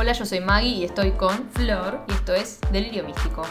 [0.00, 2.00] Hola, yo soy Maggie y estoy con Flor.
[2.08, 3.42] y esto es Delirio Místico.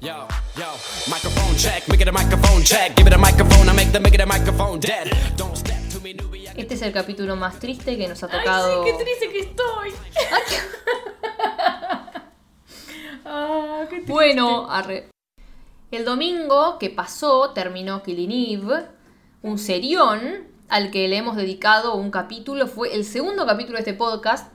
[0.00, 0.66] Yo, yo,
[1.08, 2.94] microphone check, make it a microphone check.
[2.96, 5.08] Give it a microphone, I make the make it a microphone dead.
[5.36, 6.46] Don't step to me, newbie.
[6.46, 8.84] I- Este es el capítulo más triste que nos ha Ay, tocado.
[8.84, 9.90] sí, qué triste que estoy.
[13.24, 14.12] ah, qué triste.
[14.12, 15.08] Bueno, arre.
[15.90, 18.86] El domingo que pasó terminó Killing Eve,
[19.42, 22.68] un serión al que le hemos dedicado un capítulo.
[22.68, 24.52] Fue el segundo capítulo de este podcast.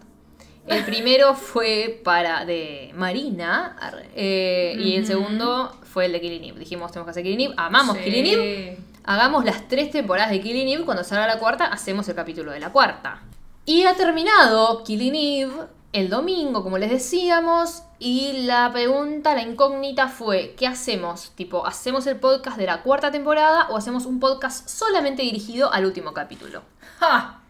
[0.67, 3.75] El primero fue para de Marina
[4.15, 6.59] eh, y el segundo fue el de Killing Eve.
[6.59, 7.53] Dijimos, tenemos que hacer Killing Eve.
[7.57, 8.03] Amamos Sí.
[8.03, 8.77] Killing Eve.
[9.03, 10.85] Hagamos las tres temporadas de Killing Eve.
[10.85, 13.21] Cuando salga la cuarta, hacemos el capítulo de la cuarta.
[13.65, 15.53] Y ha terminado Killing Eve
[15.93, 17.83] el domingo, como les decíamos.
[17.99, 21.31] Y la pregunta, la incógnita fue: ¿qué hacemos?
[21.35, 25.85] Tipo, ¿hacemos el podcast de la cuarta temporada o hacemos un podcast solamente dirigido al
[25.85, 26.61] último capítulo?
[26.99, 27.40] Ja,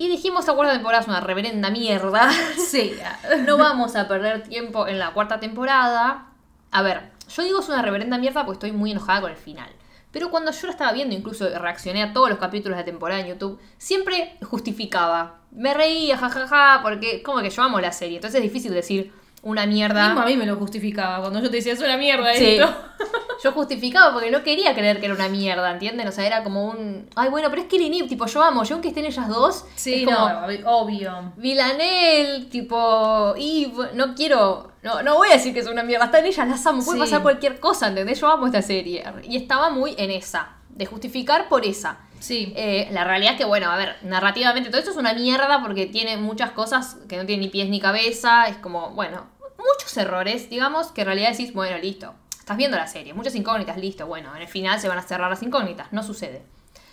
[0.00, 2.30] Y dijimos: la cuarta temporada es una reverenda mierda.
[2.56, 2.96] sí.
[3.44, 6.28] No vamos a perder tiempo en la cuarta temporada.
[6.70, 9.68] A ver, yo digo es una reverenda mierda porque estoy muy enojada con el final.
[10.10, 13.20] Pero cuando yo lo estaba viendo, incluso reaccioné a todos los capítulos de la temporada
[13.20, 15.40] en YouTube, siempre justificaba.
[15.50, 18.16] Me reía, jajaja, porque como que yo amo la serie.
[18.16, 20.06] Entonces es difícil decir una mierda.
[20.08, 22.56] Mismo a mí me lo justificaba cuando yo te decía es una mierda Sí.
[22.56, 22.68] esto.
[23.42, 26.06] Yo justificaba porque no quería creer que era una mierda, ¿entienden?
[26.06, 27.08] O sea, era como un.
[27.16, 29.64] Ay, bueno, pero es Killing Eve, tipo, yo amo, yo aunque estén ellas dos.
[29.76, 31.32] Sí, es como, no, obvio.
[31.38, 36.26] Villanelle, tipo Eve, no quiero, no, no voy a decir que es una mierda, están
[36.26, 37.04] ellas, las amo, puede Sí.
[37.04, 38.20] pasar cualquier cosa, ¿entendés?
[38.20, 39.04] Yo amo esta serie.
[39.22, 42.00] Y estaba muy en esa, de justificar por esa.
[42.20, 42.52] Sí.
[42.54, 45.86] Eh, la realidad es que, bueno, a ver, narrativamente todo esto es una mierda porque
[45.86, 49.26] tiene muchas cosas que no tienen ni pies ni cabeza, es como, bueno,
[49.58, 53.76] muchos errores, digamos, que en realidad decís, bueno, listo, estás viendo la serie, muchas incógnitas,
[53.76, 56.42] listo, bueno, en el final se van a cerrar las incógnitas, no sucede.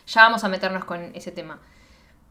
[0.08, 1.60] Ya vamos a meternos con ese tema.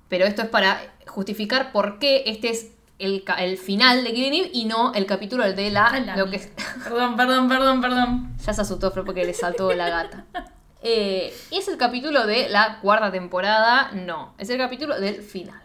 [0.09, 4.65] Pero esto es para justificar por qué este es el, final de Killing Eve y
[4.65, 6.15] no el capítulo de la...
[6.17, 6.39] Lo que.
[6.85, 8.37] Perdón, perdón, perdón, perdón.
[8.39, 10.25] ya se asustó Flo porque le saltó la gata.
[10.89, 13.91] Eh, ¿Es el capítulo de la cuarta temporada?
[13.93, 15.61] No, es el capítulo del final.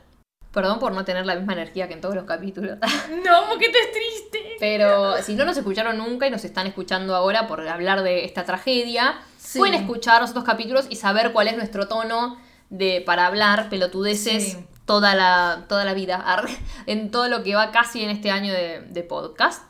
[0.51, 2.79] Perdón por no tener la misma energía que en todos los capítulos.
[3.23, 4.55] No, porque esto es triste.
[4.59, 8.45] Pero si no nos escucharon nunca y nos están escuchando ahora por hablar de esta
[8.45, 9.59] tragedia, Sí.
[9.59, 12.39] pueden escuchar los otros capítulos y saber cuál es nuestro tono
[12.71, 14.65] de para hablar pelotudeces Sí.
[14.85, 16.25] toda, la, toda la vida,
[16.87, 19.69] en todo lo que va casi en este año de, de podcast.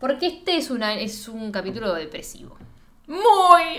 [0.00, 2.58] Porque este es, una, es un capítulo depresivo.
[3.06, 3.78] Muy.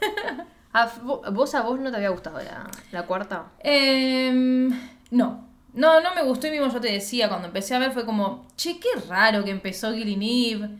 [1.02, 3.46] vo- ¿Vos a vos no te había gustado la, la cuarta?
[3.60, 4.68] Em,
[5.10, 5.46] no.
[5.74, 8.46] No, no me gustó y mismo yo te decía, cuando empecé a ver fue como,
[8.56, 10.70] che, qué raro que empezó Killing Eve.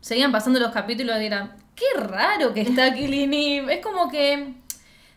[0.00, 3.74] Seguían pasando los capítulos y era, qué raro que está Killing Eve.
[3.74, 4.54] Es como que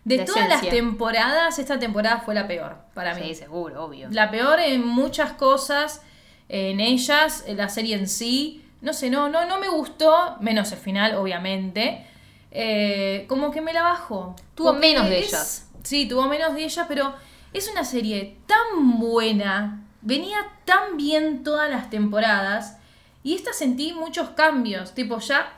[0.06, 3.22] de La todas las temporadas, esta temporada fue la peor para mí.
[3.24, 4.08] Sí, seguro, obvio.
[4.12, 6.02] La peor en muchas cosas,
[6.50, 8.66] en ellas, en la serie en sí.
[8.82, 12.08] No sé, no, no, no me gustó, menos el final, obviamente.
[12.52, 14.36] Eh, como que me la bajó.
[14.56, 15.68] Tuvo Porque menos de es- ellas.
[15.84, 17.14] Sí, tuvo menos de ellas, pero
[17.54, 19.84] es una serie tan buena.
[20.02, 22.78] Venía tan bien todas las temporadas.
[23.24, 24.94] Y esta sentí muchos cambios.
[24.94, 25.52] Tipo, ya,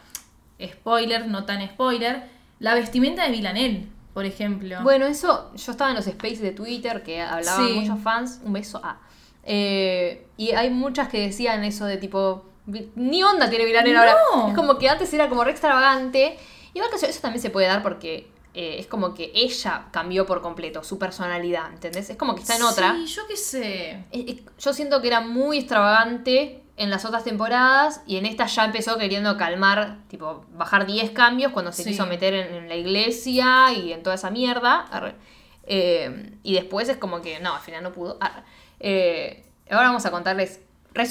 [0.64, 2.24] spoiler, no tan spoiler.
[2.60, 4.78] La vestimenta de Villanelle, por ejemplo.
[4.84, 7.74] Bueno, eso, yo estaba en los spaces de Twitter que hablaban Sí.
[7.74, 9.00] muchos fans, un beso a.
[9.44, 14.16] Eh, y hay muchas que decían eso de tipo, "Vi- ni onda tiene Villanelle ahora.
[14.36, 14.48] No.
[14.50, 16.38] Es como que antes era como re extravagante.
[16.74, 20.26] Igual que eso, eso también se puede dar porque eh, es como que ella cambió
[20.26, 22.10] por completo su personalidad, ¿entendés?
[22.10, 22.96] Es como que está en otra.
[22.96, 24.04] Sí, yo qué sé.
[24.60, 28.98] Yo siento que era muy extravagante en las otras temporadas y en esta ya empezó
[28.98, 31.90] queriendo calmar, tipo, bajar 10 cambios cuando se Sí.
[31.92, 34.86] quiso meter en, en la iglesia y en toda esa mierda.
[35.66, 38.18] Eh, y después es como que, no, al final no pudo.
[38.80, 40.60] Eh, ahora vamos a contarles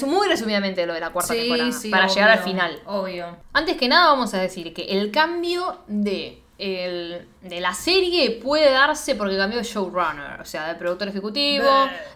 [0.07, 2.79] muy resumidamente lo de la cuarta temporada para llegar al final.
[2.85, 3.37] Obvio.
[3.53, 8.71] Antes que nada vamos a decir que el cambio de, el- de la serie puede
[8.71, 11.67] darse porque cambió de showrunner, o sea, de productor ejecutivo,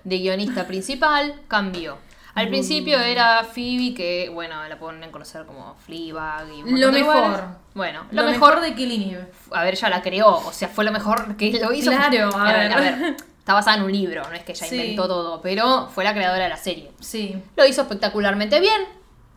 [0.03, 1.97] de guionista principal, cambió.
[2.35, 6.99] Al principio era Phoebe, que bueno, la pueden conocer como Fleabag y un Lo de
[6.99, 7.15] mejor.
[7.15, 7.45] lugares.
[7.73, 9.27] Bueno, Lo, lo, mejor, mejor, de Killing Eve.
[9.51, 11.89] a ver, ella la creó, o sea, fue lo mejor que lo hizo.
[11.89, 13.17] Claro, a a ver.
[13.47, 14.75] Está basada en un libro, no es que ella Sí.
[14.75, 16.91] inventó todo, pero fue la creadora de la serie.
[16.99, 17.41] Sí.
[17.55, 18.81] Lo hizo espectacularmente bien.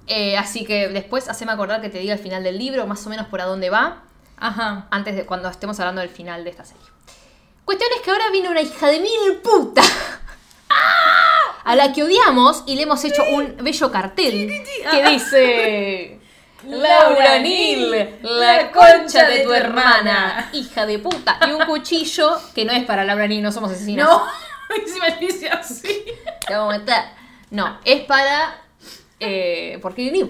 [0.09, 3.11] eh, así que después haceme acordar que te diga el final del libro, más o
[3.11, 4.03] menos por a dónde va,
[4.37, 4.89] Ajá.
[4.91, 6.83] antes de cuando estemos hablando del final de esta serie.
[7.65, 9.83] Cuestión es que ahora viene una hija de mil puta.
[11.65, 14.49] A la que odiamos y le hemos hecho un bello cartel
[14.91, 16.20] que dice
[16.67, 21.39] Laura Neal, la concha de tu hermana, hija de puta.
[21.49, 24.09] Y un cuchillo que no es para Laura Neal, no somos asesinos.
[24.09, 24.27] No,
[24.77, 26.05] encima dice así.
[27.51, 28.63] No, es para
[29.19, 30.29] Eh, por Eve.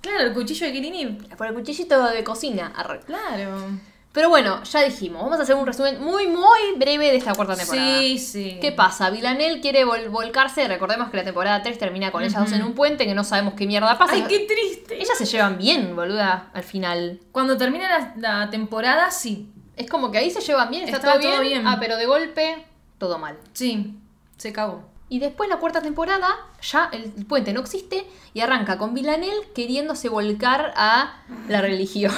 [0.00, 2.72] Claro, el cuchillo de Killing Por el cuchillito de cocina.
[2.76, 3.00] arre.
[3.00, 3.68] Claro.
[4.18, 7.54] Pero bueno, ya dijimos, vamos a hacer un resumen muy, muy breve de esta cuarta
[7.54, 8.00] temporada.
[8.00, 8.58] Sí, sí.
[8.60, 9.10] ¿Qué pasa?
[9.10, 10.66] Villanel quiere vol- volcarse.
[10.66, 13.54] Recordemos que la temporada 3 termina con ellas dos en un puente, que no sabemos
[13.54, 14.14] qué mierda pasa.
[14.14, 14.96] Ay, qué triste.
[15.00, 17.20] Ellas se llevan bien, boluda, al final.
[17.30, 19.52] Cuando termina la, la temporada, sí.
[19.76, 21.62] Es como que ahí se llevan bien, está, Está todo, todo bien.
[21.62, 21.66] bien.
[21.68, 22.66] Ah, pero de golpe,
[22.98, 23.38] todo mal.
[23.52, 23.94] Sí,
[24.36, 24.82] se cagó.
[25.08, 26.26] Y después la cuarta temporada,
[26.60, 28.04] ya el puente no existe
[28.34, 32.12] y arranca con Villanel queriéndose volcar a la religión.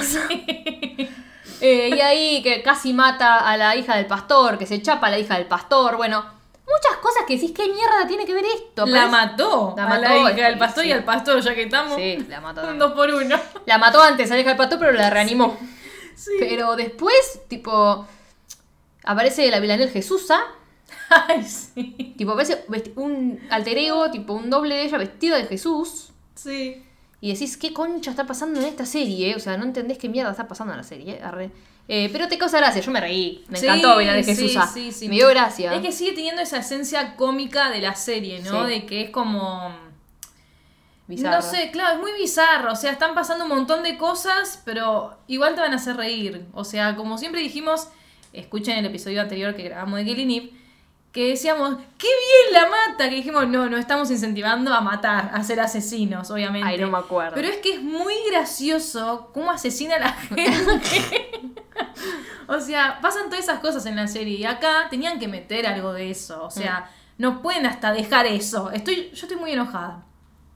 [1.59, 5.11] Eh, y ahí que casi mata a la hija del pastor, que se chapa a
[5.11, 5.97] la hija del pastor.
[5.97, 6.23] Bueno,
[6.65, 8.85] muchas cosas que decís, ¿qué mierda tiene que ver esto?
[8.85, 9.73] La Parece- mató.
[9.77, 10.89] La mató, la hija sí, del pastor sí.
[10.89, 11.95] y al pastor, ya que estamos.
[11.95, 12.67] Sí, la mató.
[12.67, 13.35] Un dos por uno.
[13.65, 15.57] La mató antes a la hija del pastor, pero la reanimó.
[16.15, 16.31] Sí.
[16.39, 18.07] Pero después, tipo,
[19.03, 20.39] aparece la Villanel Jesusa.
[21.09, 22.13] Ay, sí.
[22.17, 26.09] Tipo, aparece vesti- un alter ego, tipo un doble de ella vestido de Jesús.
[26.35, 26.85] Sí.
[27.21, 29.35] Y decís, ¿qué concha está pasando en esta serie?
[29.35, 31.21] O sea, no entendés qué mierda está pasando en la serie.
[31.21, 31.51] arre.
[31.87, 33.45] Eh, pero te causa gracia, yo me reí.
[33.47, 34.57] Me encantó ver de Jesús.
[34.73, 35.07] sí, sí.
[35.07, 35.75] Me dio gracia.
[35.75, 38.65] Es que sigue teniendo esa esencia cómica de la serie, ¿no?
[38.65, 39.71] De que es como.
[41.07, 41.35] Bizarro.
[41.35, 42.71] No sé, claro, es muy bizarro.
[42.71, 46.45] O sea, están pasando un montón de cosas, pero igual te van a hacer reír.
[46.53, 47.89] O sea, como siempre dijimos,
[48.33, 50.53] escuchen el episodio anterior que grabamos de Killing Eve,
[51.11, 53.09] que decíamos, ¡qué bien la mata!
[53.09, 56.67] Que dijimos, no, no estamos incentivando a matar, a ser asesinos, obviamente.
[56.67, 57.35] Ay, no me acuerdo.
[57.35, 61.41] Pero es que es muy gracioso cómo asesina a la gente.
[62.47, 64.37] o sea, pasan todas esas cosas en la serie.
[64.37, 66.43] Y acá tenían que meter algo de eso.
[66.45, 68.71] O sea, no pueden hasta dejar eso.
[68.71, 70.03] Estoy, yo estoy muy enojada.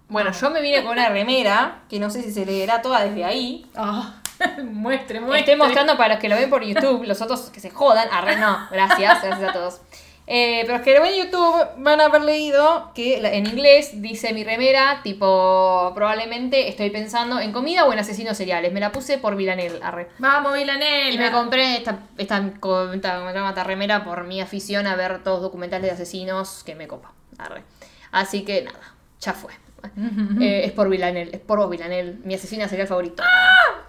[0.07, 3.25] Bueno, yo me vine con una remera, que no sé si se leerá toda desde
[3.25, 3.69] ahí.
[3.75, 4.21] Ah,
[4.63, 5.39] muestre, muestre.
[5.39, 8.07] Estoy mostrando para los que lo ven por YouTube, los otros que se jodan.
[8.09, 9.81] Arre, no, gracias, gracias a todos.
[10.27, 14.33] Eh, pero los que ven en YouTube van a haber leído que en inglés dice
[14.33, 18.73] mi remera, tipo, probablemente estoy pensando en comida o en asesinos seriales.
[18.73, 20.09] Me la puse por Villanel, arre.
[20.17, 21.11] Vamos, Vilanela.
[21.11, 22.53] Y me compré esta, esta,
[22.93, 27.13] esta, esta remera por mi afición a ver todos documentales de asesinos que me copa.
[27.37, 27.63] Arre.
[28.11, 29.64] Así que nada, ya fue.
[30.41, 33.23] Eh, es por Villanel, es por vos, Villanel, mi asesina serial favorito.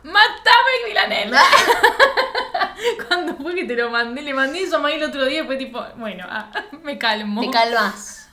[0.05, 1.43] ¡Matame, Vilanela!
[3.09, 5.47] Cuando fue que te lo mandé, le mandé eso a Maggie el otro día y
[5.47, 6.51] fue tipo, bueno, ah,
[6.83, 7.41] me calmo.
[7.43, 8.29] Te calmas.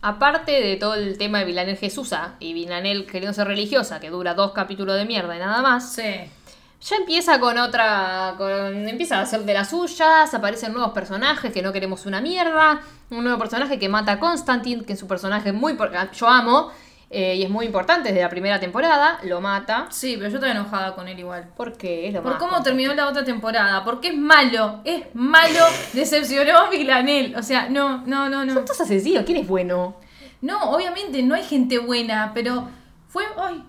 [0.00, 4.34] Aparte de todo el tema de Villanel Jesusa y Villanel queriendo ser religiosa, que dura
[4.34, 6.30] dos capítulos de mierda y nada más, Sí.
[6.80, 8.34] Ya empieza con otra.
[8.38, 12.80] Con, empieza a hacer de las suyas, aparecen nuevos personajes que no queremos una mierda.
[13.10, 15.74] Un nuevo personaje que mata a Constantine, que es un personaje muy.
[15.74, 16.70] por- Yo amo
[17.10, 19.18] eh, y es muy importante desde la primera temporada.
[19.24, 19.86] Lo mata.
[19.90, 21.48] Sí, pero yo estoy enojada con él igual.
[21.56, 23.82] Porque es lo Por más cómo terminó la otra temporada.
[23.84, 24.80] Porque es malo.
[24.84, 25.64] Es malo.
[25.94, 27.34] Decepcionó a Vilanel.
[27.36, 28.54] O sea, no, no, no, no.
[28.54, 29.96] Son todos asesinos, ¿quién es bueno?
[30.42, 32.68] No, obviamente no hay gente buena, pero
[33.08, 33.24] fue.
[33.36, 33.64] ¡Ay!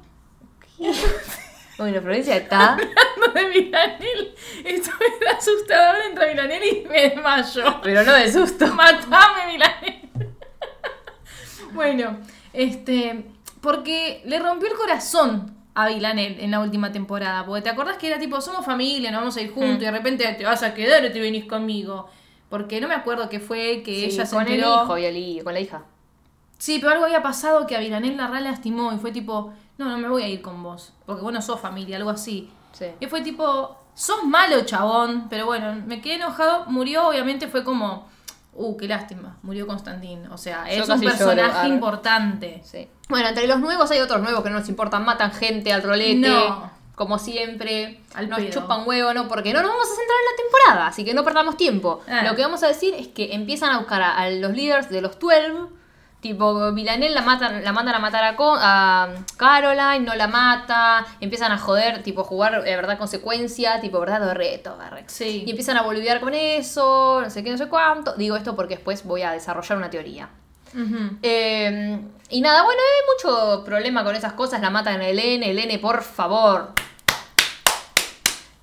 [1.79, 2.73] Bueno, Florencia está.
[3.15, 4.35] Hablando de Vilanel.
[4.65, 5.91] Estoy asustada.
[5.93, 7.79] Ahora entra Vilanel y me desmayo.
[7.81, 8.67] pero no de susto.
[8.67, 10.09] Matame, Milanel.
[11.73, 12.17] bueno,
[12.53, 13.25] este.
[13.61, 17.45] Porque le rompió el corazón a Vilanel en la última temporada.
[17.45, 19.81] Porque te acordás que era tipo, somos familia, nos vamos a ir juntos, Mm.
[19.81, 22.09] y de repente te vas a quedar o te venís conmigo.
[22.49, 25.43] Porque no me acuerdo qué fue que Sí, ella se con el hijo y el
[25.43, 25.83] con la hija.
[26.57, 29.85] Sí, pero algo había pasado que a Vilanel la re lastimó y fue tipo, no,
[29.89, 30.91] no me voy a ir con vos.
[31.05, 32.51] Porque vos no sos familia, algo así.
[32.73, 32.85] Sí.
[32.99, 35.27] Y fue tipo, sos malo, chabón.
[35.29, 36.65] Pero bueno, me quedé enojado.
[36.67, 38.07] Murió, obviamente, fue como,
[38.53, 39.37] uh, qué lástima.
[39.41, 40.27] Murió Constantín.
[40.27, 42.61] O sea, Yo es un lloro, personaje importante.
[42.63, 42.89] Sí.
[43.07, 46.27] Bueno, entre los nuevos hay otros nuevos que no nos importan, matan gente al rolete.
[46.27, 46.77] No.
[46.95, 48.51] Como siempre, Al nos pedo.
[48.51, 49.29] chupan huevo, ¿no?
[49.29, 52.01] Porque no nos vamos a centrar en la temporada, así que no perdamos tiempo.
[52.09, 52.23] Ah.
[52.25, 55.01] Lo que vamos a decir es que empiezan a buscar a, a los líderes de
[55.01, 55.78] los 12.
[56.21, 59.07] Tipo, Villanel la, matan, la mandan a matar a, Co- a
[59.37, 61.05] Caroline, no la mata.
[61.21, 64.77] Empiezan a joder, tipo, jugar de verdad consecuencia, tipo, verdad o reto.
[65.07, 65.43] Sí.
[65.47, 68.13] Y empiezan a boludear con eso, no sé qué, no sé cuánto.
[68.15, 70.27] Digo esto porque después voy a desarrollar una teoría.
[71.21, 71.99] Eh,
[72.29, 74.59] y nada, bueno, hay mucho problema con esas cosas.
[74.61, 75.51] La matan a Elene.
[75.51, 76.73] Elene, por favor.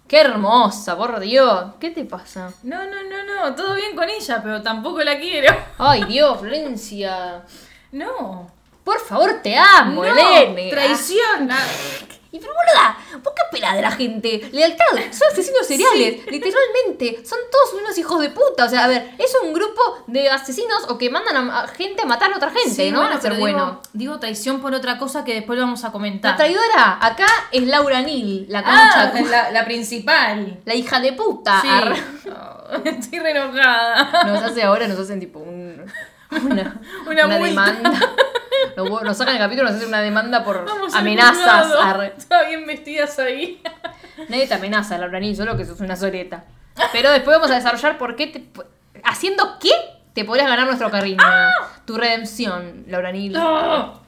[0.09, 1.75] Qué hermosa, por Dios.
[1.81, 2.53] ¿Qué te pasa?
[2.63, 3.55] No, no, no, no.
[3.57, 5.53] Todo bien con ella, pero tampoco la quiero.
[5.79, 7.43] Ay, Dios, Florencia.
[7.91, 8.51] No.
[8.85, 10.13] Por favor, te amo, no.
[10.13, 10.71] Elene.
[10.71, 11.51] Traición.
[12.37, 14.49] Y pero boluda, ¿por qué esperás de la gente?
[14.53, 18.65] Lealtad, son asesinos seriales, literalmente, son todos unos hijos de puta.
[18.67, 22.03] O sea, a ver, es un grupo de asesinos o que mandan a, a gente
[22.03, 22.99] a matar a otra gente, sí, ¿no?
[23.01, 23.59] Van bueno, a ser pero bueno.
[23.67, 26.33] digo, digo traición por otra cosa que después lo vamos a comentar.
[26.33, 30.61] La traidora acá es Laura Nil, la concha, Ah, la, la principal.
[30.65, 31.61] la hija de puta.
[31.63, 32.31] Sí.
[32.31, 34.25] Oh, estoy re enojada.
[34.27, 35.85] Nos hace ahora, nos hacen tipo un,
[36.45, 37.93] una, Una demanda.
[38.77, 41.73] Nos, nos sacan el capítulo, nos hacen una demanda por Vamos amenazas.
[41.81, 42.15] arre.
[42.19, 43.63] Estaba bien vestidas ahí.
[44.29, 46.45] Nadie te amenaza, Laura solo que sos una soreta.
[46.93, 48.45] Pero después vamos a desarrollar por qué te.
[49.05, 49.71] ¿Haciendo qué?
[50.15, 51.23] Te podrías ganar nuestro cariño.
[51.85, 53.33] Tu redención, Laura Nil.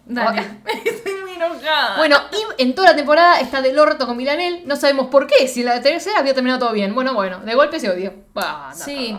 [0.06, 0.60] Dale.
[0.84, 1.98] Estoy muy enojada.
[1.98, 4.62] Bueno, y en toda la temporada está del orto con Milanel.
[4.66, 5.48] No sabemos por qué.
[5.48, 6.94] Si la tercera había terminado todo bien.
[6.94, 8.14] Bueno, bueno, de golpe se odió.
[8.72, 9.18] Sí.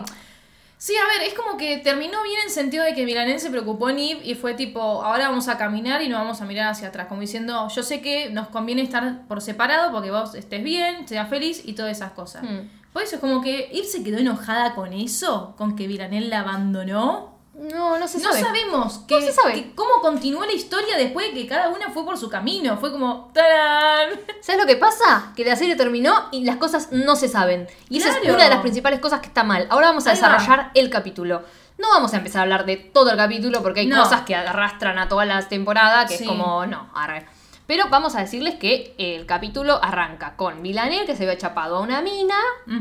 [0.80, 3.90] Sí, a ver, es como que terminó bien en sentido de que Milanel se preocupó
[3.90, 6.88] en Eve y fue tipo, ahora vamos a caminar y no vamos a mirar hacia
[6.88, 7.06] atrás.
[7.06, 11.28] Como diciendo, yo sé que nos conviene estar por separado porque vos estés bien, seas
[11.28, 12.44] feliz y todas esas cosas.
[12.44, 12.70] Hmm.
[12.94, 16.40] Por eso es como que Eve se quedó enojada con eso, con que Milanel la
[16.40, 17.29] abandonó.
[17.60, 18.40] No, no se no sabe.
[18.40, 19.52] sabemos que, se sabe.
[19.54, 22.78] que cómo continuó la historia después de que cada una fue por su camino.
[22.78, 24.18] Fue como, ¡tarán!
[24.40, 25.32] ¿Sabes lo que pasa?
[25.36, 27.68] Que la serie terminó y las cosas no se saben.
[27.90, 29.66] Y esa es una de las principales cosas que está mal.
[29.70, 30.28] Ahora vamos a Ahí va.
[30.32, 31.42] desarrollar el capítulo.
[31.76, 34.02] No vamos a empezar a hablar de todo el capítulo porque hay No.
[34.02, 36.24] cosas que arrastran a toda la temporada que Sí.
[36.24, 37.26] es como, no, arre.
[37.66, 41.80] Pero vamos a decirles que el capítulo arranca con Milanel que se ve chapado a
[41.80, 42.34] una mina.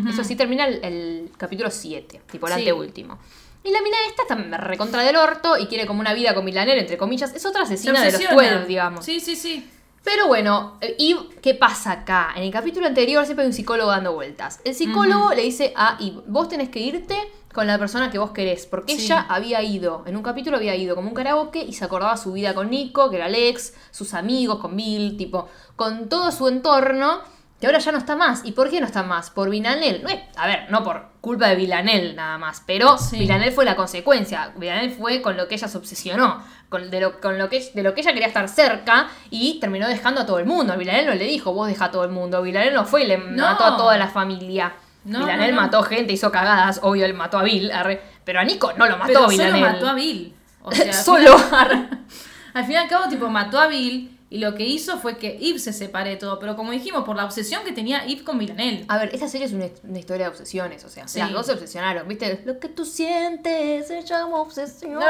[0.10, 2.60] Eso sí termina el, el capítulo 7, tipo el Sí.
[2.62, 3.20] anteúltimo.
[3.64, 6.80] Y la mina esta está recontra del orto y quiere como una vida con Milanel,
[6.80, 7.34] entre comillas.
[7.36, 8.22] Es otra Se asesina de los.
[8.22, 9.06] 12, digamos.
[9.06, 9.70] Sí, sí, sí.
[10.04, 12.30] Pero bueno, eh, Eve, ¿qué pasa acá?
[12.36, 14.62] En el capítulo anterior siempre hay un psicólogo dando vueltas.
[14.64, 17.16] El psicólogo le dice a Eve, vos tenés que irte
[17.54, 19.06] con la persona que vos querés, porque Sí.
[19.06, 22.32] ella había ido, en un capítulo había ido como un karaoke y se acordaba su
[22.32, 27.22] vida con Nico, que era Alex, sus amigos, con Bill, tipo, con todo su entorno,
[27.60, 28.42] que ahora ya no está más.
[28.46, 29.30] ¿Y por qué no está más?
[29.30, 30.02] Por Villanel.
[30.04, 33.18] No es, a ver, no por culpa de Villanel nada más, pero Sí.
[33.20, 34.54] Villanel fue la consecuencia.
[34.56, 37.84] Villanel fue con lo que ella se obsesionó, con, de, lo, con lo que, de
[37.84, 40.78] lo que ella quería estar cerca y terminó dejando a todo el mundo.
[40.78, 42.42] Villanel no le dijo, vos deja a todo el mundo.
[42.42, 43.44] Villanel no fue y le No.
[43.44, 44.74] mató a toda la familia.
[45.04, 48.44] No, Villanel no, mató gente, hizo cagadas, obvio, él mató a Bill, arre, pero a
[48.44, 49.54] Nico no lo mató Pero Villanel.
[49.62, 50.36] solo mató a Bill.
[50.62, 51.36] O sea, Solo.
[52.54, 55.38] Al fin y al cabo, tipo, mató a Bill y lo que hizo fue que
[55.42, 56.38] Eve se separe de todo.
[56.40, 58.86] Pero como dijimos, por la obsesión que tenía Eve con Villanel.
[58.88, 61.20] A ver, esta serie es una, una historia de obsesiones, o sea, Sí.
[61.20, 62.42] las dos se obsesionaron, ¿viste?
[62.46, 65.00] Lo que tú sientes se llama obsesión.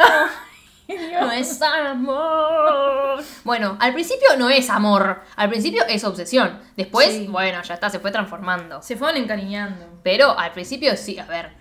[1.21, 3.23] No es amor.
[3.43, 5.21] Bueno, al principio no es amor.
[5.35, 6.59] Al principio es obsesión.
[6.75, 7.27] Después, Sí.
[7.27, 8.81] bueno, ya está, se fue transformando.
[8.81, 9.85] Se fueron encariñando.
[10.03, 11.51] Pero al principio sí, a ver,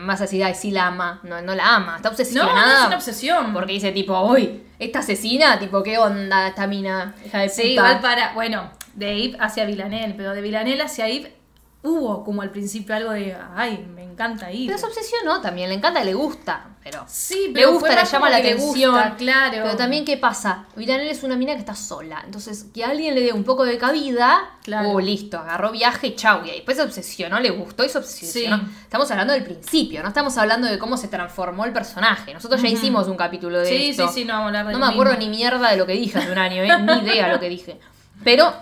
[0.00, 1.20] más así, ay, sí la ama.
[1.22, 1.96] No, no la ama.
[1.96, 2.66] Está No, obsesionada.
[2.66, 3.52] no es una obsesión.
[3.52, 7.14] Porque dice tipo, uy, esta asesina, tipo, ¿qué onda esta mina?
[7.26, 7.72] Hija de Sí, puta.
[7.72, 8.32] igual para.
[8.34, 11.32] Bueno, de Eve hacia Villanel, pero de Villanel hacia Eve
[11.82, 13.36] hubo como al principio algo de.
[13.54, 14.64] Ay, me encanta Eve.
[14.66, 17.04] Pero se obsesionó también, le encanta, le gusta, pero...
[17.06, 18.92] Sí, Le pero gusta, fue le llama la le atención.
[18.94, 19.58] gusta, claro.
[19.62, 20.64] Pero también, ¿qué pasa?
[20.74, 22.20] Villanel es una mina que está sola.
[22.24, 24.90] Entonces, que alguien le dé un poco de cabida, Claro.
[24.90, 26.44] oh, listo, agarró viaje, chau.
[26.44, 28.58] Y después se obsesionó, le gustó y se obsesionó.
[28.58, 28.64] Sí.
[28.82, 32.34] Estamos hablando del principio, no estamos hablando de cómo se transformó el personaje.
[32.34, 34.08] Nosotros ya hicimos un capítulo de Sí, esto.
[34.08, 35.92] sí, sí, no vamos a hablar de No me acuerdo ni mierda de lo que
[35.92, 36.68] dije hace un año, ¿eh?
[36.80, 37.78] ni idea lo que dije.
[38.24, 38.52] Pero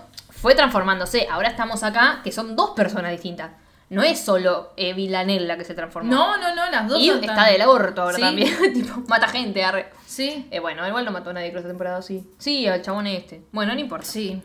[0.40, 1.26] fue transformándose.
[1.30, 3.50] Ahora estamos acá, que son dos personas distintas.
[3.88, 6.12] No es solo eh, Villanel la que se transformó.
[6.12, 8.20] No, no, no, las dos Y son está tan- del aborto ahora Sí.
[8.22, 8.54] también.
[8.74, 9.90] tipo, mata gente, arre.
[10.06, 12.28] Sí, Eh, bueno, igual no mató a nadie creo esta temporada, sí.
[12.38, 13.42] Sí, al chabón este.
[13.52, 14.04] Bueno, no importa.
[14.06, 14.42] sí.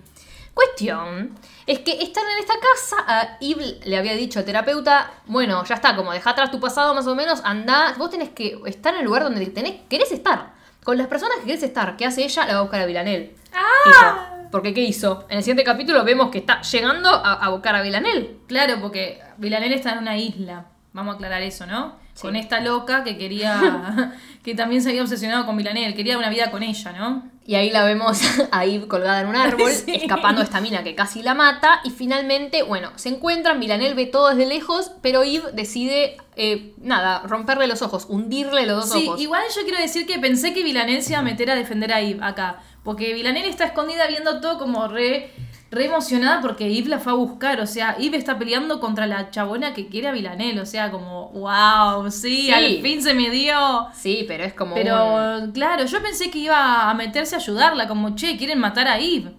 [0.53, 2.97] Cuestión es que están en esta casa.
[3.07, 6.93] A Eve le había dicho al terapeuta: Bueno, ya está, como deja atrás tu pasado
[6.93, 7.95] más o menos, anda.
[7.97, 10.53] Vos tenés que estar en el lugar donde tenés, querés estar.
[10.83, 11.95] Con las personas que querés estar.
[11.95, 12.45] ¿Qué hace ella?
[12.45, 13.35] La va a buscar a Villanel.
[13.53, 14.27] ¡Ah!
[14.51, 15.25] Porque ¿qué hizo?
[15.29, 18.39] En el siguiente capítulo vemos que está llegando a, a buscar a Villanel.
[18.47, 20.65] Claro, porque Villanel está en una isla.
[20.93, 22.00] Vamos a aclarar eso, ¿no?
[22.13, 22.21] Sí.
[22.23, 24.13] Con esta loca que quería.
[24.43, 25.95] que también se había obsesionado con Villanel.
[25.95, 27.29] Quería una vida con ella, ¿no?
[27.45, 28.19] Y ahí la vemos
[28.51, 29.95] ahí colgada en un árbol, Sí.
[29.95, 31.79] escapando de esta mina que casi la mata.
[31.83, 37.19] Y finalmente, bueno, se encuentran, Milanel ve todo desde lejos, pero Eve decide, eh, nada,
[37.27, 39.21] romperle los ojos, hundirle los dos Sí, ojos.
[39.21, 42.01] igual yo quiero decir que pensé que Villanel se iba a meter a defender a
[42.01, 42.61] Eve acá.
[42.83, 45.31] Porque Villanel está escondida viendo todo como re,
[45.71, 47.59] re emocionada porque Eve la fue a buscar.
[47.61, 50.59] O sea, Eve está peleando contra la chabona que quiere a Villanel.
[50.59, 52.51] O sea, como, wow, sí, Sí.
[52.51, 53.87] al fin se me dio.
[53.93, 54.75] Sí, pero es como.
[54.75, 58.87] un- Pero claro, yo pensé que iba a meterse a ayudarla, como, che, quieren matar
[58.87, 59.33] a Eve.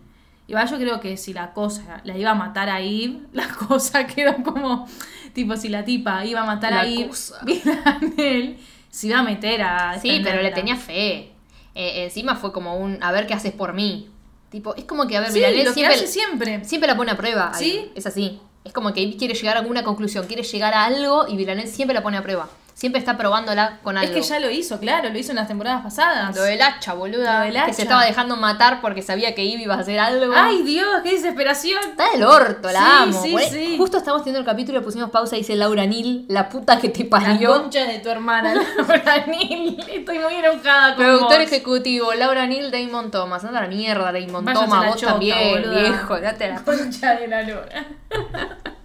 [0.49, 4.07] Igual yo creo que si la cosa la iba a matar a Eve, la cosa
[4.07, 4.87] quedó como,
[5.35, 7.41] tipo, si la tipa iba a matar La a Eve, cosa.
[7.45, 8.59] Villanel
[8.91, 9.99] se iba a meter a...
[10.01, 11.31] Sí, pero le tenía fe.
[11.75, 14.09] Eh, encima fue como un, a ver qué haces por mí.
[14.53, 16.65] Tipo, es como que, a ver, Sí, Milanel lo que siempre, hace siempre.
[16.65, 17.51] siempre la pone a prueba.
[17.55, 17.71] ahí.
[17.73, 17.91] Sí.
[17.97, 18.39] Es así.
[18.65, 21.95] Es como que quiere llegar a alguna conclusión, quiere llegar a algo y Villanel siempre
[21.95, 22.49] la pone a prueba.
[22.75, 24.11] Siempre está probándola con algo.
[24.11, 26.35] Es que ya lo hizo, claro, lo hizo en las temporadas pasadas.
[26.35, 27.39] Lo del hacha, boluda.
[27.41, 27.73] Lo del Que hacha.
[27.75, 30.33] se estaba dejando matar porque sabía que Eve iba a hacer algo.
[30.37, 31.79] Ay, Dios, qué desesperación.
[31.91, 33.23] Está del orto, la Sí, amo.
[33.23, 33.75] sí, sí.
[33.79, 36.79] Justo estamos teniendo el capítulo y le pusimos pausa y dice Laura Nil, la puta
[36.81, 37.53] que te La parió.
[37.63, 39.77] concha de tu hermana, Laura Neal.
[39.89, 41.47] Estoy muy enojada con Productor vos.
[41.47, 43.45] ejecutivo, Laura Neal, Damon Thomas.
[43.45, 45.81] Anda la mierda, Damon Thomas, la vos chota, también, boluda.
[45.83, 47.85] viejo, date la Concha de la lora.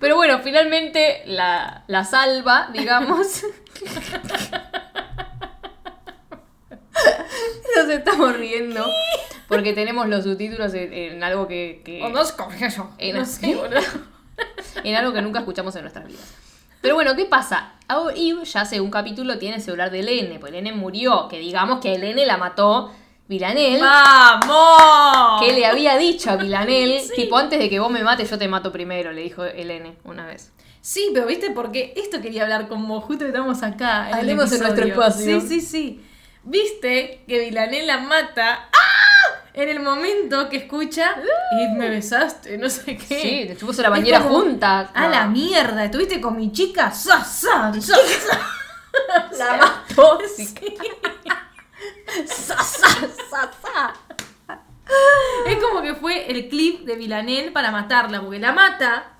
[0.00, 3.44] Pero bueno, finalmente la, la salva, digamos.
[7.76, 8.84] Nos estamos riendo
[9.48, 12.90] porque tenemos los subtítulos en, en algo que, que- Conozco eso.
[12.98, 13.56] en, No sé,
[14.84, 16.34] en algo que nunca escuchamos en nuestras vidas.
[16.80, 17.74] Pero bueno, ¿qué pasa?
[17.88, 21.38] Ahora Eve ya hace un capítulo tiene el celular de Elene, pues Elene murió, que
[21.38, 22.92] digamos que Elene la mató
[23.30, 23.80] Vilanel.
[23.80, 25.40] ¡Vamos!
[25.40, 27.14] que le había dicho a Vilanel, Sí.
[27.14, 30.26] tipo, antes de que vos me mates, yo te mato primero, le dijo Elene una
[30.26, 30.52] vez.
[30.80, 34.08] Sí, pero viste, porque esto quería hablar con vos, justo que estamos acá.
[34.08, 35.40] En Hablemos en nuestro espacio.
[35.40, 36.04] Sí, sí, sí.
[36.42, 39.40] Viste que Vilanel la mata ¡ah!
[39.54, 41.14] en el momento que escucha
[41.52, 43.20] y me besaste, no sé qué.
[43.20, 44.90] Sí, te puso la bañera como, junta.
[44.92, 46.90] A la mierda, estuviste con mi chica.
[46.90, 48.40] ¡Sa, sa, sa, sa!
[49.38, 50.18] La mató.
[50.36, 50.48] Sí.
[52.26, 53.94] Sa, sa.
[55.46, 59.12] Es como que fue el clip de Vilanel para matarla, porque la mata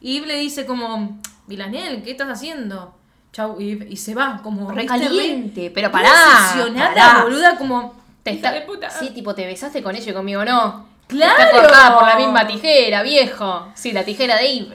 [0.00, 2.94] y Eve le dice como, Vilanel, ¿qué estás haciendo?
[3.32, 4.98] Chau, Eve, y se va, como Re ¿viste?
[4.98, 8.88] caliente, pero pará, obsesionada, boluda, como Te está- de puta.
[8.88, 10.86] Sí, tipo, te besaste con ella y conmigo no.
[11.08, 11.42] ¡Claro!
[11.42, 13.68] Está cortada por la misma tijera, viejo.
[13.74, 14.72] Sí, la tijera de metí.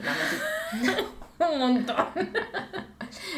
[1.52, 2.06] un montón.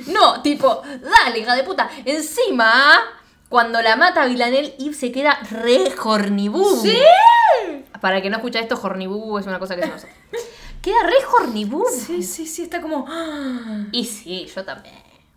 [0.06, 1.88] No, tipo, dale, hija de puta.
[2.04, 3.00] Encima,
[3.55, 6.77] cuando la mata Vilanel, Eve se queda re hornibú.
[6.83, 6.99] ¡Sí!
[8.01, 10.05] Para que no escucha esto, hornibú es una cosa que se nos...
[10.83, 11.85] Queda re hornibú.
[11.89, 13.07] Sí, sí, sí, está como.
[13.09, 13.85] ¡ah!
[13.93, 14.97] Y sí, yo también.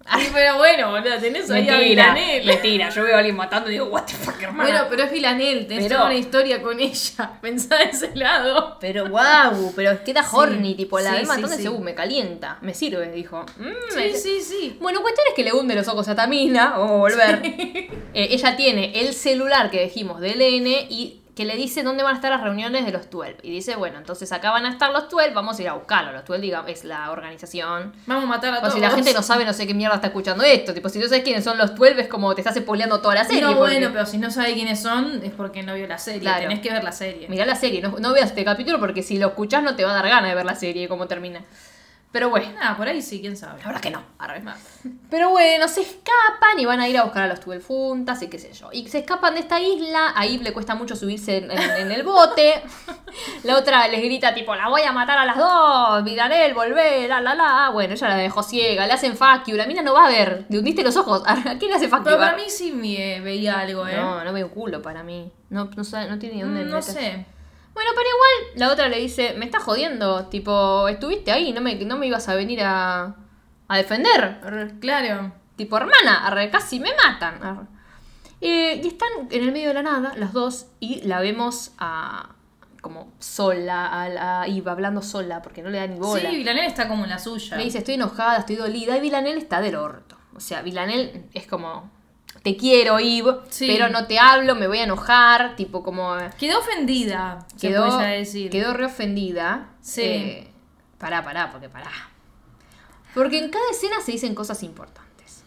[0.09, 2.45] Ay, pero bueno, boluda, tenés ahí a Vilanel.
[2.45, 2.89] mentira.
[2.89, 4.69] Yo veo a alguien matando y digo, what the fuck, hermano.
[4.69, 7.31] Bueno, pero es Vilanel, tenés Pero- toda una historia con ella.
[7.41, 8.77] Pensá de ese lado.
[8.79, 12.57] Pero wow, pero queda Sí, horny, tipo, la sí, ve matando sí, uh, me calienta,
[12.61, 13.45] me sirve, dijo.
[13.57, 14.77] Mm, Sí, me- sí, sí.
[14.79, 17.41] Bueno, cuestión es que le hunde los ojos a Tamina, vamos a volver.
[17.43, 17.89] Eh,
[18.31, 22.15] ella tiene el celular que dijimos del N y que le dice dónde van a
[22.15, 23.37] estar las reuniones de los 12.
[23.43, 26.13] Y dice, bueno, entonces acá van a estar los 12, vamos a ir a buscarlos.
[26.13, 27.93] Los 12, digamos, es la organización.
[28.07, 28.73] Vamos a matar a O todos.
[28.73, 30.73] si la gente no sabe, no sé qué mierda está escuchando esto.
[30.73, 33.23] Tipo, si no sabes quiénes son los 12, es como te estás spoileando toda la
[33.23, 33.41] serie.
[33.41, 36.21] No, porque- bueno, pero si no sabe quiénes son, es porque no vio la serie.
[36.21, 36.41] Claro.
[36.41, 37.27] Tenés que ver la serie.
[37.29, 39.91] Mirá la serie, no, no veas este capítulo porque si lo escuchás no te va
[39.91, 41.41] a dar ganas de ver la serie cómo termina.
[42.17, 43.59] Pero bueno, Ah, por ahí sí, quién sabe.
[43.61, 44.01] la verdad que no.
[44.17, 44.41] arre.
[45.11, 48.27] Pero bueno, se escapan y van a ir a buscar a los 12 juntas y
[48.27, 48.69] qué sé yo.
[48.73, 51.91] Y se escapan de esta isla, a Eve le cuesta mucho subirse en, en- en
[51.91, 52.61] el bote.
[53.43, 57.21] La otra les grita tipo, la voy a matar a las dos, Vidanel, volver, la
[57.21, 57.69] la la.
[57.71, 60.45] Bueno, ella la dejó ciega, le hacen fuck you, la mina no va a ver.
[60.49, 61.21] Le hundiste los ojos.
[61.27, 62.05] ¿A quién le hace fuck you?
[62.05, 63.95] Pero para mí sí me veía algo, ¿eh?
[63.95, 65.31] No, no veo culo para mí.
[65.49, 66.83] No, no, sabe- no tiene ni dónde no meter.
[66.93, 67.25] sé.
[67.77, 71.75] Bueno, pero igual la otra le dice, me estás jodiendo, tipo, estuviste ahí, no me,
[71.75, 73.15] no me ibas a venir a,
[73.67, 74.39] a defender.
[74.43, 74.79] Arre.
[74.79, 75.31] Claro.
[75.55, 77.43] Tipo, hermana, arre, casi me matan.
[77.43, 77.65] arre.
[78.41, 82.29] Eh, y están en el medio de la nada, las dos, y la vemos a
[82.81, 86.29] como sola, a, la- a Eva hablando sola, porque no le da ni bola.
[86.31, 87.57] Sí, Vilanel está como en la suya.
[87.57, 90.15] Le dice, estoy enojada, estoy dolida, y Vilanel está del orto.
[90.35, 91.91] O sea, Vilanel es como,
[92.51, 92.97] te quiero,
[93.49, 93.67] Sí.
[93.67, 96.15] pero no te hablo, me voy a enojar, tipo como...
[96.39, 98.49] Quedó ofendida, se quedó, ya decir.
[98.49, 99.69] quedó re ofendida.
[99.81, 100.01] Sí.
[100.03, 100.47] Eh,
[100.97, 101.91] pará, pará, porque pará.
[103.13, 105.43] Porque en cada escena se dicen cosas importantes.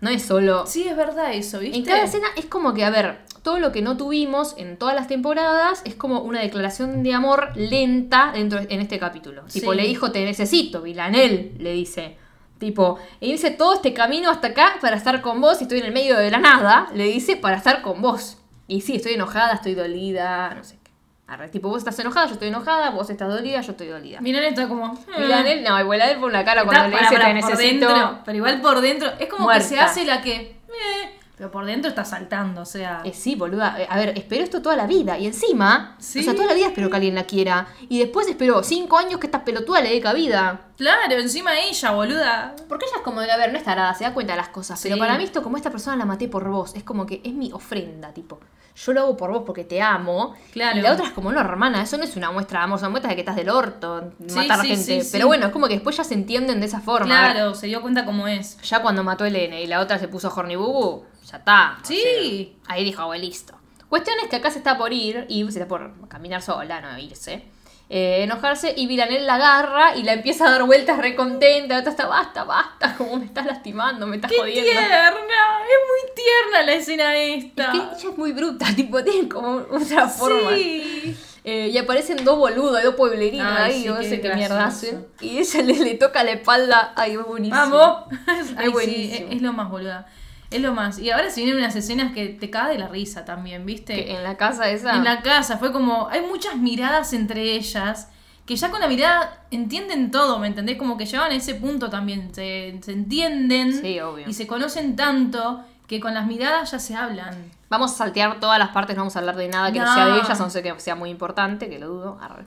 [0.00, 0.64] No es solo.
[0.66, 1.76] Sí, es verdad eso, ¿viste?
[1.76, 4.94] En cada escena es como que, a ver, todo lo que no tuvimos en todas
[4.94, 9.42] las temporadas es como una declaración de amor lenta dentro en este capítulo.
[9.52, 12.16] Tipo, le dijo, te necesito, Vilanel, le dice.
[12.58, 15.86] Tipo, y dice todo este camino hasta acá para estar con vos y estoy en
[15.86, 18.38] el medio de la nada, le dice para estar con vos.
[18.66, 20.90] Y sí, estoy enojada, estoy dolida, no sé qué.
[21.28, 24.20] Arre, tipo, vos estás enojada, yo estoy enojada, vos estás dolida, yo estoy dolida.
[24.20, 24.94] Milan está como.
[24.94, 25.20] eh.
[25.22, 27.88] Vilanel, no, Vilanel pone una cara Está cuando le dice para- te por necesito.
[27.88, 29.12] dentro, pero igual por dentro.
[29.18, 29.62] Es como Muerta.
[29.62, 30.34] que se hace la que.
[30.34, 33.00] eh, pero por dentro está saltando, o sea.
[33.04, 33.76] Eh, sí, boluda.
[33.80, 35.16] Eh, A ver, espero esto toda la vida.
[35.18, 36.18] Y encima, Sí.
[36.18, 37.68] o sea, toda la vida espero que alguien la quiera.
[37.88, 40.62] Y después espero cinco años que esta pelotuda le dé cabida.
[40.76, 42.56] Claro, encima ella, boluda.
[42.68, 44.48] Porque ella es como de, a ver, no es tarada, se da cuenta de las
[44.48, 44.80] cosas.
[44.82, 47.32] Pero para mí esto, como esta persona la maté por vos, es como que es
[47.32, 48.40] mi ofrenda, tipo.
[48.84, 50.34] Yo lo hago por vos porque te amo.
[50.52, 50.78] Claro.
[50.78, 52.82] Y la otra es como, no, hermana, eso no es una muestra de amor, es
[52.82, 55.02] una muestra de que estás del orto, Sí, matar sí, gente.
[55.02, 55.08] sí.
[55.12, 57.06] Pero bueno, es como que después ya se entienden de esa forma.
[57.06, 58.56] Claro, se dio cuenta cómo es.
[58.62, 61.78] Ya cuando mató a Elena y la otra se puso horny bubu, ya está.
[61.82, 62.56] o Sí.
[62.64, 63.54] sea, ahí dijo, bueno, listo.
[63.88, 66.96] Cuestión es que acá se está por ir, y se está por caminar sola, no
[66.98, 67.44] irse.
[67.90, 71.74] Eh, enojarse y Villanel la agarra y la empieza a dar vueltas re contenta.
[71.74, 74.70] La otra está, basta, basta, como me estás lastimando, me estás ¡Qué jodiendo.
[74.70, 75.08] tierna!
[75.08, 77.64] Es muy tierna la escena esta.
[77.64, 80.54] Es que ella es muy bruta, tipo, tiene como otra forma.
[80.54, 81.16] Sí.
[81.44, 85.06] Eh, y aparecen dos boludos, dos pueblerinos ahí, sí, no sé qué mierda hacen.
[85.20, 86.92] Y ella le, le toca la espalda.
[86.94, 87.56] Ay, es buenísimo.
[87.58, 88.04] Vamos.
[88.56, 89.28] Ay, sí, buenísimo.
[89.30, 90.06] es, es lo más boluda.
[90.50, 90.98] Es lo más.
[90.98, 93.94] Y ahora se vienen unas escenas que te cae de la risa también, ¿viste?
[93.94, 94.96] Que en la casa esa.
[94.96, 96.08] En la casa fue como.
[96.08, 98.08] Hay muchas miradas entre ellas.
[98.46, 100.78] Que ya con la mirada entienden todo, ¿me entendés?
[100.78, 102.34] Como que llevan a ese punto también.
[102.34, 103.74] Se, se entienden.
[103.74, 104.26] Sí, obvio.
[104.26, 107.34] Y se conocen tanto que con las miradas ya se hablan.
[107.68, 109.94] Vamos a saltear todas las partes, no vamos a hablar de nada que no, No.
[109.94, 112.18] sea de ellas, a no ser que sea muy importante, que lo dudo.
[112.22, 112.46] Arre.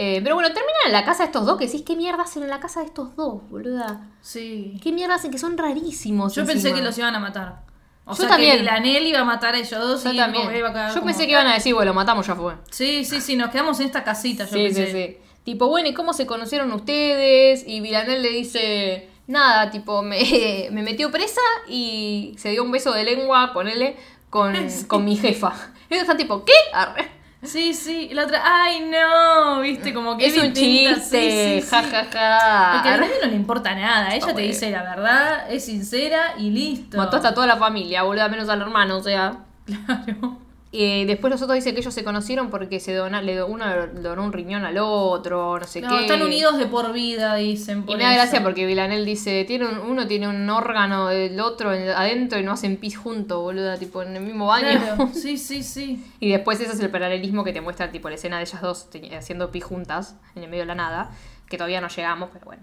[0.00, 2.44] Eh, pero bueno, terminan en la casa de estos dos, que decís, ¿qué mierda hacen
[2.44, 4.06] en la casa de estos dos, boluda?
[4.20, 4.78] Sí.
[4.80, 5.32] ¿Qué mierda hacen?
[5.32, 6.34] Que son rarísimos.
[6.36, 7.62] Yo pensé que los iban a matar.
[8.04, 8.64] O Yo sea, también.
[8.64, 10.54] que iba a matar a ellos dos Yo y también.
[10.56, 12.54] iba a quedar Yo como- pensé que iban a decir, bueno, lo matamos, ya fue.
[12.70, 14.86] Sí, sí, sí, nos quedamos en esta casita, yo Sí, pensé.
[14.86, 15.16] sí, sí.
[15.42, 17.64] Tipo, bueno, ¿y cómo se conocieron ustedes?
[17.66, 20.18] Y Villanel le dice, nada, tipo, me,
[20.70, 23.96] me metió presa y se dio un beso de lengua, ponele,
[24.30, 24.54] con,
[24.86, 25.52] con mi jefa.
[25.90, 26.52] Y ellos están tipo, ¿qué?
[26.72, 27.17] Arre.
[27.42, 28.08] Sí, sí.
[28.10, 30.94] Y la otra, ay, no, viste, como que Es un distinta.
[30.96, 31.68] chiste, Sí, sí, sí.
[31.70, 32.70] ja, ja, ja.
[32.74, 34.08] Porque a nadie no le importa nada.
[34.14, 34.48] Ella te bueno.
[34.48, 36.96] dice la verdad, es sincera y listo.
[36.96, 39.38] Mató hasta toda la familia, boluda, menos al hermano, o sea.
[39.66, 40.38] Claro.
[40.70, 44.00] Eh, después los otros dicen que ellos se conocieron porque se dona, le, uno le
[44.02, 46.00] donó un riñón al otro, no sé No, qué.
[46.02, 47.84] están unidos de por vida, dicen.
[47.86, 48.20] Y me da eso.
[48.22, 52.42] gracia porque Villanel dice, tiene un- uno tiene un órgano del otro en- adentro y
[52.42, 54.68] no hacen pis juntos, boluda, tipo en el mismo baño.
[54.78, 56.04] Claro, sí, sí, sí.
[56.20, 58.88] y después ese es el paralelismo que te muestra tipo la escena de ellas dos
[59.16, 61.10] haciendo pis juntas en el medio de la nada,
[61.48, 62.62] que todavía no llegamos, pero bueno,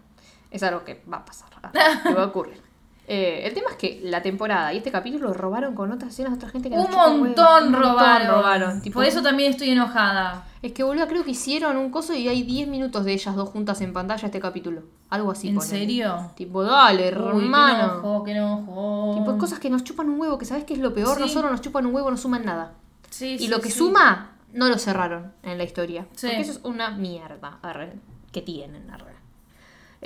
[0.52, 1.50] es algo que va a pasar,
[2.04, 2.62] que va a ocurrir.
[3.08, 6.38] Eh, el tema es que la temporada y este capítulo robaron con otras escenas de
[6.38, 8.28] otra gente que Un montón robaron.
[8.28, 8.82] robaron.
[8.82, 10.46] Tipo, Por eso también estoy enojada.
[10.64, 13.50] Es que boluda, creo que hicieron un coso y hay 10 minutos de ellas dos
[13.50, 14.82] juntas en pantalla este capítulo.
[15.10, 15.50] Algo así.
[15.50, 15.78] ¿En ponele.
[15.80, 16.32] serio?
[16.36, 17.84] Tipo, dale, Uy, qué hermano.
[17.84, 19.16] enojo, qué enojo.
[19.20, 21.22] Tipo, cosas que nos chupan un huevo, que sabes que es lo peor, Sí.
[21.22, 22.74] nosotros nos chupan un huevo, no suman nada.
[23.12, 26.08] Sí, y sí, lo que suma, no lo cerraron en la historia.
[26.10, 27.94] Porque eso es una mierda arre,
[28.32, 28.90] que tienen.
[28.90, 29.14] Arre.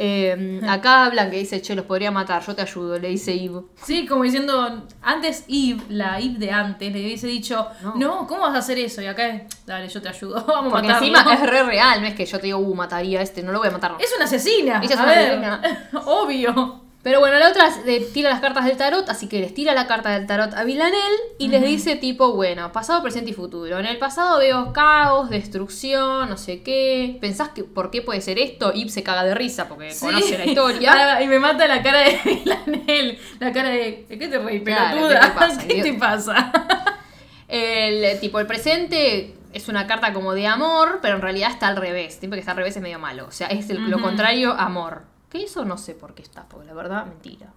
[0.01, 3.63] Eh, acá hablan que dice, che, los podría matar, yo te ayudo, le dice Eve.
[3.83, 7.95] Sí, como diciendo, antes Eve, la Eve de antes, le hubiese dicho, No.
[7.95, 9.01] no, ¿cómo vas a hacer eso?
[9.01, 11.07] Y acá, es, dale, yo te ayudo, vamos a Porque matarlo.
[11.17, 13.51] encima es re real, no es que yo te digo, uh, mataría a este, no
[13.51, 13.95] lo voy a matar.
[13.99, 14.79] Es una asesina.
[14.81, 15.89] Ella es a una ver, asesina.
[16.05, 16.81] Obvio.
[17.01, 19.87] Pero bueno, la otra le tira las cartas del tarot, así que les tira la
[19.87, 20.99] carta del tarot a Villanel
[21.37, 23.79] y les dice tipo, bueno, pasado, presente y futuro.
[23.79, 27.17] En el pasado veo caos, destrucción, no sé qué.
[27.21, 28.73] ¿Pensás que por qué puede ser esto?
[28.75, 30.05] Ib se caga de risa porque Sí.
[30.07, 31.15] conoce la historia.
[31.15, 33.17] Ah, y me mata la cara de Milanel.
[33.39, 34.05] La cara de.
[34.09, 35.19] ¿De qué te reí, Claro, pelotuda?
[35.21, 35.99] ¿qué te pasa, ¿Qué te idiota?
[35.99, 36.51] pasa?
[37.47, 41.77] El tipo, el presente es una carta como de amor, pero en realidad está al
[41.77, 42.15] revés.
[42.15, 43.25] Siempre que está al revés es medio malo.
[43.27, 45.03] O sea, es el- lo contrario, amor.
[45.29, 47.53] Que eso no sé por qué está, porque la verdad, mentira.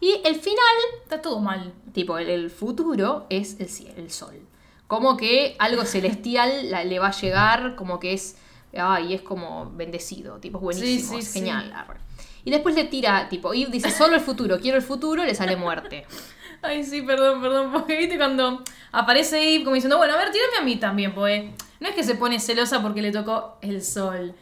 [0.00, 0.56] Y el final
[1.02, 1.72] Está todo mal.
[1.92, 4.38] Tipo, el, el futuro es el cielo, el sol.
[4.86, 8.36] Como que algo celestial la- le va a llegar, como que es.
[8.76, 10.38] Ay, es como bendecido.
[10.38, 11.38] Tipo, es buenísimo, Sí, sí, es sí.
[11.40, 11.72] genial.
[11.72, 12.00] arre.
[12.44, 15.56] Y después le tira, tipo, Eve dice solo el futuro, quiero el futuro, le sale
[15.56, 16.06] muerte.
[16.62, 17.72] Ay, sí, perdón, perdón.
[17.72, 18.62] Porque viste cuando
[18.92, 21.44] aparece Eve como diciendo, bueno, a ver, tírame a mí también, pues.
[21.80, 24.34] No es que se pone celosa porque le tocó el sol.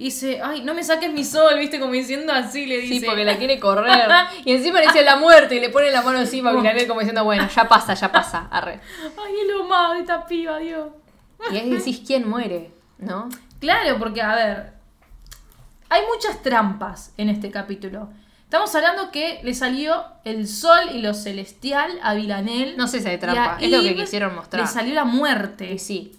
[0.00, 3.00] Y dice, ay, no me saques mi sol, viste, como diciendo así, le dice.
[3.00, 4.08] Sí, porque la quiere correr.
[4.46, 7.00] Y encima le dice la muerte y le pone la mano encima a Villanel como
[7.00, 8.48] diciendo, bueno, ya pasa, ya pasa.
[8.50, 8.80] Arre.
[9.22, 10.88] Ay, es lo más de esta piba, Dios.
[11.52, 12.70] Y ahí decís, ¿quién muere?
[12.96, 13.28] ¿No?
[13.60, 14.72] Claro, porque, a ver,
[15.90, 18.08] hay muchas trampas en este capítulo.
[18.44, 22.78] Estamos hablando que le salió el sol y lo celestial a Vilanel.
[22.78, 24.62] No sé si hay trampa, es lo que quisieron mostrar.
[24.62, 25.70] Le salió la muerte.
[25.74, 26.16] Y sí.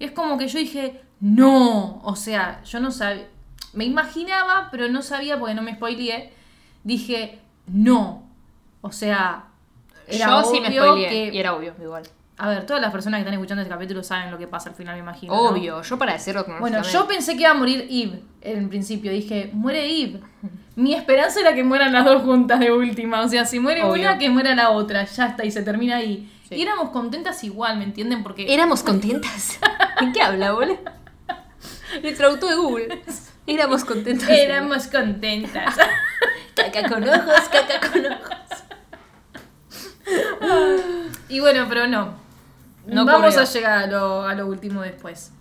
[0.00, 2.00] Es como que yo dije, no.
[2.02, 3.26] O sea, yo no sabía.
[3.72, 6.32] Me imaginaba, pero no sabía porque no me spoileé.
[6.82, 8.24] Dije, no.
[8.80, 9.44] O sea,
[10.08, 11.08] era Yo sí me obvio spoileé.
[11.08, 12.02] que- Y era obvio, igual.
[12.38, 14.74] A ver, todas las personas que están escuchando este capítulo saben lo que pasa al
[14.74, 15.34] final, me imagino.
[15.34, 15.40] ¿no?
[15.50, 16.92] Obvio, yo para decirlo Bueno, cronológicamente.
[16.98, 19.12] yo pensé que iba a morir Eve en principio.
[19.12, 20.20] Dije, muere Eve.
[20.74, 23.20] Mi esperanza era que mueran las dos juntas de última.
[23.20, 24.02] O sea, si muere Obvio.
[24.04, 25.04] una, que muera la otra.
[25.04, 26.32] Ya está, y se termina ahí.
[26.48, 26.54] Sí.
[26.54, 28.22] Y éramos contentas igual, ¿me entienden?
[28.22, 28.52] Porque.
[28.52, 29.58] Éramos contentas.
[30.00, 30.78] ¿En qué habla, boludo?
[32.02, 33.02] Le traductó de Google.
[33.46, 34.28] Éramos contentas.
[34.28, 35.76] Éramos contentas.
[36.54, 38.36] Caca con ojos, caca con ojos.
[41.28, 42.14] y bueno, pero no.
[42.86, 43.40] No Vamos ocurrió.
[43.40, 45.32] a llegar a lo, a lo último después.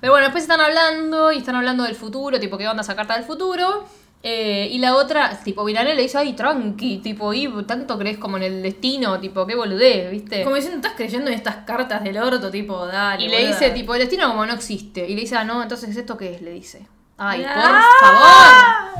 [0.00, 3.14] Pero bueno, después están hablando y están hablando del futuro, tipo, ¿qué onda esa carta
[3.14, 3.84] del futuro?
[4.22, 8.36] Eh, y la otra, tipo, Villanelle le dice, ay, tranqui, tipo, y tanto crees como
[8.36, 10.42] en el destino, tipo, qué boludez, ¿viste?
[10.42, 13.24] Como diciendo, estás creyendo en estas cartas del orto, tipo, dale.
[13.24, 13.52] y le boluda.
[13.52, 15.08] dice, tipo, el destino como no existe.
[15.08, 16.42] Y le dice, ah, no, entonces, ¿esto qué es?
[16.42, 16.84] Le dice.
[17.16, 18.94] Ay, por ¡Ah!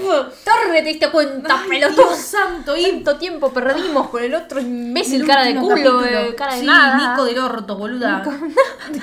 [0.00, 0.32] Favor.
[0.44, 2.08] Torre, te diste cuenta, Ay, pelotudo.
[2.08, 6.54] Dios santo, Tanto tiempo perdimos con el otro imbécil, el cara de culo, eh, cara
[6.54, 7.10] de sí, nada.
[7.12, 8.22] Nico del orto, boluda.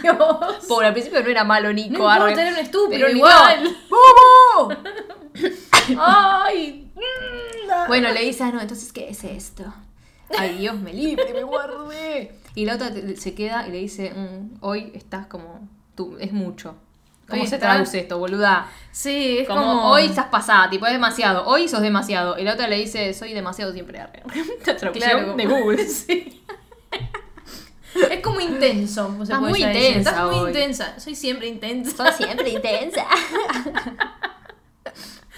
[0.01, 0.17] Dios.
[0.67, 2.33] Pobre, al principio no era malo No Nico, importa, arre.
[2.41, 3.63] era un estúpido Pero igual.
[3.63, 3.71] no.
[3.89, 4.75] ¡Bobo!
[5.99, 6.79] Ay.
[7.87, 9.63] Bueno, le dice, ah, no, entonces, ¿qué es esto?
[10.37, 12.35] Ay, Dios me libre, me guardé.
[12.55, 16.75] Y la otra se queda y le dice, "Mm, hoy estás como, tú, es mucho.
[17.29, 18.67] ¿Cómo Hoy se traduce esto, boluda?
[18.91, 21.45] Sí, es Como, como, hoy estás pasada, tipo, es demasiado.
[21.47, 22.37] Hoy sos demasiado.
[22.37, 23.99] Y la otra le dice, soy demasiado siempre.
[23.99, 24.21] arre".
[24.65, 25.33] La traducción Claro.
[25.35, 25.87] de Google.
[25.87, 26.39] Sí.
[28.09, 29.15] Es como intenso.
[29.21, 30.47] Estás muy intensa Estás muy hoy.
[30.49, 30.99] intensa.
[30.99, 32.11] Soy siempre intensa.
[32.11, 33.05] Soy siempre intensa.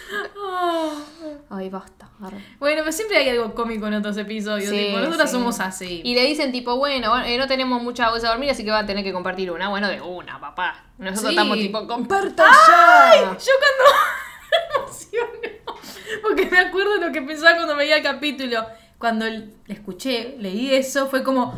[1.50, 2.10] Ay, basta.
[2.24, 2.38] arre.
[2.60, 4.70] Bueno, pero siempre hay algo cómico en otros episodios.
[4.70, 5.36] Sí, tipo, nosotras sí.
[5.36, 6.02] somos así.
[6.04, 8.84] Y le dicen tipo, bueno, eh, no tenemos mucha bolsa de dormir, así que van
[8.84, 9.70] a tener que compartir una.
[9.70, 10.84] Bueno, de una, papá.
[10.98, 11.36] Nosotros Sí.
[11.38, 13.38] estamos tipo, compartan ya.
[13.38, 15.32] Yo cuando emociono,
[16.22, 18.66] porque me acuerdo lo que pensaba cuando veía el capítulo.
[18.98, 19.26] Cuando
[19.68, 21.54] escuché, leí eso, fue como,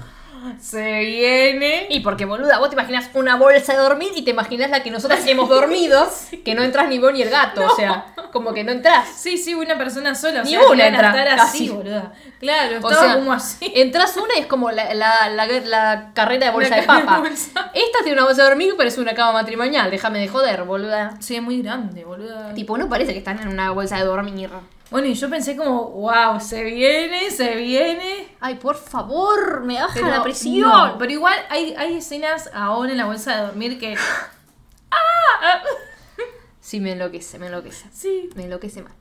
[0.59, 1.87] se viene.
[1.89, 4.91] Y porque, boluda, vos te imaginas una bolsa de dormir y te imaginas la que
[4.91, 6.09] nosotras hemos dormido,
[6.45, 9.07] que no entras ni vos ni el gato, o sea, como que no entras.
[9.15, 10.41] Sí, sí, una persona sola.
[10.41, 11.57] O Ni sea, que una entra, estar casi.
[11.65, 12.13] así, boluda.
[12.39, 13.71] Claro, O sea, como así.
[13.75, 17.15] entras una y es como la, la, la, la carrera de bolsa de papa.
[17.21, 17.71] de bolsa.
[17.73, 21.15] Esta tiene una bolsa de dormir, pero es una cama matrimonial, déjame de joder, boluda.
[21.19, 22.53] Sí, es muy grande, boluda.
[22.53, 24.49] Tipo, no parece que están en una bolsa de dormir.
[24.89, 28.29] Bueno, y yo pensé como, wow, se viene, se viene.
[28.39, 30.69] Ay, por favor, me baja Pero la presión.
[30.69, 33.95] no, pero igual hay, hay escenas ahora en la bolsa de dormir que.
[34.91, 35.61] ¡Ah!
[36.61, 37.85] Sí, me enloquece, me enloquece.
[37.93, 38.29] Sí.
[38.35, 38.93] Me enloquece mal.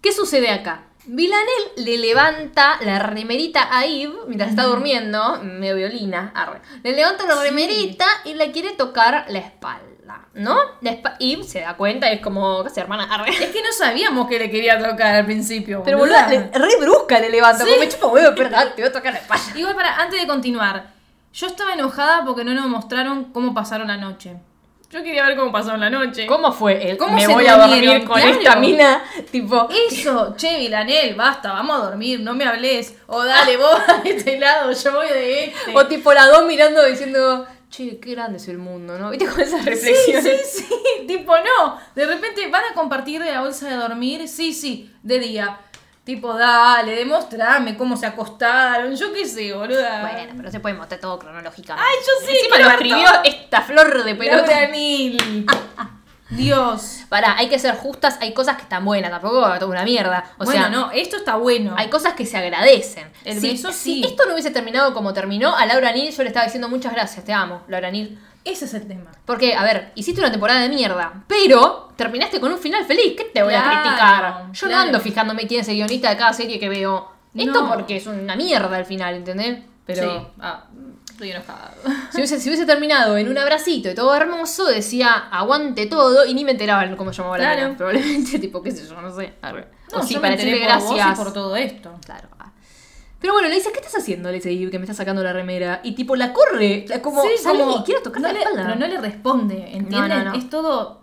[0.00, 0.84] ¿Qué sucede acá?
[1.06, 6.60] Villanel le levanta la remerita a Eve mientras está durmiendo, medio violina, arre.
[6.82, 9.84] Le levanta la remerita y le quiere tocar la espalda,
[10.34, 10.56] ¿no?
[10.80, 13.08] La Eve se da cuenta y es como, ¿qué hace, hermana?
[13.12, 13.30] Arre.
[13.30, 15.82] Es que no sabíamos que le quería tocar al principio.
[15.84, 16.28] Pero boluda.
[16.28, 17.70] le- re brusca le levanta, Sí.
[17.70, 19.44] como me chupa huevo, perdón, te voy a tocar la espalda.
[19.56, 20.86] Igual para, antes de continuar,
[21.32, 24.36] yo estaba enojada porque no nos mostraron cómo pasaron la noche.
[24.90, 26.24] Yo quería ver cómo pasaron la noche.
[26.26, 28.30] ¿Cómo fue el ¿Cómo me se voy a dormir con Claro.
[28.38, 29.02] esta mina?
[29.32, 32.94] Tipo, Eso, che, Vilanel, basta, vamos a dormir, no me hables.
[33.08, 35.72] O dale, vos de este lado, yo voy de este.
[35.76, 39.10] o tipo las dos mirando diciendo, che, qué grande es el mundo, ¿no?
[39.10, 40.50] ¿Viste con esas Sí, reflexiones?
[40.50, 41.78] sí, sí, tipo no.
[41.94, 45.58] De repente van a compartir de la bolsa de dormir, sí, sí, de día.
[46.04, 50.02] Tipo, dale, demostrame cómo se acostaron, yo qué sé, boluda.
[50.02, 51.82] Bueno, pero se puede mostrar todo cronológicamente.
[51.90, 54.46] Ay, yo sí, Encima lo escribió esta flor de pelota.
[54.46, 55.46] Laura Mil.
[56.36, 57.00] Dios.
[57.08, 60.24] Pará, hay que ser justas, hay cosas que están buenas, tampoco toda una mierda.
[60.38, 61.74] O bueno, sea, no, esto está bueno.
[61.76, 63.08] hay cosas que se agradecen.
[63.24, 64.02] El si, beso si sí.
[64.04, 67.24] esto no hubiese terminado como terminó, a Laura Neal yo le estaba diciendo muchas gracias,
[67.24, 68.18] te amo, Laura Neal.
[68.44, 69.10] Ese es el tema.
[69.24, 73.14] Porque, a ver, hiciste una temporada de mierda, pero terminaste con un final feliz.
[73.16, 74.52] ¿Qué te voy Claro, a criticar?
[74.52, 74.74] Yo claro.
[74.74, 77.10] no ando fijándome quién es el guionista de cada serie que veo.
[77.34, 77.72] Esto No.
[77.72, 79.60] porque es una mierda al final, ¿entendés?
[79.86, 80.26] Pero Sí.
[80.40, 80.64] Ah,
[81.14, 81.74] estoy enojada.
[82.10, 86.34] si, hubiese, si hubiese terminado en un abracito y todo hermoso, decía aguante todo y
[86.34, 87.74] ni me enteraban cómo llamaba la Claro.
[87.76, 89.32] Probablemente, tipo, qué sé yo, no sé.
[89.92, 91.18] No, o sí, para decirle y gracias.
[91.18, 91.98] por todo esto.
[92.04, 92.28] Claro.
[93.20, 94.28] Pero bueno, le dice, ¿qué estás haciendo?
[94.30, 95.80] Le dice que me está sacando la remera.
[95.82, 96.84] Y tipo, la corre.
[96.88, 98.62] la- Como, Sí, salí, como- quiero tocar no la le- espalda.
[98.66, 100.08] Pero no le responde, ¿entienden?
[100.10, 100.34] No, no, no.
[100.34, 101.00] Es todo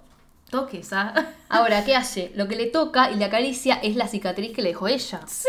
[0.51, 1.13] toques, ¿ah?
[1.49, 2.31] Ahora, ¿qué hace?
[2.35, 5.21] Lo que le toca y le acaricia es la cicatriz que le dejó ella.
[5.25, 5.47] ¡Sí!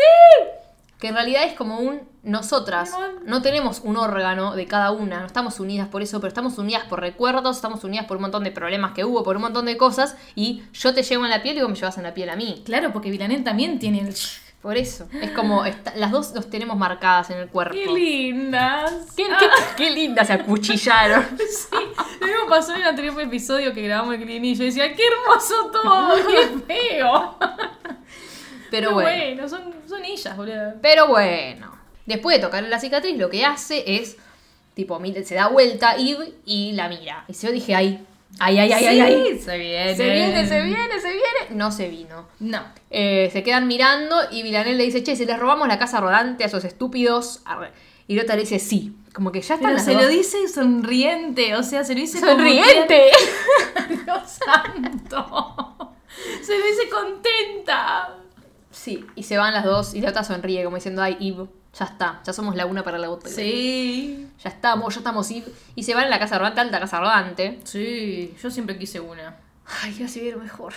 [1.03, 2.93] Que en realidad es como un nosotras.
[3.25, 5.19] No tenemos un órgano de cada una.
[5.19, 8.45] No estamos unidas por eso, pero estamos unidas por recuerdos, estamos unidas por un montón
[8.45, 10.15] de problemas que hubo, por un montón de cosas.
[10.33, 12.37] Y yo te llevo en la piel y vos me llevas en la piel a
[12.37, 12.61] mí.
[12.65, 14.15] Claro, porque Vilanet también tiene el...
[14.61, 15.09] Por eso.
[15.21, 17.73] Es como, está- las dos nos tenemos marcadas en el cuerpo.
[17.75, 18.93] ¡Qué lindas!
[19.13, 21.25] Qué, Ah, qué, qué lindas se acuchillaron.
[21.37, 21.75] sí,
[22.21, 25.03] lo mismo pasó en el anterior episodio que grabamos el Clean y yo decía, ¡qué
[25.05, 26.15] hermoso todo!
[26.27, 27.37] ¡Qué feo!
[28.73, 29.47] Pero Qué bueno.
[29.47, 30.73] son, son ellas, boludo.
[30.81, 31.71] Pero bueno.
[32.07, 34.17] Después de tocarle la cicatriz, lo que hace es,
[34.73, 37.23] tipo, se da vuelta Eve y la mira.
[37.27, 38.03] Y yo dije, ay,
[38.39, 39.37] ay, ay, ay, ay, ay.
[39.39, 39.95] se viene.
[39.95, 41.39] Se viene, se viene, se viene.
[41.51, 42.27] No se vino.
[42.39, 42.63] No.
[42.89, 46.43] Eh, se quedan mirando y Villanel le dice, che, si les robamos la casa rodante
[46.43, 47.41] a esos estúpidos.
[47.45, 47.71] Arre.
[48.07, 48.95] Y Lota le dice, sí.
[49.13, 50.01] Como que ya están Pero se dos.
[50.01, 53.11] lo dice sonriente, o sea, se lo dice como Sonriente.
[53.87, 55.87] que- Dios santo.
[56.41, 58.17] Se lo dice contenta.
[58.83, 61.85] Sí, y se van las dos y la otra sonríe como diciendo, ay, Eve, ya
[61.85, 63.29] está, ya somos la una para la otra.
[63.29, 64.27] Sí.
[64.43, 65.45] Ya estamos, ya estamos Eve.
[65.75, 67.61] Y se van a la casa rodante, alta casa rodante.
[67.63, 69.37] Sí, yo siempre quise una.
[69.81, 70.73] Ay, se viene mejor.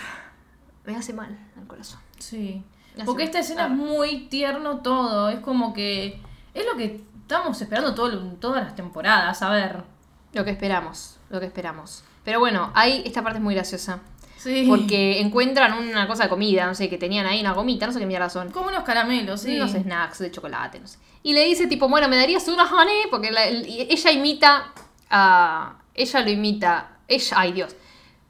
[0.85, 1.99] Me hace mal al corazón.
[2.17, 2.63] Sí.
[3.05, 3.67] Porque esta escena Ah.
[3.67, 5.27] es muy tierno todo.
[5.27, 6.21] Es como que.
[6.53, 9.41] Es lo que estamos esperando todo, todas las temporadas.
[9.41, 9.83] A ver.
[10.31, 12.05] Lo que esperamos, lo que esperamos.
[12.23, 13.99] Pero bueno, hay, esta parte es muy graciosa.
[14.37, 14.65] Sí.
[14.67, 17.99] Porque encuentran una cosa de comida, no sé, que tenían ahí una gomita, no sé
[17.99, 18.51] qué mierda son.
[18.51, 19.55] Como unos caramelos, sí.
[19.55, 20.99] Unos snacks de chocolate, no sé.
[21.23, 23.03] Y le dice tipo, bueno, ¿me darías una honey?
[23.09, 24.71] Porque la- ella imita
[25.09, 25.77] a...
[25.93, 26.89] Ella lo imita...
[27.07, 27.75] Ella, ay Dios.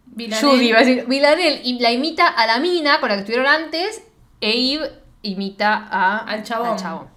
[0.05, 0.47] Villanelle.
[0.47, 1.61] Judy iba a decir.
[1.63, 4.01] Y la imita a la mina con la que estuvieron antes.
[4.39, 4.89] E Eve
[5.23, 7.07] imita a, Al chabón.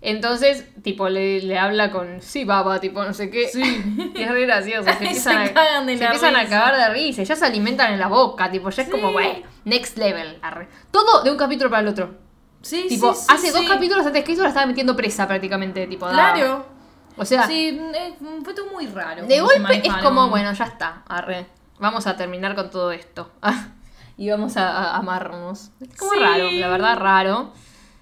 [0.00, 3.48] Entonces, tipo, le, le habla con sí, baba, tipo, no sé qué.
[3.48, 3.62] Sí.
[4.14, 4.84] Y es re gracioso.
[4.84, 7.22] Se Se empiezan, a, cagan de se empiezan a cagar de risa.
[7.22, 10.38] Ya se alimentan en la boca, tipo, ya es como, güey, next level.
[10.42, 10.68] arre.
[10.90, 12.14] Todo de un capítulo para el otro.
[12.62, 15.86] Sí, Tipo, sí, sí, hace dos capítulos antes que eso la estaba metiendo presa prácticamente,
[15.86, 16.08] tipo.
[16.08, 16.66] Claro.
[17.16, 19.24] O sea, Sí, eh, fue todo muy raro.
[19.26, 21.46] de se golpe es como, bueno, ya está, arre.
[21.78, 23.30] Vamos a terminar con todo esto.
[24.18, 25.70] y vamos a, a amarnos.
[25.80, 27.52] Es como raro, la verdad, raro.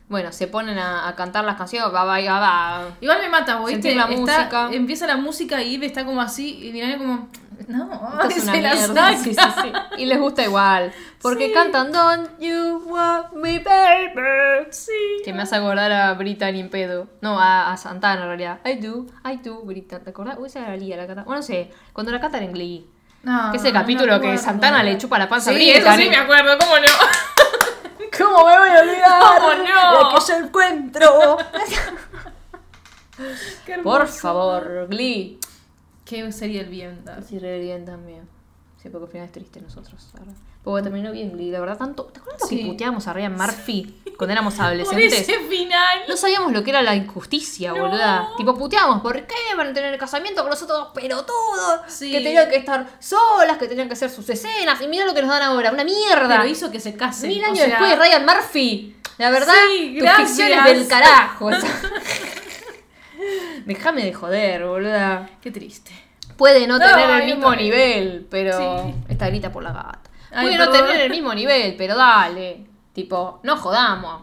[0.08, 2.82] Bueno, se ponen a, a cantar las canciones, va, va, va, va.
[3.00, 3.72] Igual me mata, ¿viste?
[3.72, 4.68] Sentir la Está- música.
[4.70, 6.58] Empieza la música y Eve está como así.
[6.62, 7.28] Y Villanelle como.
[7.68, 7.88] No,
[8.24, 9.16] Esto es una mierda.
[9.16, 9.72] Sí, sí, sí.
[9.98, 10.92] Y les gusta igual.
[11.22, 14.66] Porque cantan Don't you want me, baby.
[14.70, 14.90] Sí.
[15.24, 17.06] Que me hace acordar a Brittany en pedo.
[17.22, 18.58] No, a, a Santana en realidad.
[18.66, 20.02] I do, I do, Brittany.
[20.04, 20.36] ¿Te acordás?
[20.38, 21.22] Uy, esa era Lía la canta.
[21.22, 21.70] Bueno, no sé.
[21.92, 22.86] Cuando la cantan en Glee.
[23.22, 24.38] No, Que es el no capítulo me que.
[24.38, 26.02] Santana le chupa la panza a Sí, eso Brittany.
[26.02, 26.86] sí me acuerdo, ¿cómo no?
[28.18, 29.20] ¿Cómo me voy a olvidar?
[29.38, 30.08] ¿Cómo no?
[30.10, 31.36] De que yo encuentro.
[33.66, 35.38] Qué Por favor, Glee.
[36.04, 37.12] ¿Qué sería el viento?
[37.22, 38.28] Sí, re bien también.
[38.82, 40.34] Sí, porque al final es triste nosotros, verdad.
[40.64, 42.04] Porque terminó bien Glee, la verdad, tanto.
[42.04, 42.56] ¿Te acuerdas lo Sí.
[42.58, 45.28] que puteábamos a Ryan Murphy cuando éramos Por adolescentes?
[45.28, 45.98] ese final.
[46.08, 47.82] No sabíamos lo que era la injusticia, No.
[47.82, 48.30] boluda.
[48.38, 51.80] Tipo, puteábamos, ¿por qué van a tener el casamiento con nosotros dos pelotudos?
[51.88, 52.10] Sí.
[52.10, 54.80] Que tenían que estar solas, que tenían que hacer sus escenas.
[54.80, 56.28] Y mira lo que nos dan ahora, una mierda.
[56.28, 57.26] Pero hizo que se case.
[57.28, 58.96] Mil o años sea, después, Ryan Murphy.
[59.18, 60.28] La verdad, Sí, tu gracias.
[60.30, 61.46] ficción es del carajo.
[61.46, 61.50] o.
[63.66, 65.28] Déjame de joder, boluda.
[65.40, 65.92] Qué triste.
[66.36, 67.70] Puede no No, tener el mismo también.
[67.70, 68.58] nivel, pero.
[68.58, 68.94] Sí.
[69.08, 70.03] Esta grita por la gata.
[70.34, 70.86] Ay, Puede no perdón.
[70.88, 72.66] tener el mismo nivel, pero dale.
[72.92, 74.22] Tipo, no jodamos.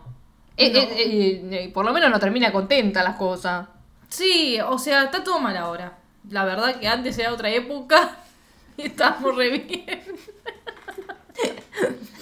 [0.58, 0.80] Eh, No.
[0.80, 3.68] eh, eh, por lo menos no termina contenta las cosas.
[4.10, 5.98] Sí, o sea, está todo mal ahora.
[6.30, 8.18] La verdad que antes era otra época
[8.78, 10.02] y estábamos re bien.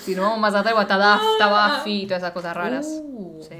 [0.06, 1.47] Si nos vamos más atrás, está Daft, está
[1.78, 2.88] Buffy y todas esas cosas raras.
[2.89, 3.43] Uh.
[3.47, 3.56] Sí.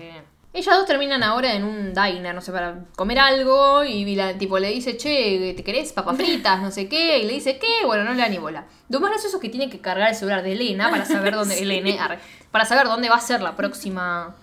[0.51, 3.83] Ellas dos terminan ahora en un diner, no sé, para comer algo.
[3.83, 6.62] Y la, tipo le dice, che, ¿te querés papas fritas?
[6.62, 7.19] No sé qué.
[7.19, 7.85] Y le dice, ¿qué?
[7.85, 8.65] Bueno, no le da ni bola.
[8.89, 11.59] Lo más gracioso es que tiene que cargar el celular de Elena para saber dónde.
[11.62, 12.19] Elena, arre,
[12.51, 14.35] para saber dónde va a ser la próxima.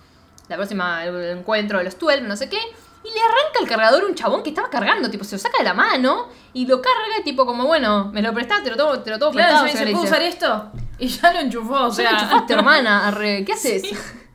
[0.47, 2.59] La próxima el encuentro de los 12, no sé qué.
[3.03, 5.63] Y le arranca el cargador un chabón que estaba cargando, tipo, se lo saca de
[5.65, 9.11] la mano y lo carga, tipo, como, bueno, me lo prestás, te lo tomo, te
[9.11, 9.91] lo tomo Claro, prestado.
[9.91, 10.71] ¿puedo usar esto?
[10.99, 12.19] Y ya lo enchufó, o sea, sea.
[12.19, 13.83] enchufaste, hermana, arre, ¿qué haces?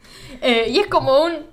[0.44, 1.51] Eh, y es como un.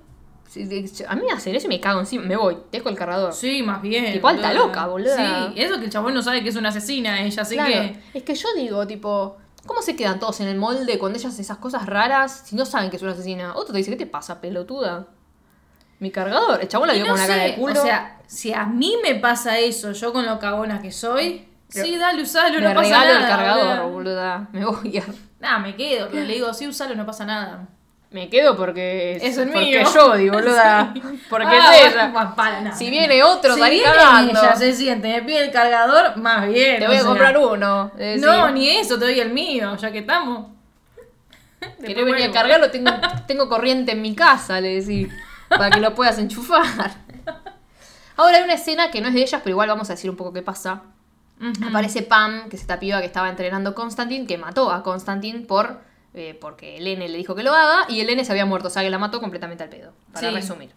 [1.06, 3.32] A mí me hacen eso y me cago encima, me voy, dejo el cargador.
[3.32, 4.12] Sí, más bien.
[4.12, 4.66] Tipo, alta boluda.
[4.66, 5.16] loca, boluda.
[5.54, 8.02] Sí, eso que el chabón no sabe que es una asesina, ella, así Claro, que.
[8.14, 11.44] Es que yo digo, tipo, ¿cómo se quedan todos en el molde cuando ellas hacen
[11.44, 13.54] esas cosas raras si no saben que es una asesina?
[13.54, 15.06] Otro te dice, ¿qué te pasa, pelotuda?
[16.00, 17.80] Mi cargador, el chabón la vio no con una cara de culo.
[17.80, 21.96] O sea, si a mí me pasa eso, yo con lo cagona que soy, sí,
[21.96, 23.20] dale, usalo, me no pasa regalo nada.
[23.20, 24.48] el cargador, boluda.
[24.52, 25.04] Me voy a.
[25.38, 27.68] Nada, me quedo, pero le digo, sí, usalo, no pasa nada.
[28.10, 29.80] Me quedo porque Es porque mío.
[29.94, 30.92] yo, digo, boluda.
[30.94, 31.02] Sí.
[31.30, 32.08] Porque Ah, es ella.
[32.08, 32.76] bueno, para nada.
[32.76, 33.76] Si viene otro, si viene
[34.30, 36.80] ella, se siente, me pide el cargador, más bien.
[36.80, 37.92] Te voy a comprar uno.
[37.96, 40.48] Es No, decir, ni eso, te doy el mío, ya que estamos.
[41.84, 42.90] Querés venir a cargarlo, tengo,
[43.26, 45.08] tengo corriente en mi casa, le decís.
[45.48, 46.64] Para que lo puedas enchufar.
[48.16, 50.16] Ahora hay una escena que no es de ellas, pero igual vamos a decir un
[50.16, 50.82] poco qué pasa.
[51.66, 55.40] Aparece Pam, que es esta piba que estaba entrenando a Constantine, que mató a Constantine
[55.40, 55.80] por,
[56.14, 58.82] eh, porque Elene le dijo que lo haga y Elene se había muerto, o sea
[58.82, 60.34] que la mató completamente al pedo, para Sí.
[60.34, 60.70] resumir.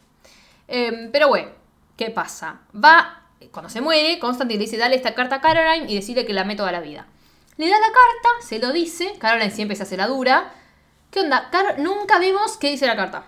[0.67, 1.49] Em, pero bueno,
[1.97, 2.61] ¿qué pasa?
[2.73, 6.33] Va, cuando se muere, Constantine le dice, dale esta carta a Caroline y decirle que
[6.33, 7.07] la amé toda la vida.
[7.57, 10.53] Le da la carta, se lo dice, Caroline siempre se hace la dura.
[11.11, 11.49] ¿Qué onda?
[11.51, 13.25] Car- nunca vemos qué dice la carta.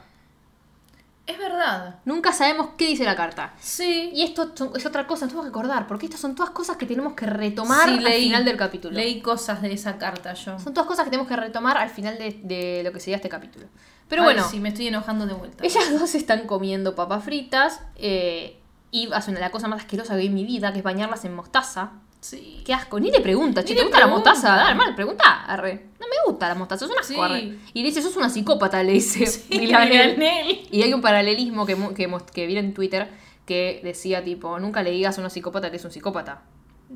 [1.28, 1.96] Es verdad.
[2.06, 3.54] Nunca sabemos qué dice la carta.
[3.60, 4.12] Sí.
[4.14, 7.14] Y esto es otra cosa, tengo que recordar, porque estas son todas cosas que tenemos
[7.14, 8.94] que retomar Sí, al leí- final del capítulo.
[8.96, 10.60] Leí cosas de esa carta yo.
[10.60, 13.30] Son todas cosas que tenemos que retomar al final de, de lo que sería este
[13.30, 13.66] capítulo.
[14.08, 15.66] Pero Ay, bueno, Sí, me estoy enojando de vuelta.
[15.66, 18.60] ellas dos están comiendo papas fritas eh,
[18.92, 21.34] y hacen la cosa más asquerosa que vi en mi vida, que es bañarlas en
[21.36, 21.94] mostaza.
[22.26, 22.64] Sí.
[22.66, 24.56] Qué asco, ni le pregunta, che, ¿te gusta la mostaza?
[24.56, 25.90] Dale, mal, pregunta, arre.
[26.00, 27.20] No me gusta la mostaza, es una asco, Sí.
[27.22, 27.58] arre.
[27.74, 29.28] Y le dice, sos una psicópata, le dice.
[29.28, 29.44] Sí.
[30.72, 33.10] Y hay un paralelismo que, que, que vi en Twitter
[33.46, 36.42] que decía tipo, nunca le digas a una psicópata que es un psicópata.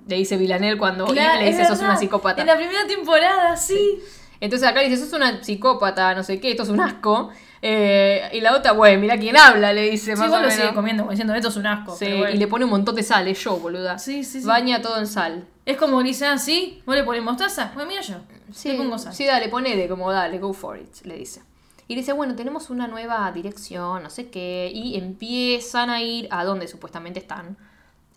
[0.08, 2.42] Le dice Villanel cuando Claro, le es dice, sos una psicópata.
[2.42, 4.00] En la primera temporada, sí.
[4.40, 7.30] Entonces acá le dice, sos una psicópata, no sé qué, esto es un asco.
[7.62, 10.48] Eh, y la otra, bueno, mira quién habla, le dice Sí, más vos o lo
[10.48, 10.54] menos.
[10.56, 11.94] sigue comiendo, como diciendo, esto es un asco.
[11.96, 12.34] Sí, pero bueno.
[12.36, 14.00] y le pone un montón de sal, es yo, boluda.
[14.00, 14.48] Sí, sí, sí.
[14.48, 15.46] Baña todo en sal.
[15.66, 17.72] Es como dice, ah, sí, vos le pones mostaza.
[17.74, 18.16] Bueno, mira yo.
[18.54, 19.14] Sí, le pongo sal.
[19.14, 21.42] sí, dale, ponele, como dale, go for it, le dice.
[21.88, 26.46] Y dice, bueno, tenemos una nueva dirección, no sé qué, y empiezan a ir a
[26.46, 27.58] donde supuestamente están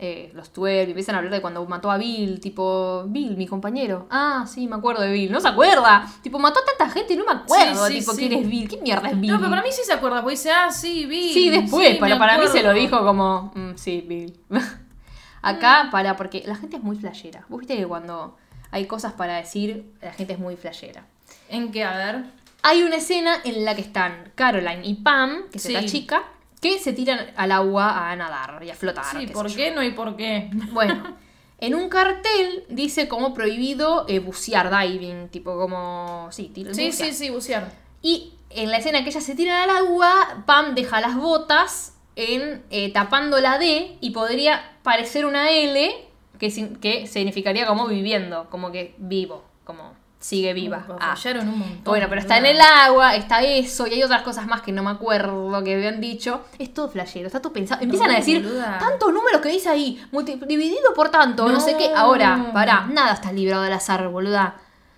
[0.04, 3.46] eh, los 12, y empiezan a hablar de cuando mató a Bill, tipo, Bill, mi
[3.46, 4.06] compañero.
[4.10, 6.04] Ah, sí, me acuerdo de Bill, no se acuerda.
[6.22, 8.18] Tipo, mató a tanta gente y no me acuerdo, Sí, sí, tipo, sí.
[8.28, 9.30] quién es Bill, qué mierda es Bill.
[9.30, 11.32] No, pero para mí sí se acuerda, porque dice, ah, sí, vi.
[11.32, 14.36] Sí, después, pero para mí se lo dijo como, "Mm, sí, Bill.
[15.42, 17.44] Acá, para, porque la gente es muy flashera.
[17.48, 18.36] Vos viste que cuando
[18.70, 21.04] hay cosas para decir, la gente es muy flashera.
[21.48, 21.84] ¿En qué?
[21.84, 22.24] A ver.
[22.62, 25.74] Hay una escena en la que están Caroline y Pam, que es Sí.
[25.74, 26.22] esta chica,
[26.62, 29.04] que se tiran al agua a nadar y a flotar.
[29.04, 29.70] Sí, qué ¿por qué?
[29.72, 30.48] No hay por qué.
[30.72, 31.16] Bueno,
[31.58, 36.28] en un cartel dice como prohibido eh, bucear, diving, tipo como...
[36.30, 37.08] Sí, tiro- Sí, bucear.
[37.10, 37.72] sí, sí, bucear.
[38.00, 42.62] Y en la escena que ellas se tiran al agua, Pam deja las botas en
[42.70, 45.90] eh, tapando la D y podría parecer una L
[46.38, 50.86] que, sin- que significaría como viviendo, como que vivo, como sigue viva.
[51.00, 51.14] Ah.
[51.42, 51.82] un montón.
[51.84, 54.82] Bueno, pero está en el agua, está eso, y hay otras cosas más que no
[54.84, 56.42] me acuerdo que habían dicho.
[56.58, 57.82] Es todo flashero, está todo pensado.
[57.82, 58.78] Empiezan a decir boluda.
[58.78, 61.58] tantos números que dice ahí, multi- dividido por tanto, no.
[61.60, 61.90] Sé qué.
[61.94, 64.54] Ahora, pará, nada está librado al azar, boluda.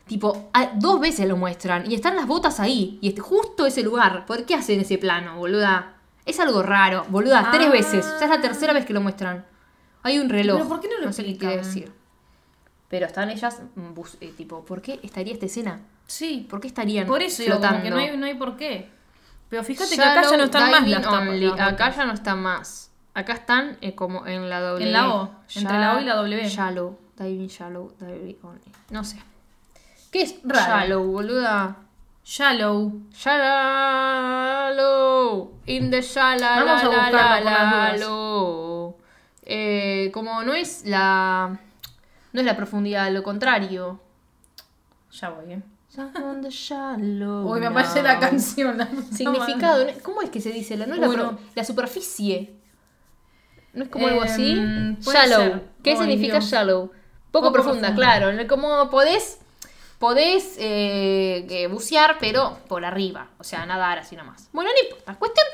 [0.06, 3.82] Tipo, a- dos veces lo muestran y están las botas ahí, y este, justo ese
[3.82, 4.26] lugar.
[4.26, 5.94] ¿Por qué hacen ese plano, boluda?
[6.26, 7.72] Es algo raro, boluda, tres Ah.
[7.72, 8.06] veces.
[8.20, 9.46] Ya es la tercera vez que lo muestran.
[10.02, 10.58] Hay un reloj.
[10.58, 11.56] Pero ¿por qué no lo sé qué explican?
[11.56, 11.92] decir.
[12.94, 15.80] Pero están ellas, mm, bus- eh, tipo, ¿por qué estaría esta escena?
[16.06, 17.78] Sí, ¿Por qué estarían por eso digo, flotando?
[17.80, 18.88] como que no hay, no hay por qué.
[19.48, 21.20] Pero fíjate que acá ya no están más diving las tapas.
[21.28, 21.40] only.
[21.46, 21.96] las Acá botas.
[21.96, 22.92] ya no están más.
[23.14, 24.86] Acá están eh, como en la W.
[24.86, 26.48] En la O, entre la O y la W.
[26.48, 28.60] Shallow, diving shallow, diving only.
[28.90, 29.18] No sé.
[30.12, 30.64] ¿Qué es Raro.
[30.66, 31.76] shallow, boluda?
[32.24, 32.92] Shallow.
[34.24, 35.52] Shallow.
[35.66, 36.64] In the shallow.
[36.64, 38.00] Vamos a buscarlo la, por las dudas.
[38.08, 38.96] low.
[39.42, 41.58] Eh, como no es la.
[42.34, 44.00] No es la profundidad, lo contrario.
[45.12, 45.62] Ya voy, eh.
[45.96, 48.76] Uy, me aparece la canción.
[48.78, 49.86] la- Significado.
[50.02, 50.76] ¿cómo es que se dice?
[50.76, 51.28] La- No es la, Bueno.
[51.30, 52.56] pro- la superficie.
[53.72, 54.54] ¿No es como algo Em, así?
[55.10, 55.42] Shallow.
[55.42, 55.62] ser.
[55.82, 56.50] ¿Qué significa Dios.
[56.50, 56.86] shallow?
[56.88, 56.96] Poco,
[57.30, 57.94] Poco profunda, profunda.
[57.94, 58.48] claro.
[58.48, 59.38] Como podés,
[60.00, 63.28] podés eh, bucear, pero por arriba.
[63.38, 64.48] O sea, nadar así nomás.
[64.52, 65.14] Bueno, no importa.
[65.16, 65.46] Cuestión,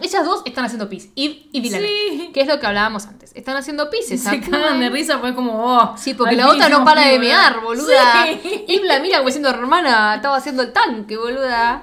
[0.00, 1.10] ellas dos están haciendo pis.
[1.14, 2.30] Y, y Villanelle, Sí.
[2.32, 3.32] Que es lo que hablábamos antes.
[3.34, 4.06] Están haciendo pis.
[4.08, 5.96] Se cagan de risa porque es como, oh.
[5.96, 8.24] Sí, porque la otra no para de mear, boluda.
[8.42, 8.64] Sí.
[8.68, 11.82] Y la mira como diciendo, hermana, estaba haciendo el tanque, boluda.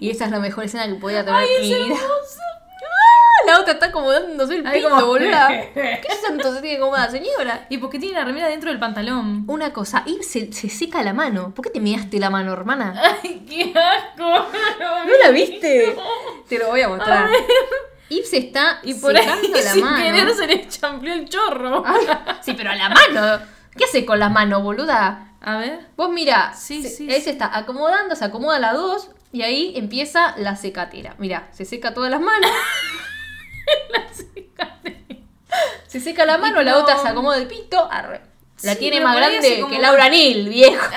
[0.00, 1.84] Y esa es la mejor escena que podía tener Ay, en es mi vida.
[1.94, 2.40] hermoso.
[2.86, 5.48] Ah, La otra está como dándose el pito, como- boluda.
[5.74, 7.66] ¿Qué tanto se tiene como la señora?
[7.68, 9.44] ¿Y por qué tiene la remera dentro del pantalón?
[9.46, 11.52] Una cosa, y se, se seca la mano.
[11.54, 12.94] ¿Por qué te measte la mano, hermana?
[13.22, 14.22] Ay, qué asco.
[14.26, 15.94] ¿No la viste?
[16.48, 17.28] Te lo voy a mostrar.
[18.08, 19.96] Yves se está Y por ahí, la sin mano.
[20.04, 21.82] querer, se le champlió el chorro.
[21.86, 22.06] Ay,
[22.42, 23.40] sí, pero a la mano.
[23.76, 25.32] ¿Qué hace con la mano, boluda?
[25.40, 25.86] A ver.
[25.96, 27.22] Vos mira, Sí, se- sí, él sí.
[27.22, 31.14] se está acomodando, se acomoda las dos y ahí empieza la secatera.
[31.18, 32.50] Mira, se seca todas las manos.
[35.86, 37.88] Se seca la mano, la otra se acomoda el pito.
[37.90, 38.20] arre.
[38.62, 40.84] La tiene más grande que Laura Neal, viejo.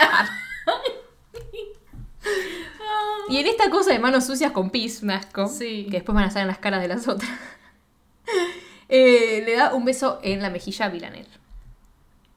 [3.29, 5.85] y en esta cosa de manos sucias con pis, me asco, Sí.
[5.85, 7.29] que después van a estar en las caras de las otras,
[8.89, 11.27] eh, le da un beso en la mejilla a Villanel.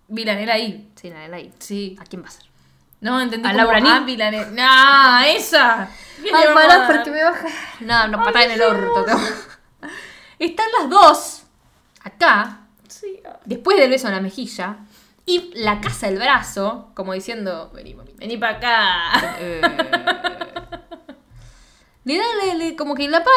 [0.09, 0.91] Vilanera ahí.
[0.97, 1.53] Sí, la de ahí.
[1.59, 1.97] Sí.
[2.01, 2.45] ¿A quién va a ser?
[3.01, 3.99] No, entendí ¿A como Laura Neal?
[4.03, 4.51] ah, Vilanera.
[4.51, 5.89] No, esa.
[6.23, 7.47] ¿Qué Ay, pará, porque me baja.
[7.81, 9.07] No, no, patada en el orto.
[10.39, 11.43] Están las dos
[12.03, 13.21] acá, Sí.
[13.45, 14.79] después del beso en la mejilla,
[15.27, 18.13] y la casa el brazo, como diciendo, vení, mami.
[18.17, 19.37] Vení para acá.
[19.41, 19.61] Eh.
[22.05, 23.31] le da, le- le- como que la para,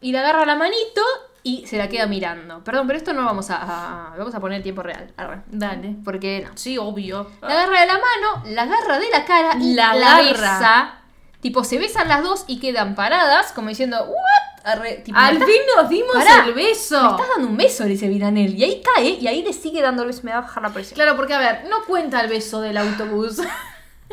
[0.00, 1.02] y le agarra la manito,
[1.42, 2.62] y se la queda mirando.
[2.64, 5.12] Perdón, pero esto no vamos a, a- vamos a poner en tiempo real.
[5.16, 5.42] arre.
[5.46, 5.96] Dale.
[6.04, 6.50] Porque no.
[6.56, 7.30] Sí, obvio.
[7.40, 10.32] La agarra de la mano, la agarra de la cara y La la, agarra.
[10.32, 10.94] besa.
[11.40, 14.50] Tipo, se besan las dos y quedan paradas, como diciendo, ¿what?
[14.62, 17.02] Arre, tipo, Al fin nos dimos Pará, el beso.
[17.02, 18.54] Me estás dando un beso, le dice Viranel.
[18.54, 20.20] Y ahí cae, y ahí le sigue dando el beso.
[20.24, 20.96] Me va a bajar la presión.
[20.96, 23.38] Claro, porque a ver, no cuenta el beso del autobús.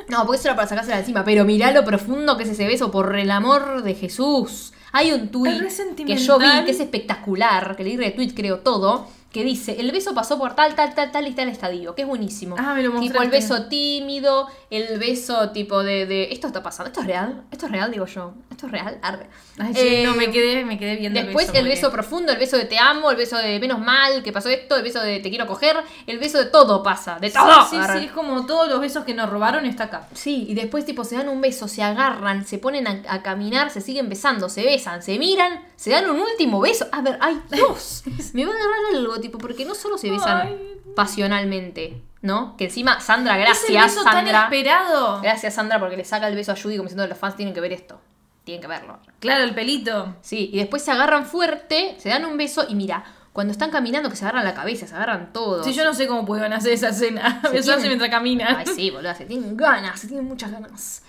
[0.09, 1.23] No, porque eso era para sacársela encima.
[1.25, 4.71] Pero mirá lo profundo que es ese beso, por el amor de Jesús.
[4.91, 5.63] Hay un tuit
[5.95, 10.15] que yo vi, que es espectacular, que leí retweet, creo todo, que dice, el beso
[10.15, 12.55] pasó por tal, tal, tal, tal y tal estadio, que es buenísimo.
[12.57, 13.29] Ah, me lo Tipo el mostraste.
[13.55, 17.71] beso tímido, el beso tipo de, de, esto está pasando, esto es real, esto es
[17.71, 18.33] real, digo yo.
[18.49, 18.97] Esto es real.
[19.03, 19.27] Arre.
[19.59, 22.57] Ay, sí, Eh, no, me quedé, me quedé viendo Después el beso profundo, el beso
[22.57, 25.29] de te amo, el beso de menos mal, que pasó esto, el beso de te
[25.29, 25.75] quiero coger,
[26.07, 27.67] el beso de todo pasa, de Sí, todo.
[27.69, 27.99] sí, Arre.
[27.99, 30.07] sí, es como todos los besos que nos robaron está acá.
[30.13, 33.69] Sí, y después tipo se dan un beso, se agarran, se ponen a, a caminar,
[33.69, 36.87] se siguen besando, se besan, se miran, se dan un último beso.
[36.91, 38.03] A ver, hay dos.
[38.33, 40.81] Me va a agarrar algo, tipo, porque no solo se besan Ay.
[40.95, 42.55] pasionalmente, ¿no?
[42.57, 44.43] Que encima, Sandra, gracias, beso tan Sandra.
[44.43, 45.21] esperado.
[45.21, 47.61] Gracias, Sandra, porque le saca el beso a Judy como diciendo los fans tienen que
[47.61, 47.99] ver esto.
[48.43, 48.99] Tienen que verlo.
[49.19, 50.15] Claro, el pelito.
[50.21, 53.03] Sí, y después se agarran fuerte, se dan un beso y mira,
[53.33, 55.63] cuando están caminando que se agarran la cabeza, se agarran todo.
[55.63, 57.39] Sí, yo no sé cómo pueden hacer esa escena.
[57.43, 58.55] Se Besarse mientras caminan.
[58.55, 61.03] Ay, sí, boludo, se tienen ganas, se tienen muchas ganas.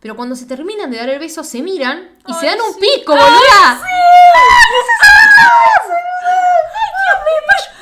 [0.00, 2.80] Pero cuando se terminan de dar el beso, se miran y se dan un sí.
[2.80, 3.82] pico, boluda.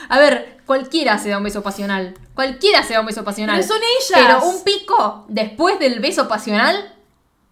[0.09, 2.15] A ver, cualquiera se da un beso pasional.
[2.35, 3.57] Cualquiera se da un beso pasional.
[3.57, 4.21] Pero son ellas.
[4.27, 6.95] Pero un pico después del beso pasional,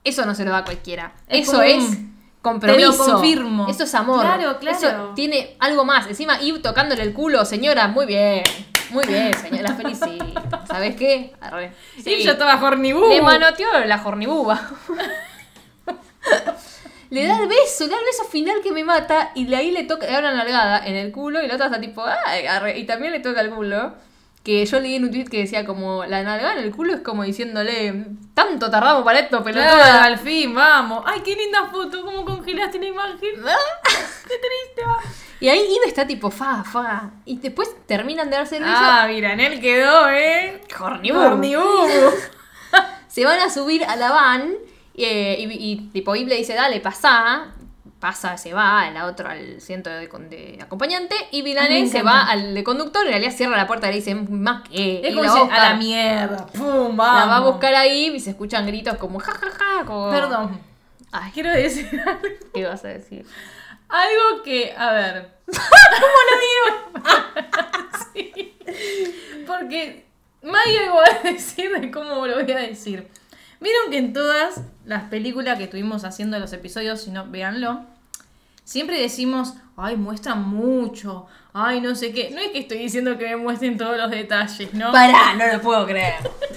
[0.05, 1.15] eso no se lo da a cualquiera.
[1.29, 1.99] Es eso es
[2.41, 2.91] compromiso.
[2.91, 3.69] Te lo confirmo.
[3.69, 4.21] Eso es amor.
[4.21, 4.77] Claro, claro.
[4.77, 6.07] Eso tiene algo más.
[6.07, 8.43] Encima, ir tocándole el culo, señora, muy bien.
[8.91, 10.43] Muy bien, señora, felicito.
[10.67, 11.35] ¿Sabes qué?
[11.41, 11.73] Arre.
[12.03, 13.09] Sí, yo estaba hornibú.
[13.09, 14.61] Le manoteó la jornibuba.
[17.13, 19.71] le da el beso, le da el beso final que me mata y de ahí
[19.71, 22.47] le toca, le da una nalgada en el culo y la otra está tipo, "Ay",
[22.47, 23.95] arre, y también le toca el culo.
[24.43, 27.01] Que yo leí en un tweet que decía como, la nalgada en el culo es
[27.01, 30.03] como diciéndole, tanto tardamos para esto, Claro, pelotuda.
[30.05, 31.05] al fin, vamos.
[31.07, 32.03] Ay, qué linda foto.
[32.05, 33.19] ¿Cómo congelaste la imagen?
[33.21, 34.83] qué triste.
[34.85, 34.99] va.
[35.39, 37.11] Y ahí Ive está tipo, fa, fa.
[37.25, 38.75] Y después terminan de darse el beso.
[38.77, 40.61] Ah, mira, en él quedó, ¿eh?
[40.81, 41.87] Hornibú.
[43.09, 44.55] se van a subir a la van
[44.95, 47.53] eh, y, y tipo Ib le dice, dale, pasá.
[47.99, 51.15] Pasa, se va al otro, al asiento de, acompañante.
[51.31, 53.05] Y Vilane se va al de conductor.
[53.05, 55.01] En realidad cierra la puerta y le dice, más que.
[55.07, 56.47] Es y como la dice, a la mierda.
[56.49, 57.29] Pum, La vamos.
[57.29, 59.85] va a buscar ahí y se escuchan gritos como jajaja.
[59.87, 60.11] como...
[60.11, 60.61] Perdón.
[61.13, 62.23] Ay, Quiero decir algo.
[62.53, 63.25] ¿qué vas a decir?
[63.89, 65.31] Algo que, a ver.
[65.47, 67.13] ¿Cómo lo digo?
[68.13, 68.57] sí.
[69.47, 70.07] Porque
[70.43, 73.07] Maggie algo va a decir de cómo lo voy a decir.
[73.61, 77.85] Vieron que en todas las películas que estuvimos haciendo los episodios, si no, véanlo,
[78.65, 82.31] siempre decimos, ay, muestran mucho, ay, no sé qué.
[82.31, 84.93] No es que estoy diciendo que me muestren todos los detalles, ¿no?
[84.93, 86.15] Pará, no lo puedo creer.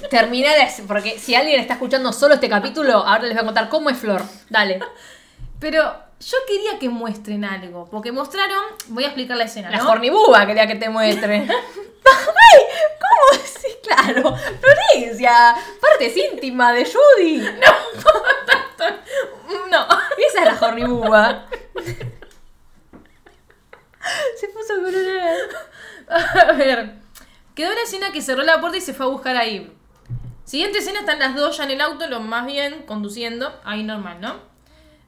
[0.10, 0.84] Terminé de...
[0.88, 3.98] Porque si alguien está escuchando solo este capítulo, ahora les voy a contar cómo es
[3.98, 4.24] Flor.
[4.50, 4.80] Dale.
[5.60, 10.45] Pero yo quería que muestren algo, porque mostraron, voy a explicar la escena, La ¿no?
[10.47, 11.38] quería que te muestre.
[11.47, 12.61] ¡Ay!
[12.99, 13.43] ¿Cómo?
[13.43, 14.36] Sí, claro.
[14.61, 17.49] Florencia, partes íntimas de Judy.
[19.70, 19.88] No.
[20.18, 21.45] Esa es la jornibúa.
[24.39, 26.47] Se puso a coronar.
[26.47, 26.95] A ver,
[27.55, 29.72] quedó la escena que cerró la puerta y se fue a buscar a Eve.
[30.43, 34.22] Siguiente escena están las dos ya en el auto, lo más bien conduciendo, ahí normal,
[34.22, 34.55] ¿no?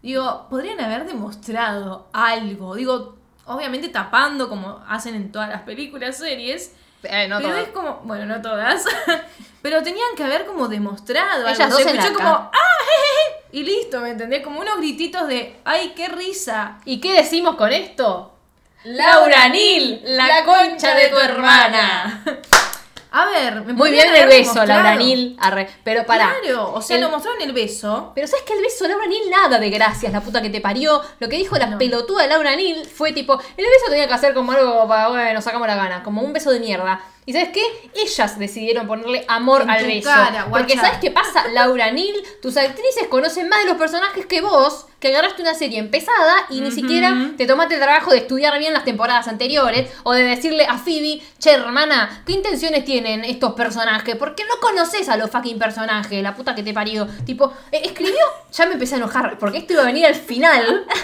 [0.08, 2.76] Digo, podrían haber demostrado algo.
[2.76, 6.74] Digo, obviamente tapando como hacen en todas las películas, series.
[7.04, 8.86] Eh, no pero es como, bueno, no todas.
[9.62, 11.74] pero tenían que haber como demostrado Ellas algo.
[11.74, 12.52] dos Se escuchó como, ¡ah!
[12.86, 14.46] jejeje", Y listo, ¿me entendés?
[14.46, 16.78] Como unos grititos de, ¡ay, qué risa!
[16.86, 18.34] ¿Y qué decimos con esto?
[18.86, 22.24] Laura Nil, la concha de tu hermana.
[23.12, 24.66] A ver, me Muy bien el beso.
[24.66, 25.38] Laura Nil.
[25.40, 25.70] Arre.
[25.84, 26.36] Pero pará.
[26.44, 28.12] Claro, o sea, El- lo mostraron el beso.
[28.14, 30.60] Pero ¿sabes que el beso de Laura Nil nada de gracias, la puta que te
[30.62, 31.02] parió?
[31.20, 31.78] Lo que dijo la No.
[31.78, 35.42] pelotuda de Laura Nil fue tipo, el beso tenía que hacer como algo para, bueno,
[35.42, 37.00] sacamos la gana, como un beso de mierda.
[37.28, 37.62] ¿Y sabes qué?
[37.94, 40.08] Ellas decidieron ponerle amor En al beso.
[40.10, 40.76] cara, Porque.
[40.76, 41.46] ¿sabes qué pasa?
[41.50, 45.78] Laura Nil, tus actrices conocen más de los personajes que vos, que agarraste una serie
[45.80, 50.14] empezada y ni siquiera te tomaste el trabajo de estudiar bien las temporadas anteriores o
[50.14, 54.16] de decirle a Phoebe, che, hermana, ¿qué intenciones tienen estos personajes?
[54.16, 57.08] Porque no conoces a los fucking personajes, la puta que te parió.
[57.26, 58.24] Tipo, eh, escribió,
[58.54, 60.86] ya me empecé a enojar, porque esto iba a venir al final.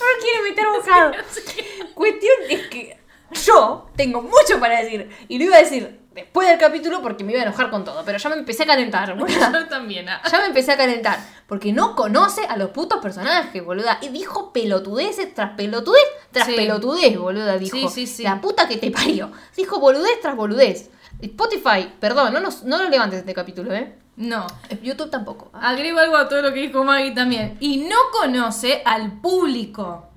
[0.00, 1.12] no quiere meter mojado.
[1.94, 2.99] Cuestión es que
[3.32, 5.08] yo tengo mucho para decir.
[5.28, 8.02] Y lo iba a decir después del capítulo porque me iba a enojar con todo.
[8.04, 9.50] Pero ya me empecé a calentar, boluda.
[9.60, 10.08] Yo también.
[10.08, 10.20] ah.
[10.30, 11.18] Ya me empecé a calentar.
[11.46, 13.98] Porque no conoce a los putos personajes, boluda.
[14.02, 16.02] Y dijo pelotudeces tras pelotudez
[16.32, 16.54] tras Sí.
[16.56, 17.58] pelotudez, boluda.
[17.58, 17.76] Dijo.
[17.76, 18.22] Sí, sí, sí.
[18.24, 19.30] La puta que te parió.
[19.56, 20.90] Dijo boludez tras boludez.
[21.20, 23.94] Spotify, perdón, no, nos, no lo levantes este capítulo, ¿eh?
[24.16, 24.46] No.
[24.82, 25.50] YouTube tampoco.
[25.54, 27.56] Agrego algo a todo lo que dijo Maggie también.
[27.60, 30.09] Y no conoce al público.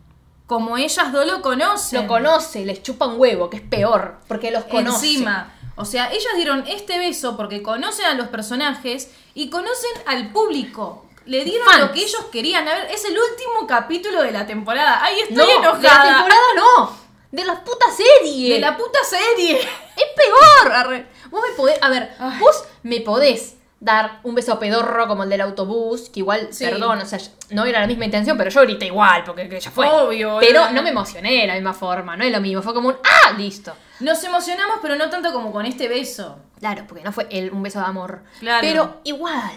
[0.48, 2.02] Como ellas dos lo conocen.
[2.02, 4.18] Lo conoce, les chupa un huevo, que es peor.
[4.28, 5.08] Porque los conoce.
[5.08, 5.54] Encima.
[5.76, 11.06] O sea, ellas dieron este beso porque conocen a los personajes y conocen al público.
[11.26, 11.80] Le dieron Fans.
[11.80, 12.68] lo que ellos querían.
[12.68, 15.04] A ver, es el último capítulo de la temporada.
[15.04, 15.78] Ahí estoy No, enojada.
[15.80, 16.98] de la temporada no.
[17.32, 18.50] De las putas series.
[18.56, 19.60] De la puta serie.
[19.62, 20.72] Es peor.
[20.74, 21.08] arre.
[21.32, 22.38] Vos me podés, a ver, Ay.
[22.40, 26.64] vos me podés dar un beso pedorro como el del autobús, que igual, Sí.
[26.64, 27.20] perdón, o sea,
[27.50, 29.86] no era la misma intención, pero yo grité igual, porque que ya fue.
[29.88, 32.88] Obvio, Pero no me emocioné de la misma forma, no es lo mismo, fue como
[32.90, 33.34] un ¡ah!
[33.38, 33.76] Listo.
[34.00, 36.40] Nos emocionamos, pero no tanto como con este beso.
[36.60, 38.24] Claro, porque no fue el- un beso de amor.
[38.40, 38.60] Claro.
[38.62, 39.52] Pero igual,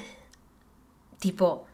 [1.18, 1.66] tipo,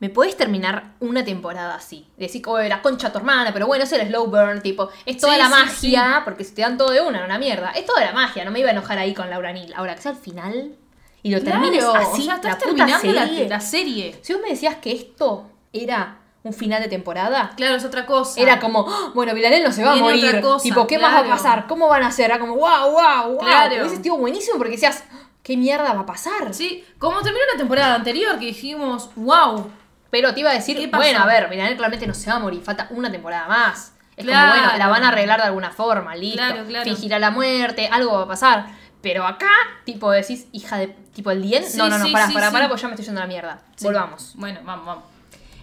[0.00, 2.06] ¿me podés terminar una temporada así?
[2.16, 5.34] Decir, oh, era concha tu hermana, pero bueno, es el slow burn, tipo, es toda
[5.34, 7.70] Sí, la sí, magia, porque si te dan todo de una, una mierda.
[7.72, 9.72] Es toda la magia, no me iba a enojar ahí con Laura Nil.
[9.76, 10.76] Ahora que sea al final
[11.22, 13.48] y lo termines Claro, así, o sea, estás la puta terminando la, serie.
[13.48, 14.18] la serie.
[14.22, 18.40] Si vos me decías que esto era un final de temporada, Claro, es otra cosa.
[18.40, 20.26] era como, "Oh, bueno, Vilanel no se va a morir.
[20.28, 21.66] otra cosa, tipo, ¿qué más va a pasar?
[21.66, 22.26] ¿Cómo van a hacer?
[22.26, 23.38] Era como, wow, wow, wow.
[23.38, 23.74] Claro.
[23.86, 25.04] Hubiese sido buenísimo porque decías,
[25.42, 26.54] ¿qué mierda va a pasar?
[26.54, 29.70] Sí, como terminó la temporada anterior que dijimos, wow.
[30.10, 32.62] Pero te iba a decir, bueno, a ver, Milanel claramente no se va a morir,
[32.62, 33.92] falta una temporada más.
[34.16, 34.52] Es Claro.
[34.52, 36.38] como, bueno, la van a arreglar de alguna forma, listo.
[36.38, 36.84] Claro, claro.
[36.84, 38.66] Fingirá la muerte, algo va a pasar.
[39.00, 39.50] Pero acá,
[39.84, 40.88] tipo, decís, hija de.
[41.14, 41.64] Tipo, el dien.
[41.64, 42.52] Sí, no, no, no, sí, pará, sí, pará, sí.
[42.52, 43.62] pará, pues ya me estoy yendo a la mierda.
[43.80, 44.32] Volvamos.
[44.36, 45.04] Bueno, vamos, vamos.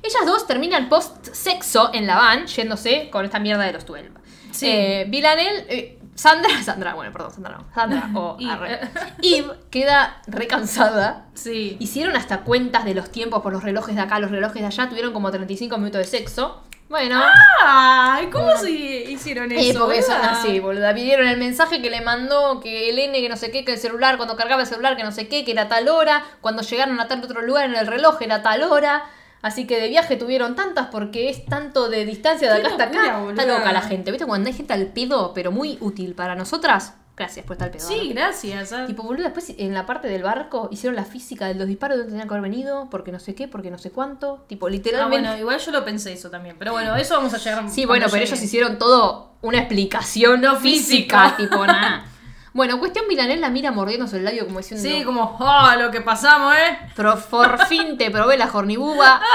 [0.01, 4.11] Ellas dos terminan post-sexo en la van, yéndose con esta mierda de los 12.
[4.51, 4.67] Sí.
[4.69, 7.65] Eh, Villanel, eh, Sandra, Sandra, bueno, perdón, Sandra no.
[7.73, 8.51] Sandra o Eve.
[8.51, 8.79] arre.
[9.21, 11.25] Eve queda recansada.
[11.33, 11.75] Sí.
[11.79, 14.88] Hicieron hasta cuentas de los tiempos por los relojes de acá, los relojes de allá,
[14.89, 16.61] tuvieron como 35 minutos de sexo.
[16.88, 17.19] Bueno,
[17.63, 19.86] Ay, ¿cómo se hicieron eh, eso?
[19.86, 20.93] porque son así, boluda.
[20.93, 23.79] Pidieron el mensaje que le mandó, que el N, que no sé qué, que el
[23.79, 26.23] celular, cuando cargaba el celular, que no sé qué, que era tal hora.
[26.41, 29.03] Cuando llegaron a tal otro lugar en el reloj era tal hora.
[29.41, 33.29] Así que de viaje tuvieron tantas porque es tanto de distancia de acá hasta acá.
[33.29, 34.11] Está loca la gente.
[34.11, 36.93] ¿Viste cuando hay gente al pedo, pero muy útil para nosotras?
[37.18, 37.88] Gracias por estar al pedo.
[37.88, 38.16] Sí, ¿no?
[38.16, 38.74] gracias.
[38.74, 38.86] ah.
[38.86, 41.99] Tipo, boludo, después en la parte del barco hicieron la física de los disparos de
[42.03, 44.43] donde tenían que haber venido, porque no sé qué, porque no sé cuánto.
[44.47, 45.30] Tipo, Ah, literalmente.
[45.30, 46.57] bueno, igual yo lo pensé eso también.
[46.59, 47.70] Pero bueno, eso vamos a llegar.
[47.70, 48.26] Sí, bueno, pero llegue.
[48.34, 51.38] ellos hicieron todo una explicación No física, física.
[51.38, 52.05] tipo nada.
[52.51, 54.88] Bueno, cuestión Milanel la mira mordiéndose el labio como diciendo.
[54.88, 56.78] Sí, como, oh, lo que pasamos, ¿eh?
[56.95, 59.22] Pero por fin te probé la jornibuba.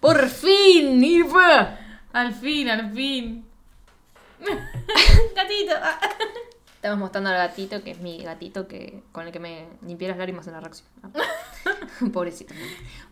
[0.00, 1.78] por fin, Iva.
[2.12, 3.46] Al fin, al fin.
[5.36, 5.74] Gatito.
[5.80, 5.98] ah.
[6.76, 10.16] Estamos mostrando al gatito, que es mi gatito que con el que me limpié las
[10.16, 10.88] lágrimas en la reacción.
[12.12, 12.52] Pobrecito.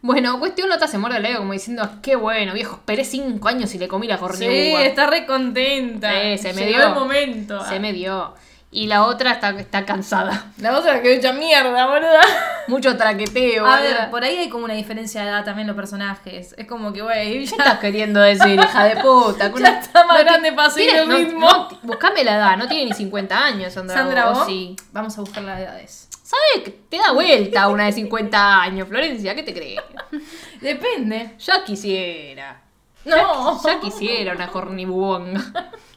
[0.02, 3.72] Bueno, cuestión nota se muerde el labio como diciendo, qué bueno, viejo, esperé cinco años
[3.74, 4.82] y le comí la Sí, jornibuba.
[4.84, 6.10] está re contenta.
[6.10, 6.88] Sí, se me Llegó dio.
[6.88, 7.64] el momento.
[7.64, 8.34] Se me dio.
[8.72, 10.52] Y la otra está, está cansada.
[10.58, 12.20] La otra que hecha mierda, boluda.
[12.68, 13.66] Mucho traqueteo.
[13.66, 13.98] A boluda.
[13.98, 16.54] ver, por ahí hay como una diferencia de edad también los personajes.
[16.56, 19.52] Es como que, güey, ¿Qué ya, estás queriendo decir, hija de puta?
[19.58, 23.44] ya está más grande para seguir el no, buscame la edad, no tiene ni 50
[23.44, 23.96] años, Sandra.
[23.96, 24.76] Sandra, vos sí.
[24.92, 26.08] Vamos a buscar las edades.
[26.22, 26.72] ¿Sabes?
[26.88, 29.80] Te da vuelta una de 50 años, Florencia, ¿qué te crees?
[30.60, 31.34] Depende.
[31.40, 32.62] Ya quisiera.
[33.04, 33.60] No.
[33.64, 35.42] Ya quisiera una jornibubonga.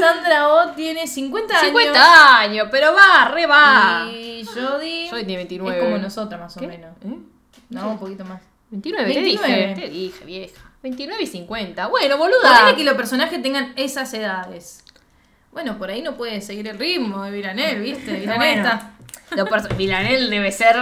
[0.00, 1.66] Sandra O tiene 50 años.
[1.66, 4.06] 50 años, pero va, re va.
[4.10, 5.08] Y Jodie.
[5.10, 5.78] Jodie tiene 29.
[5.78, 6.66] Es como nosotras, más o ¿Qué?
[6.66, 6.90] menos.
[7.04, 7.18] ¿Eh?
[7.70, 8.40] No, un poquito más.
[8.70, 9.74] 29, 29.
[9.74, 10.60] te dije, te dije, vieja.
[10.82, 11.86] 29 y 50.
[11.86, 12.76] Bueno, Ponele boluda.
[12.76, 14.84] que los personajes tengan esas edades.
[15.52, 18.12] Bueno, por ahí no puede seguir el ritmo de Viranel, ¿viste?
[18.12, 18.80] Viranel Bueno.
[19.30, 19.74] está.
[19.76, 20.76] Milanel debe ser.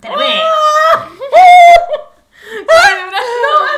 [0.00, 0.28] Tremendo.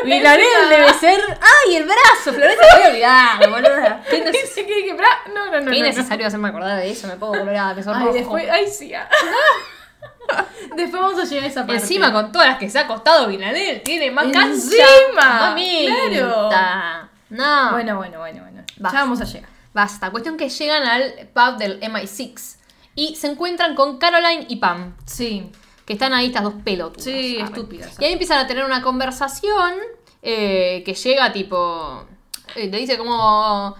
[0.04, 1.20] Milanel debe ser.
[1.40, 2.32] ¡Ay, el brazo!
[2.32, 4.04] Florencia, me voy a olvidar, boluda.
[4.10, 5.70] ¿Qué, neces- que- que- bra- No, no, no.
[5.70, 7.06] qué no, hacerme acordar de eso?
[7.06, 8.08] Me pongo colorada, me sonrojo.
[8.08, 8.94] Ay, después, ay, sí.
[8.94, 9.08] ah.
[10.76, 11.82] después vamos a llegar a esa parte.
[11.82, 14.48] Encima, con todas las que se ha costado Milanel, tiene más cancha.
[14.48, 17.10] Encima, Mamita.
[17.30, 17.70] No.
[17.72, 18.62] Bueno, bueno, bueno, bueno.
[18.76, 18.98] Basta.
[18.98, 19.48] Ya vamos a llegar.
[19.72, 20.10] Basta.
[20.10, 22.56] Cuestión que llegan al pub del MI6
[22.96, 24.96] y se encuentran con Caroline y Pam.
[25.06, 25.50] Sí.
[25.90, 27.02] Que están ahí estas dos pelotudas.
[27.02, 27.46] Sí, Arre.
[27.46, 27.96] estúpidas.
[27.98, 29.74] Y ahí empiezan a tener una conversación
[30.22, 32.06] eh, que llega tipo...
[32.54, 33.74] eh, le dice como...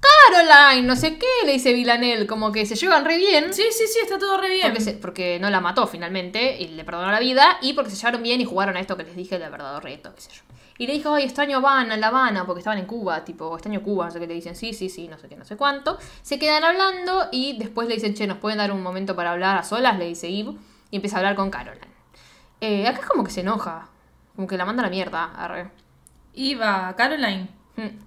[0.00, 3.52] Caroline, no sé qué, le dice Villanel, como que se llevan re bien.
[3.52, 4.68] Sí, sí, sí, está todo re bien.
[4.68, 7.96] Porque, se- porque no la mató finalmente y le perdonó la vida y porque se
[7.96, 10.42] llevaron bien y jugaron a esto que les dije, el verdadero reto, qué sé yo.
[10.78, 14.04] Y le dijo, ay, extraño Habana, La Habana, porque estaban en Cuba, tipo, extraño Cuba,
[14.04, 15.98] no sé qué le dicen, sí, sí, sí, no sé qué, no sé cuánto.
[16.22, 19.58] Se quedan hablando y después le dicen, che, ¿nos pueden dar un momento para hablar
[19.58, 19.98] a solas?
[19.98, 20.54] Le dice Eve
[20.94, 21.88] y empieza a hablar con Caroline.
[22.60, 23.88] Eh, acá es como que se enoja,
[24.36, 25.68] como que la manda a la mierda, arre.
[26.34, 27.48] Iba Caroline.
[27.74, 27.98] Mm.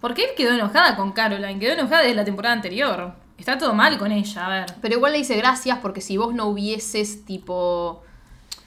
[0.00, 1.58] ¿Por qué quedó enojada con Caroline?
[1.58, 3.14] Quedó enojada desde la temporada anterior.
[3.36, 4.66] Está todo mal con ella, a ver.
[4.80, 8.04] Pero igual le dice gracias porque si vos no hubieses, tipo,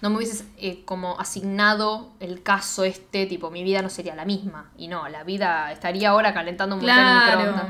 [0.01, 4.25] no me hubieses eh, como asignado el caso este, tipo, mi vida no sería la
[4.25, 4.71] misma.
[4.77, 7.65] Y no, la vida estaría ahora calentando un montón microondas.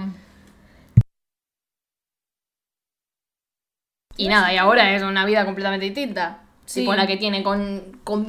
[4.17, 6.39] Y nada, y ahora es una vida completamente distinta.
[6.65, 6.81] Sí.
[6.81, 8.27] Tipo la que tiene con, con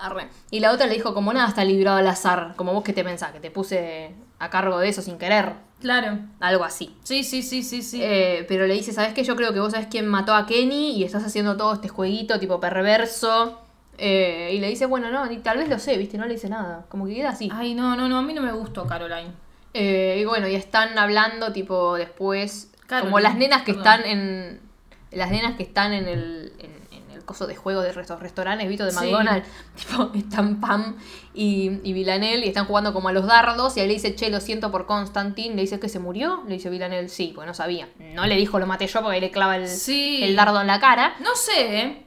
[0.00, 0.28] arre.
[0.50, 2.54] Y la otra le dijo como nada está librado al azar.
[2.56, 5.52] Como vos que te pensás, que te puse a cargo de eso sin querer.
[5.80, 6.18] Claro.
[6.40, 6.96] Algo así.
[7.04, 8.00] Sí, sí, sí, sí, sí.
[8.02, 9.22] Eh, pero le dice, ¿sabes qué?
[9.22, 12.38] Yo creo que vos sabés quién mató a Kenny y estás haciendo todo este jueguito
[12.38, 13.60] tipo perverso.
[13.98, 16.16] Eh, y le dice, bueno, no, tal vez lo sé, ¿viste?
[16.18, 16.86] No le dice nada.
[16.88, 17.50] Como que queda así.
[17.52, 19.32] Ay, no, no, no, a mí no me gustó Caroline.
[19.74, 24.00] Eh, y bueno, y están hablando tipo después, Claro, como las nenas que perdón.
[24.00, 24.67] están en...
[25.10, 28.68] Las nenas que están en el, en, en el coso de juego de estos restaurantes,
[28.68, 28.84] ¿viste?
[28.84, 28.96] De Sí.
[28.98, 29.48] McDonald's.
[29.76, 30.96] Tipo, están Pam
[31.34, 33.76] y, y Villanel y están jugando como a los dardos.
[33.76, 35.54] Y ahí le dice, che, lo siento por Constantine.
[35.54, 36.42] Le dice que se murió.
[36.46, 37.88] Le dice Villanel, sí, pues no sabía.
[38.14, 40.20] No le dijo lo maté yo porque ahí le clava el, Sí.
[40.22, 41.14] el dardo en la cara.
[41.20, 42.04] No sé, ¿eh?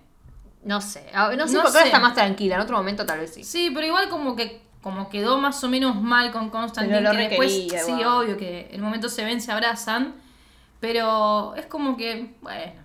[0.63, 1.87] No sé, a- no sé No porque ahora sé.
[1.87, 2.53] está más tranquila.
[2.55, 3.43] En otro momento tal vez sí.
[3.43, 7.51] Sí, pero igual como que como quedó más o menos mal con Constantine, que después,
[7.51, 10.15] sí, obvio que en el momento se ven, se abrazan,
[10.79, 12.80] pero es como que, bueno.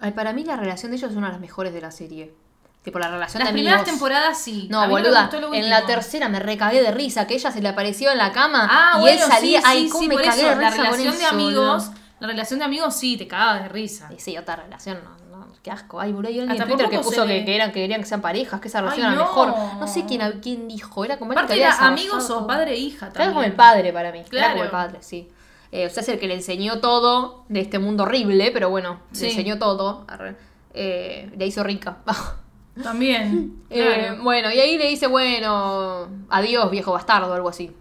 [0.00, 2.34] Ay, para mí la relación de ellos es una de las mejores de la serie.
[2.82, 3.90] Tipo, la relación Las de primeras amigos.
[3.92, 4.68] temporadas sí.
[4.70, 5.22] No, A mí me boluda.
[5.22, 5.94] gustó lo en la último.
[5.94, 9.00] tercera me recagué de risa, que ella se le apareció en la cama Ah, y
[9.00, 9.58] bueno, él salía.
[9.60, 11.24] sí, Ay, sí, cómo sí, me por cagué eso, de la risa con relación de
[11.24, 12.00] eso, amigos, boludo.
[12.20, 14.08] la relación de amigos sí, te cagabas de risa.
[14.16, 16.00] Y sí, otra relación, no, no, qué asco.
[16.00, 17.80] Ay, boludo, hay alguien Hasta en Twitter que poco puso se que, que eran, que
[17.80, 19.28] querían que sean parejas, que esa relación Ay, era no.
[19.28, 19.48] mejor.
[19.80, 22.38] No sé quién, quién dijo, era como alguien Aparte que había era amigos desarrollado o
[22.38, 22.46] todo.
[22.46, 23.32] padre e hija Era también.
[23.34, 24.22] como el padre para mí.
[24.32, 25.28] Era como el padre, sí.
[25.72, 29.00] Eh, o sea, es el que le enseñó todo de este mundo horrible, pero bueno,
[29.12, 29.22] Sí.
[29.24, 30.04] le enseñó todo.
[30.08, 30.36] Arre.
[30.74, 31.98] Eh, le hizo rica.
[32.82, 34.22] También, Eh, claro.
[34.22, 37.74] bueno, y ahí le dice, bueno, adiós, viejo bastardo, algo así.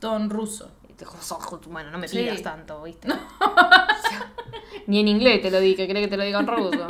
[0.00, 0.70] Don ruso.
[0.88, 1.38] Y te dijo, "Sos-
[1.68, 2.18] Bueno, no me Sí.
[2.18, 3.08] pidas tanto, ¿viste?
[3.10, 4.32] O sea,
[4.86, 6.86] Ni en inglés te lo dije, ¿querés que te lo diga en ruso?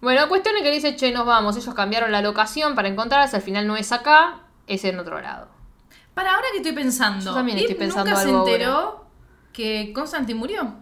[0.00, 1.54] Bueno, cuestión es que dice, che, nos vamos.
[1.58, 5.48] Ellos cambiaron la locación para encontrarse, al final no es acá, es en otro lado.
[6.14, 9.04] Para ahora que estoy pensando, Yo también estoy pensando nunca se algo enteró
[9.52, 10.74] que Constantine murió.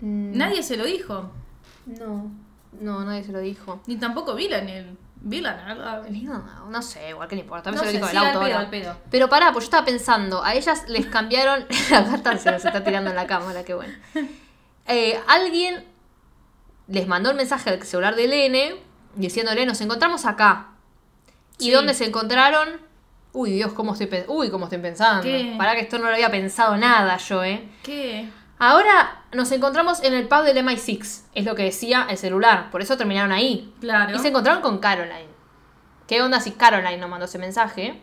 [0.00, 1.30] Nadie se lo dijo.
[1.86, 2.30] No,
[2.80, 3.80] no, nadie se lo dijo.
[3.86, 4.96] Ni tampoco Villanel.
[5.22, 5.80] Villanel.
[5.82, 7.70] ah, No, no sé, igual que le importa.
[7.70, 8.64] No También se sé, lo sí, dijo el al auto pedo, ahora.
[8.66, 8.96] al pedo.
[9.10, 11.62] Pero pará, pues yo estaba pensando, a ellas les cambiaron.
[11.94, 13.92] Acá está, se nos está tirando en la cámara, qué bueno.
[14.86, 15.84] Eh, alguien
[16.88, 18.76] les mandó un mensaje al celular de Lene
[19.16, 20.68] diciéndole: Nos encontramos acá.
[21.58, 22.68] ¿Y dónde se encontraron?
[23.32, 25.22] Uy, Dios, cómo estoy, pe- Uy, cómo estoy pensando.
[25.22, 25.54] ¿Qué?
[25.56, 27.68] Pará que esto no lo había pensado nada yo, ¿eh?
[27.82, 28.28] ¿Qué?
[28.58, 32.82] Ahora nos encontramos en el pub del MI6, es lo que decía el celular, por
[32.82, 33.72] eso terminaron ahí.
[33.80, 34.14] Claro.
[34.14, 35.30] Y se encontraron con Caroline.
[36.06, 38.02] ¿Qué onda si Caroline nos mandó ese mensaje?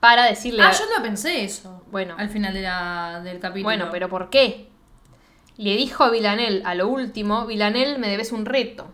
[0.00, 0.62] Para decirle.
[0.62, 1.82] Ah, yo lo pensé eso.
[1.90, 2.14] Bueno.
[2.18, 3.64] Al final de la, del capítulo.
[3.64, 4.68] Bueno, pero ¿por qué?
[5.56, 8.86] Le dijo a Villanel, a lo último, Villanel, me debes un reto.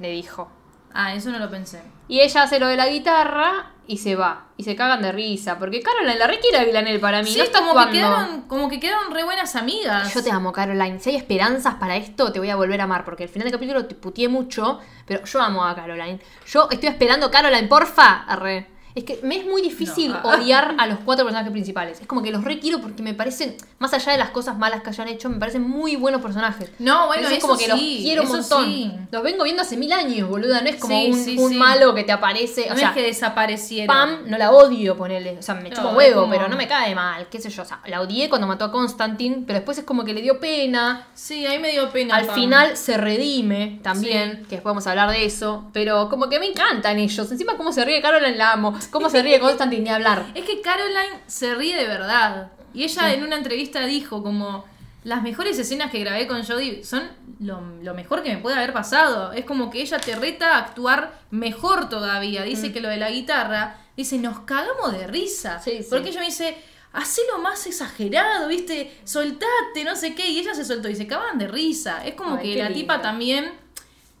[0.00, 0.50] Le dijo.
[0.92, 1.80] Ah, eso no lo pensé.
[2.08, 4.46] Y ella hace lo de la guitarra y se va.
[4.56, 5.58] Y se cagan de risa.
[5.58, 7.30] Porque Caroline la requiere a Villanel para mí.
[7.30, 10.12] Sí, no está como que, quedaron, como que quedaron re buenas amigas.
[10.14, 11.00] Yo te amo, Caroline.
[11.00, 13.04] Si hay esperanzas para esto, te voy a volver a amar.
[13.04, 14.80] Porque al final del capítulo te putié mucho.
[15.06, 16.20] Pero yo amo a Caroline.
[16.46, 18.24] Yo estoy esperando, Caroline, porfa.
[18.24, 18.71] Arre.
[18.94, 20.20] Es que me es muy difícil No.
[20.28, 22.00] odiar a los cuatro personajes principales.
[22.00, 24.90] Es como que los requiero porque me parecen, más allá de las cosas malas que
[24.90, 26.70] hayan hecho, me parecen muy buenos personajes.
[26.78, 28.64] No, bueno, Entonces, eso como que los sí, quiero un montón.
[28.66, 28.92] sí.
[29.10, 30.60] Los vengo viendo hace mil años, boluda.
[30.60, 31.56] No es como Sí, un, sí, un sí.
[31.56, 32.66] malo que te aparece.
[32.68, 33.86] No o sea, es que desaparecieron.
[33.86, 35.38] Pam, no la odio, ponele.
[35.38, 37.62] O sea, me No, es huevo, como- pero no me cae mal, qué sé yo.
[37.62, 40.38] O sea, la odié cuando mató a Constantine, pero después es como que le dio
[40.38, 41.06] pena.
[41.14, 42.16] Sí, ahí me dio pena.
[42.16, 42.34] Al Pam.
[42.34, 44.42] final se redime también, Sí.
[44.48, 45.70] que después vamos a hablar de eso.
[45.72, 47.30] Pero como que me encantan ellos.
[47.32, 48.76] Encima, cómo se ríe Caroline, la amo.
[48.90, 50.26] Cómo se ríe Constantine, ni hablar.
[50.34, 52.52] Es que Caroline se ríe de verdad.
[52.74, 54.70] Y ella en una entrevista dijo como...
[55.04, 57.02] Las mejores escenas que grabé con Jodie son
[57.40, 59.32] lo, lo mejor que me puede haber pasado.
[59.32, 62.44] Es como que ella te reta a actuar mejor todavía.
[62.44, 62.72] Dice Mm.
[62.72, 65.58] que lo de la guitarra, dice, nos cagamos de risa.
[65.60, 65.86] Sí, sí.
[65.90, 66.56] Porque ella me dice,
[66.92, 68.96] hacelo más exagerado, ¿viste?
[69.02, 70.28] Soltate, no sé qué.
[70.28, 72.06] Y ella se soltó y se cagaban de risa.
[72.06, 73.50] Es como Ay, que la tipa también,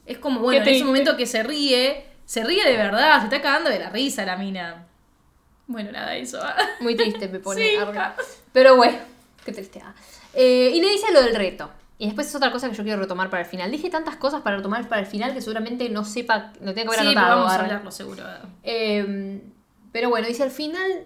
[0.04, 3.40] es como, bueno, en ese momento que se ríe, se ríe de verdad, se está
[3.42, 4.86] cagando de la risa la mina.
[5.66, 6.38] Bueno, nada, eso.
[6.80, 7.60] Muy triste me pone.
[7.70, 7.76] Sí.
[8.52, 8.98] Pero bueno,
[9.44, 9.80] qué triste.
[9.84, 9.94] ah.
[10.34, 11.70] Eh, y le dice lo del reto.
[11.98, 13.70] Y después es otra cosa que yo quiero retomar para el final.
[13.70, 16.98] Dije tantas cosas para retomar para el final que seguramente no sepa, no tengo que
[16.98, 17.36] haber Sí, pero anotado.
[17.44, 18.24] vamos a hablarlo seguro.
[18.64, 19.40] Eh,
[19.92, 21.04] pero bueno, dice al final.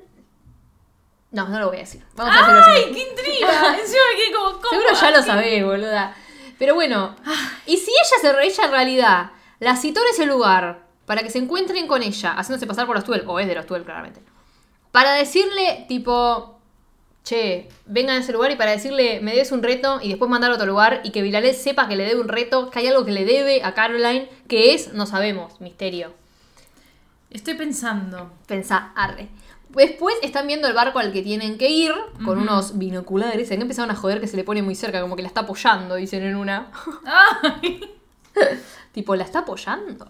[1.33, 2.03] No, no lo voy a decir.
[2.15, 2.95] Vamos a ¡Ay, final.
[2.95, 3.49] qué intriga!
[3.81, 4.53] Encima me quedé como...
[4.53, 4.69] ¿cómo?
[4.71, 6.15] Seguro ya lo sabés, boluda.
[6.59, 7.15] Pero bueno,
[7.67, 11.39] y si ella se ella en realidad la citó en ese lugar para que se
[11.39, 14.21] encuentren con ella, haciéndose pasar por los 12, o es de los 12 claramente,
[14.93, 16.59] para decirle tipo,
[17.25, 20.51] che, venga a ese lugar y para decirle, me debes un reto y después mandar
[20.51, 23.05] a otro lugar y que Vilalé sepa que le debe un reto, que hay algo
[23.05, 26.13] que le debe a Caroline, que es, no sabemos, misterio.
[27.31, 28.31] Estoy pensando.
[28.47, 29.29] Pensá, arre.
[29.71, 31.93] Después están viendo el barco al que tienen que ir
[32.25, 33.51] con unos binoculares.
[33.51, 35.97] Han empezaron a joder que se le pone muy cerca, como que la está apoyando,
[35.97, 36.71] dicen en una.
[38.93, 40.07] Tipo, ¿la está apoyando?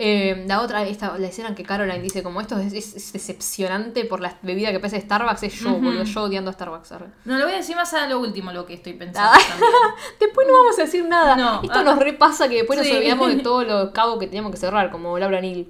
[0.00, 3.12] Eh, la otra, esta, la escena en que Caroline dice como esto es, es- es
[3.12, 6.92] decepcionante por la bebida que pasa Starbucks, es yo, boludo, yo odiando a Starbucks.
[6.92, 7.06] arre.
[7.24, 9.38] No, lo voy a decir más a lo último lo que estoy pensando Ah.
[9.48, 9.70] también.
[10.20, 11.34] Después no vamos a decir nada.
[11.36, 11.82] No, Esto ah.
[11.82, 12.88] nos repasa que después Sí.
[12.88, 15.66] nos olvidamos de todo lo cabo que teníamos que cerrar, como Laura Neal.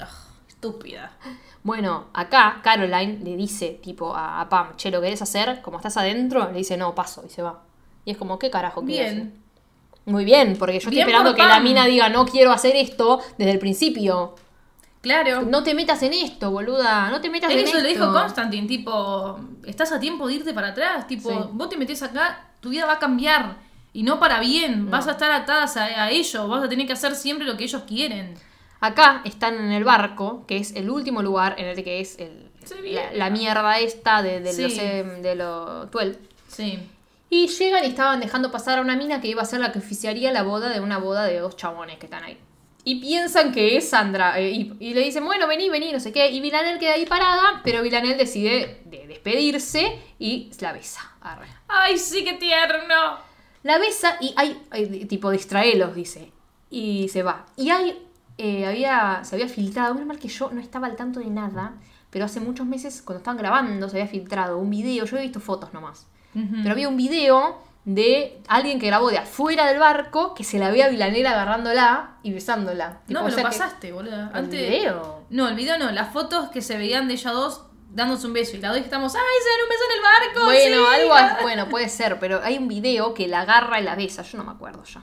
[0.00, 0.08] Ah,
[0.48, 1.12] estúpida.
[1.62, 5.60] Bueno, acá Caroline le dice, tipo, a, a Pam, che, ¿lo querés hacer?
[5.62, 7.62] Como estás adentro, le dice, no, paso, y se va.
[8.04, 9.16] Y es como, ¿qué carajo quiere hacer?
[9.16, 9.42] Bien.
[10.06, 13.52] Muy bien, porque yo estoy esperando que la mina diga, no quiero hacer esto desde
[13.52, 14.34] el principio.
[15.02, 15.42] Claro.
[15.42, 17.82] No te metas en esto, boluda, no te metas en Eso esto.
[17.82, 21.36] lo dijo Constantine, tipo, estás a tiempo de irte para atrás, tipo, Sí.
[21.52, 23.56] vos te metés acá, tu vida va a cambiar
[23.94, 26.92] y no para bien, vas a estar atadas a, a ellos, vas a tener que
[26.92, 28.34] hacer siempre lo que ellos quieren.
[28.80, 32.50] Acá están en el barco, que es el último lugar en el que es el,
[33.14, 34.62] la mierda esta de, de Sí.
[34.62, 36.18] los, em, de los 12.
[36.48, 36.78] Sí.
[37.32, 39.78] Y llegan y estaban dejando pasar a una mina que iba a ser la que
[39.78, 42.36] oficiaría la boda de una boda de dos chabones que están ahí.
[42.82, 44.38] Y piensan que es Sandra.
[44.40, 46.30] eh, y, y le dicen, bueno, vení, vení, no sé qué.
[46.30, 51.02] Y Villanel queda ahí parada, pero Villanel decide de despedirse y la besa.
[51.20, 51.46] Arre.
[51.68, 53.18] Ay, sí, qué tierno.
[53.62, 56.32] La besa y hay, hay- tipo, distraelos, dice.
[56.70, 57.46] Y se va.
[57.56, 58.06] Y hay,
[58.38, 61.74] eh, había, se había filtrado, menos mal que yo no estaba al tanto de nada,
[62.08, 65.38] pero hace muchos meses, cuando estaban grabando, se había filtrado un video, yo he visto
[65.40, 66.06] fotos nomás.
[66.32, 70.70] Pero había un video de alguien que grabó de afuera del barco que se la
[70.70, 73.00] ve a Vilanela agarrándola y besándola.
[73.06, 74.14] Tipo, No, me lo que- pasaste, boludo.
[74.14, 74.60] ¿El Antes...
[74.68, 75.24] video?
[75.30, 77.62] No, el video no, las fotos que se veían de ellas dos
[77.92, 80.44] dándose un beso y las dos estamos, ay, se dan un beso en el barco.
[80.44, 80.76] Bueno,
[81.10, 81.22] sí".
[81.24, 84.38] algo bueno, puede ser, pero hay un video que la agarra y la besa, yo
[84.38, 85.02] no me acuerdo ya.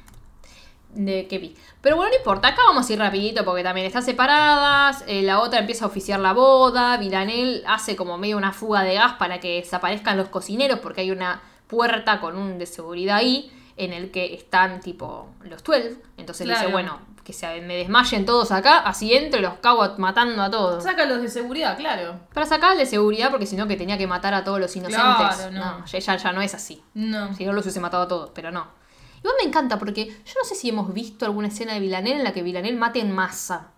[0.93, 1.55] De vi.
[1.81, 5.39] Pero bueno, no importa, acá vamos a ir rapidito porque también están separadas, eh, la
[5.41, 9.39] otra empieza a oficiar la boda, Vilanel hace como medio una fuga de gas para
[9.39, 14.09] que desaparezcan los cocineros porque hay una puerta con un de seguridad ahí en el
[14.09, 16.61] que están tipo los 12, entonces Claro.
[16.61, 20.49] dice, bueno, que se me desmayen todos acá, así entro y los cago matando a
[20.49, 20.81] todos.
[20.83, 22.21] Sácalos de seguridad, claro.
[22.33, 25.05] Para sacarle seguridad porque si no que tenía que matar a todos los inocentes.
[25.35, 25.85] Claro, no.
[25.85, 26.81] ya, ya- ya no es así.
[26.93, 27.35] No.
[27.35, 28.76] Si no los hubiese matado a todos, pero no.
[29.17, 32.23] Igual me encanta porque yo no sé si hemos visto alguna escena de Villanel en
[32.23, 33.71] la que Villanel mate en masa.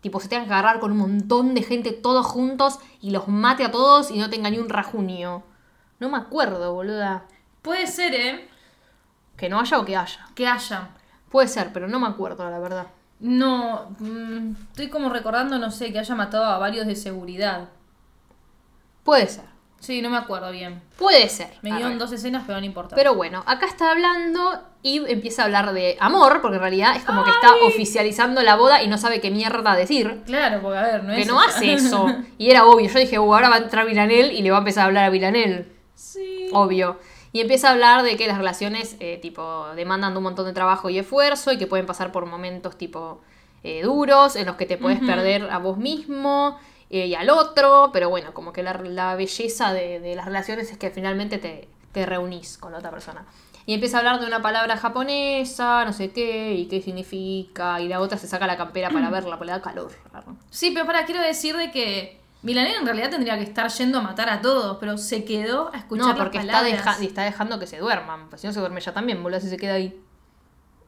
[0.00, 3.64] Tipo, se tenga que agarrar con un montón de gente todos juntos y los mate
[3.64, 5.44] a todos y no tenga ni un rajunio.
[6.00, 7.26] No me acuerdo, boluda.
[7.62, 8.48] Puede ser, ¿eh?
[9.36, 10.26] Que no haya o que haya.
[10.34, 10.90] Que haya.
[11.30, 12.88] Puede ser, pero no me acuerdo, la verdad.
[13.20, 17.68] No, mm, estoy como recordando, no sé, que haya matado a varios de seguridad.
[19.04, 19.51] Puede ser.
[19.82, 20.80] Sí, no me acuerdo bien.
[20.96, 21.48] Puede ser.
[21.60, 22.94] Me dieron dos escenas, pero no importa.
[22.94, 27.02] Pero bueno, acá está hablando y empieza a hablar de amor, porque en realidad es
[27.04, 30.22] como que está oficializando la boda y no sabe qué mierda decir.
[30.24, 31.26] Claro, porque a ver, no Que es.
[31.26, 31.56] no esa.
[31.56, 32.06] hace eso.
[32.38, 32.88] Y era obvio.
[32.88, 35.04] Yo dije, "Uh, ahora va a entrar Vilanel y le va a empezar a hablar
[35.04, 35.72] a Vilanel.
[35.94, 36.48] sí.
[36.52, 36.98] Obvio.
[37.34, 40.52] Y empieza a hablar de que las relaciones, eh, tipo, demandan de un montón de
[40.52, 43.22] trabajo y esfuerzo y que pueden pasar por momentos, tipo,
[43.64, 46.58] eh, duros, en los que te puedes perder a vos mismo
[46.92, 47.90] eh, y al otro.
[47.92, 51.68] Pero bueno, como que la, la belleza de, de las relaciones es que finalmente te,
[51.90, 53.24] te reunís con la otra persona.
[53.66, 57.80] Y empieza a hablar de una palabra japonesa, no sé qué, y qué significa.
[57.80, 59.90] Y la otra se saca la campera para verla, porque le da calor.
[60.50, 64.02] Sí, pero para, quiero decir de que Milanel en realidad tendría que estar yendo a
[64.02, 67.58] matar a todos, pero se quedó a escuchar No, porque las está, deja- está dejando
[67.60, 68.28] que se duerman.
[68.30, 69.96] Pues si no se duerme ella también, boludo, si se queda ahí.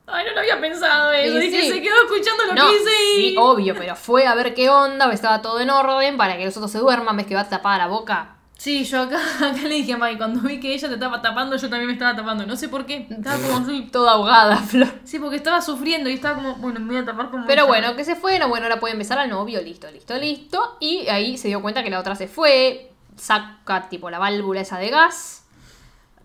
[0.06, 1.38] Ay, no lo había pensado eso.
[1.38, 1.68] Dije, sí.
[1.70, 3.16] se quedó escuchando lo No, que hice y...
[3.30, 6.56] sí, obvio, pero fue a ver qué onda, estaba todo en orden para que los
[6.56, 8.36] otros se duerman, ves que va tapada la boca.
[8.56, 11.56] Sí, yo acá, acá le dije a Mike, cuando vi que ella te estaba tapando,
[11.56, 12.46] yo también me estaba tapando.
[12.46, 13.06] No sé por qué.
[13.10, 13.88] Estaba como así.
[13.92, 14.88] Toda ahogada, Flor.
[15.04, 17.46] Sí, porque estaba sufriendo y estaba como, bueno, me voy a tapar como.
[17.46, 20.76] Pero bueno, que se fueron, bueno, ahora pueden besar al novio, listo, listo, listo.
[20.80, 24.78] Y ahí se dio cuenta que la otra se fue, saca tipo la válvula esa
[24.78, 25.43] de gas.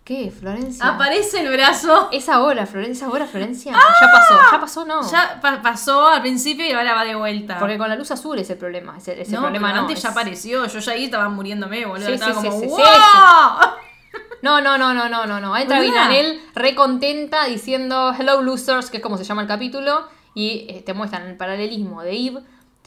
[0.10, 0.88] ¿Qué, Florencia?
[0.88, 2.10] Aparece el brazo.
[2.12, 3.06] ¿Es ahora, Florencia?
[3.06, 3.74] ¿Ahora, Florencia?
[3.74, 5.08] Ya pasó, ya pasó, no.
[5.12, 7.60] Ya pa- pasó al principio y ahora va de vuelta.
[7.60, 9.66] Porque con la luz azul es el problema, no, pero no.
[9.82, 10.66] antes ya es- apareció.
[10.66, 12.08] Yo ya ahí estaba muriéndome, boludo.
[12.08, 12.68] Sí, estaba sí, como, sí,
[14.42, 15.56] No, no, no, no, no, no, no.
[15.56, 16.08] Entra Boluda.
[16.08, 20.82] Villanel re contenta diciendo Hello Losers, que es como se llama el capítulo, y eh,
[20.84, 22.40] te muestran el paralelismo de Eve,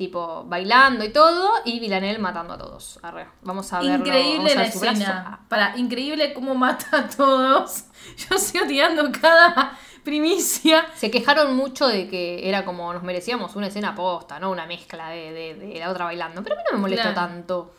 [0.06, 2.98] tipo bailando y todo, y Villanel matando a todos.
[3.02, 3.96] Arre, vamos a verlo.
[4.06, 5.40] Increíble la ver escena.
[5.48, 7.84] Para, increíble cómo mata a todos.
[8.30, 10.86] Yo sigo tirando cada primicia.
[10.94, 14.50] Se quejaron mucho de que era como nos merecíamos una escena posta, ¿no?
[14.50, 16.42] Una mezcla de, de- de la otra bailando.
[16.42, 17.28] Pero a mí no me molestó Claro.
[17.28, 17.74] tanto.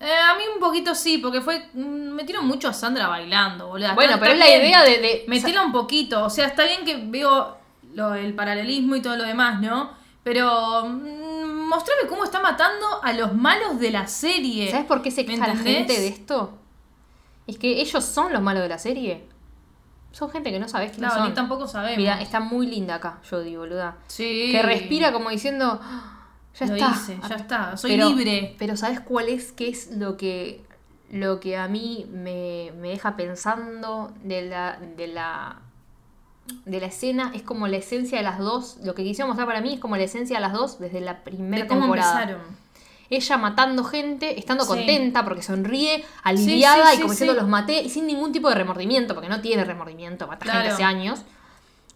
[0.00, 1.68] Eh, a mí un poquito sí, porque fue.
[1.72, 3.94] mm, Metieron mucho a Sandra bailando, boludo.
[3.94, 4.98] Bueno, pero es la idea de.
[4.98, 6.24] de Metela un poquito.
[6.24, 7.56] O sea, está bien que veo
[7.94, 9.90] lo, el paralelismo y todo lo demás, ¿no?
[10.24, 10.82] Pero.
[11.68, 14.70] Mostrame cómo está matando a los malos de la serie.
[14.70, 16.58] ¿Sabes por qué se ¿Me queja la gente de esto?
[17.46, 19.26] Es que ellos son los malos de la serie.
[20.12, 21.28] Son gente que no sabes quiénes No, son.
[21.28, 21.96] ni tampoco sabemos.
[21.98, 23.96] Mira, está muy linda acá, Jodie, boluda.
[24.06, 24.50] Sí.
[24.52, 26.90] Que respira como diciendo, "Ah, ya Lo está.
[26.94, 28.54] hice, ya está, soy Pero- libre.
[28.58, 29.50] Pero ¿sabes cuál es?
[29.52, 30.64] ¿Qué es lo que,
[31.10, 35.56] lo que a mí me, me deja pensando de la, de la
[36.64, 37.32] de la escena?
[37.34, 38.78] Es como la esencia de las dos.
[38.84, 41.24] Lo que quisieron mostrar para mí es como la esencia de las dos desde la
[41.24, 42.22] primera De cómo temporada.
[42.22, 42.64] empezaron.
[43.10, 44.68] Ella matando gente, estando Sí.
[44.68, 48.48] contenta porque sonríe, aliviada Sí, sí, y como diciendo los maté y sin ningún tipo
[48.48, 51.20] de remordimiento, porque no tiene remordimiento, mata gente hace años.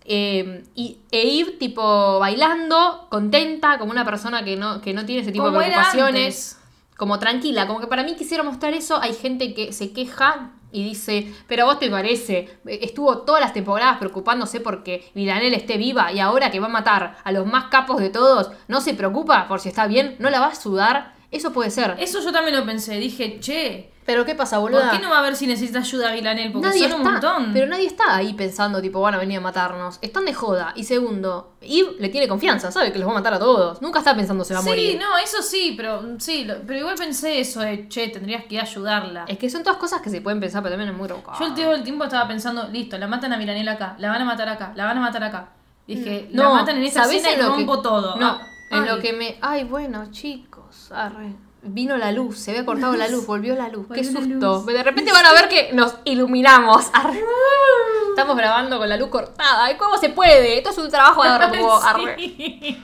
[0.05, 5.23] Eh, y e Eve, tipo, bailando, contenta, como una persona que no, que no tiene
[5.23, 6.59] ese tipo Como de preocupaciones.
[6.97, 9.01] Como tranquila, como que para mí quisiera mostrar eso.
[9.01, 13.53] Hay gente que se queja y dice, pero a vos te parece, estuvo todas las
[13.53, 17.65] temporadas preocupándose porque Villanelle esté viva y ahora que va a matar a los más
[17.65, 21.15] capos de todos, no se preocupa por si está bien, no la va a sudar.
[21.31, 21.97] Eso puede ser.
[21.99, 22.97] Eso yo también lo pensé.
[22.97, 24.89] Dije, che, Pero ¿qué pasa, boluda?
[24.89, 26.51] ¿por qué no va a ver si necesita ayuda Vilanel?
[26.51, 27.51] Porque Nadie son está, un montón.
[27.53, 29.99] pero nadie está ahí pensando, tipo, van a venir a matarnos.
[30.01, 30.73] Están de joda.
[30.77, 33.83] Y segundo, Eve le tiene confianza, sabe que los va a matar a todos.
[33.83, 34.99] Nunca está pensando se va a sí, morir.
[34.99, 39.27] no, eso sí, pero sí, lo- pero igual pensé eso de, che, tendrías que ayudarla.
[39.29, 41.39] Es que son todas cosas que se pueden pensar, pero también es muy rebuscado.
[41.39, 44.23] Yo el todo el tiempo estaba pensando, listo, la matan a Miranela acá, la van
[44.23, 45.51] a matar acá, la van a matar acá.
[45.87, 48.17] Dije, la No, matan en ¿sabés escena y que- rompo todo.
[48.17, 48.41] No, Ah,
[48.71, 48.89] en ay.
[48.89, 49.37] lo que me.
[49.43, 51.35] Ay, bueno, chicos, arre.
[51.63, 53.87] Vino la luz, se había cortado la luz, volvió la luz.
[53.93, 54.57] Qué Volvió susto.
[54.59, 54.67] luz.
[54.67, 56.89] De repente van a ver que nos iluminamos.
[56.93, 57.21] arre.
[58.11, 59.71] Estamos grabando con la luz cortada.
[59.71, 60.57] ¿Y cómo se puede?
[60.59, 61.29] Esto es un trabajo de
[61.83, 62.17] arre.
[62.17, 62.83] Sí.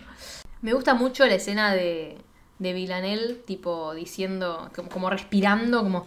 [0.63, 2.19] Me gusta mucho la escena de,
[2.59, 6.07] de Villanelle, tipo diciendo, como, como respirando, como,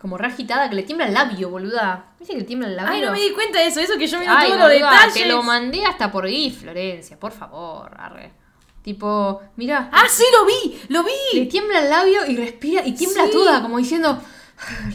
[0.00, 2.06] como re agitada, que le tiembla el labio, boluda.
[2.18, 2.92] ¿Viste que le tiembla el labio?
[2.92, 5.14] Ay, no me di cuenta de eso, eso que yo miro Ay, todos los detalles.
[5.14, 8.32] te lo mandé hasta por ahí, Florencia, por favor, arre.
[8.86, 11.46] Tipo, mira, Ah, sí, lo vi, lo le vi.
[11.48, 13.32] tiembla el labio y respira y tiembla Sí.
[13.32, 14.22] toda, como diciendo,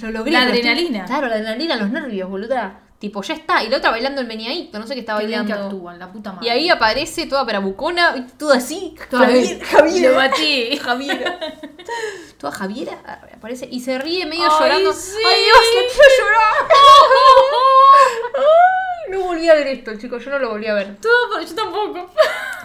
[0.01, 0.31] lo logré.
[0.31, 1.03] La adrenalina.
[1.03, 2.79] Claro, la adrenalina, los nervios, boluda.
[2.99, 3.61] Tipo, ya está.
[3.65, 5.53] Y la otra bailando el meneadito, no sé qué está Qué bailando.
[5.53, 6.47] que actúan, la puta madre.
[6.47, 8.95] Y ahí aparece toda perabucona, toda así.
[9.09, 9.61] Toda Javier.
[9.61, 10.11] Javier.
[10.11, 10.77] Lo batí.
[10.81, 11.39] Javiera.
[12.39, 12.93] Toda Javiera
[13.35, 14.93] aparece y se ríe medio Ay, llorando.
[14.93, 15.17] sí.
[15.17, 16.71] ¡Ay, Dios, le quiero llorar!
[19.11, 20.97] No volví a ver esto, chicos, yo no lo volví a ver.
[21.01, 22.09] Todo yo tampoco.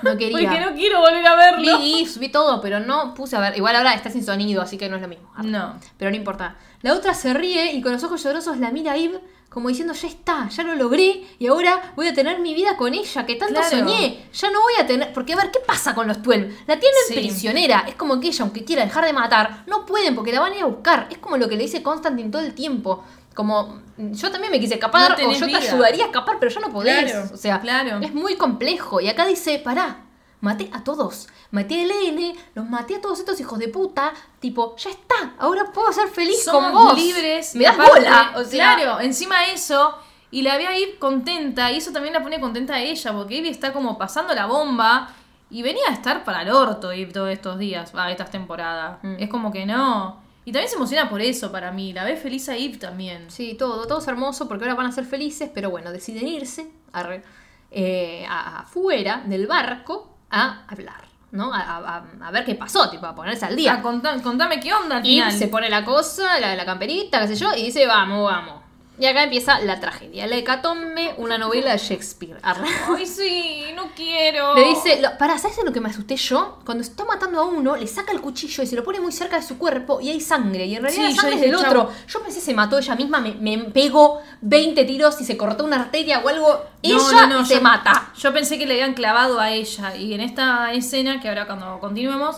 [0.02, 0.38] No quería.
[0.50, 1.78] Porque no quiero volver a verlo.
[1.78, 3.56] Vi vi todo, pero no puse a ver.
[3.56, 5.30] Igual ahora está sin sonido, así que no es lo mismo.
[5.42, 5.78] No.
[5.98, 6.56] Pero no importa.
[6.82, 9.94] La otra se ríe y con los ojos llorosos la mira a Eve como diciendo,
[9.94, 13.36] ya está, ya lo logré y ahora voy a tener mi vida con ella, que
[13.36, 13.70] tanto Claro.
[13.78, 14.26] soñé.
[14.30, 15.14] Ya no voy a tener...
[15.14, 16.40] Porque a ver, ¿qué pasa con los 12?
[16.66, 17.14] La tienen Sí.
[17.14, 17.84] prisionera.
[17.88, 20.56] Es como que ella, aunque quiera dejar de matar, no pueden porque la van a
[20.56, 21.06] ir a buscar.
[21.10, 23.02] Es como lo que le dice Constantine todo el tiempo.
[23.36, 26.58] Como, yo también me quise escapar No o yo te ayudaría a escapar, pero yo
[26.58, 27.12] no podés.
[27.12, 27.98] Claro, o sea, claro.
[28.00, 28.98] es muy complejo.
[28.98, 30.04] Y acá dice, pará,
[30.40, 31.28] maté a todos.
[31.50, 34.14] Maté a Elene, los maté a todos estos hijos de puta.
[34.40, 36.98] Tipo, ya está, ahora puedo ser feliz Somos con vos.
[36.98, 37.54] libres.
[37.56, 38.32] Me das aparte, bola.
[38.36, 39.94] O sea, claro, encima de eso.
[40.30, 41.70] Y la ve ahí contenta.
[41.70, 43.12] Y eso también la pone contenta a ella.
[43.12, 45.10] Porque Ivy está como pasando la bomba.
[45.50, 47.92] Y venía a estar para el orto Eve todos estos días.
[47.94, 48.98] Va, estas temporadas.
[49.02, 49.16] Mm.
[49.18, 50.24] Es como que no.
[50.46, 51.92] Y también se emociona por eso para mí.
[51.92, 53.30] La ve feliz a Eve también.
[53.30, 56.70] Sí, todo, todo es hermoso porque ahora van a ser felices, pero bueno, deciden irse
[56.92, 57.22] arre,
[57.70, 61.52] eh, a- afuera del barco a hablar, ¿no?
[61.52, 63.74] A, a- a- a ver qué pasó, tipo, a ponerse al día.
[63.74, 67.26] Ah, contá- contame qué onda al Y se pone la cosa, la, la camperita, qué
[67.28, 68.55] sé yo, y dice, vamos, vamos.
[68.98, 72.38] Y acá empieza la tragedia, la hecatombe, una novela de Shakespeare.
[72.42, 74.54] Ay, sí, no quiero.
[74.54, 76.58] Le dice, lo, para, ¿sabes lo que me asusté yo?
[76.64, 79.36] Cuando está matando a uno, le saca el cuchillo y se lo pone muy cerca
[79.36, 80.64] de su cuerpo y hay sangre.
[80.64, 81.90] Y en realidad Sí, la sangre es del otro.
[82.08, 85.76] Yo pensé se mató ella misma, me, me pegó 20 tiros y se cortó una
[85.76, 86.48] arteria o algo.
[86.48, 88.12] No, ella no, no, se yo- mata.
[88.16, 89.94] Yo pensé que le habían clavado a ella.
[89.94, 92.36] Y en esta escena, que ahora cuando continuemos,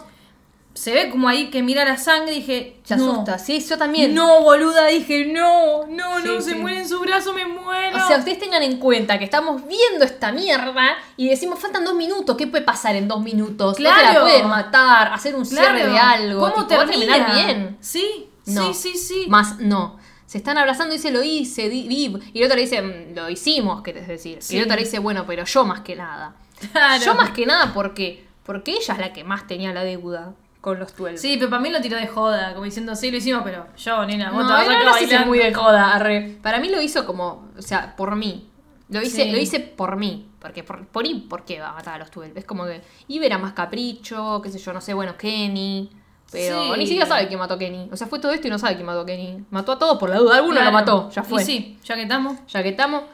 [0.79, 2.33] se ve como ahí que mira la sangre.
[2.33, 3.11] Dije, Se no.
[3.13, 4.15] asusta, sí, yo también.
[4.15, 6.57] No, boluda, dije, no, no, no, Sí, se sí.
[6.57, 7.97] muere en su brazo, me muero.
[7.97, 11.95] O sea, ustedes tengan en cuenta que estamos viendo esta mierda y decimos, faltan dos
[11.95, 13.73] minutos, ¿qué puede pasar en dos minutos?
[13.73, 14.21] No te la Claro.
[14.23, 15.77] pueden matar, hacer un Claro.
[15.77, 16.41] cierre de algo.
[16.41, 17.13] ¿Cómo tipo, va a termina?
[17.15, 17.77] terminar bien?
[17.81, 18.73] Sí, No.
[18.73, 19.25] sí, sí, sí.
[19.29, 19.99] Más no.
[20.27, 22.21] Se están abrazando y dice lo hice, Viv.
[22.35, 24.39] Y el otro le dice, "Mm, lo hicimos, querés decir.
[24.43, 24.55] Sí.
[24.55, 26.35] Y el otro le dice, bueno, pero yo más que nada.
[26.73, 27.03] Claro.
[27.05, 30.79] Yo más que nada porque porque ella es la que más tenía la deuda con
[30.79, 31.19] los 12.
[31.19, 34.05] Sí, pero para mí lo tiró de joda, como diciendo, sí, lo hicimos, pero yo,
[34.07, 35.27] nena, vos No, te vas bailando.
[35.27, 36.39] muy de joda, arre.
[36.43, 38.51] Para mí lo hizo como, o sea, por mí.
[38.89, 39.31] Lo hice, Sí.
[39.31, 40.25] lo hice por mí.
[40.41, 42.33] Porque por, por I, ¿por qué va a matar a los 12?
[42.37, 45.91] Es como que Ibe era más capricho, qué sé yo, no sé, bueno, Kenny.
[46.31, 46.79] Pero Sí.
[46.79, 47.89] ni siquiera sabe quién mató a Kenny.
[47.93, 49.45] O sea, fue todo esto y no sabe quién mató a Kenny.
[49.51, 50.37] Mató a todos por la duda.
[50.37, 50.67] Alguno Claro.
[50.67, 51.43] lo mató, ya fue.
[51.43, 52.37] Y sí, ya que estamos.
[52.49, 53.05] Ya que estamos.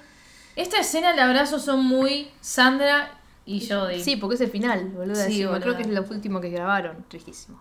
[0.57, 3.11] Esta escena, el abrazo son muy Sandra
[3.47, 4.03] y Jodie.
[4.03, 5.16] Sí, porque es el final, boludo.
[5.16, 5.45] Sí.
[5.61, 7.05] Creo que es lo último que grabaron.
[7.09, 7.61] Tristísimo.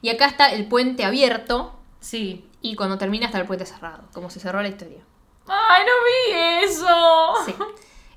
[0.00, 1.78] Y acá está el puente abierto.
[2.00, 2.48] Sí.
[2.60, 4.04] Y cuando termina está el puente cerrado.
[4.12, 5.00] Como se cerró la historia.
[5.46, 7.34] Ay, no vi eso.
[7.46, 7.54] Sí.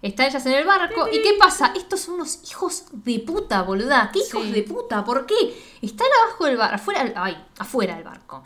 [0.02, 1.08] Están ellas en el barco.
[1.12, 1.74] ¿Y qué pasa?
[1.76, 4.10] Estos son unos hijos de puta, boluda.
[4.14, 4.52] ¿Qué hijos Sí.
[4.52, 5.04] de puta?
[5.04, 5.36] ¿Por qué?
[5.82, 8.44] Están abajo del barco, afuera, ay, afuera del barco.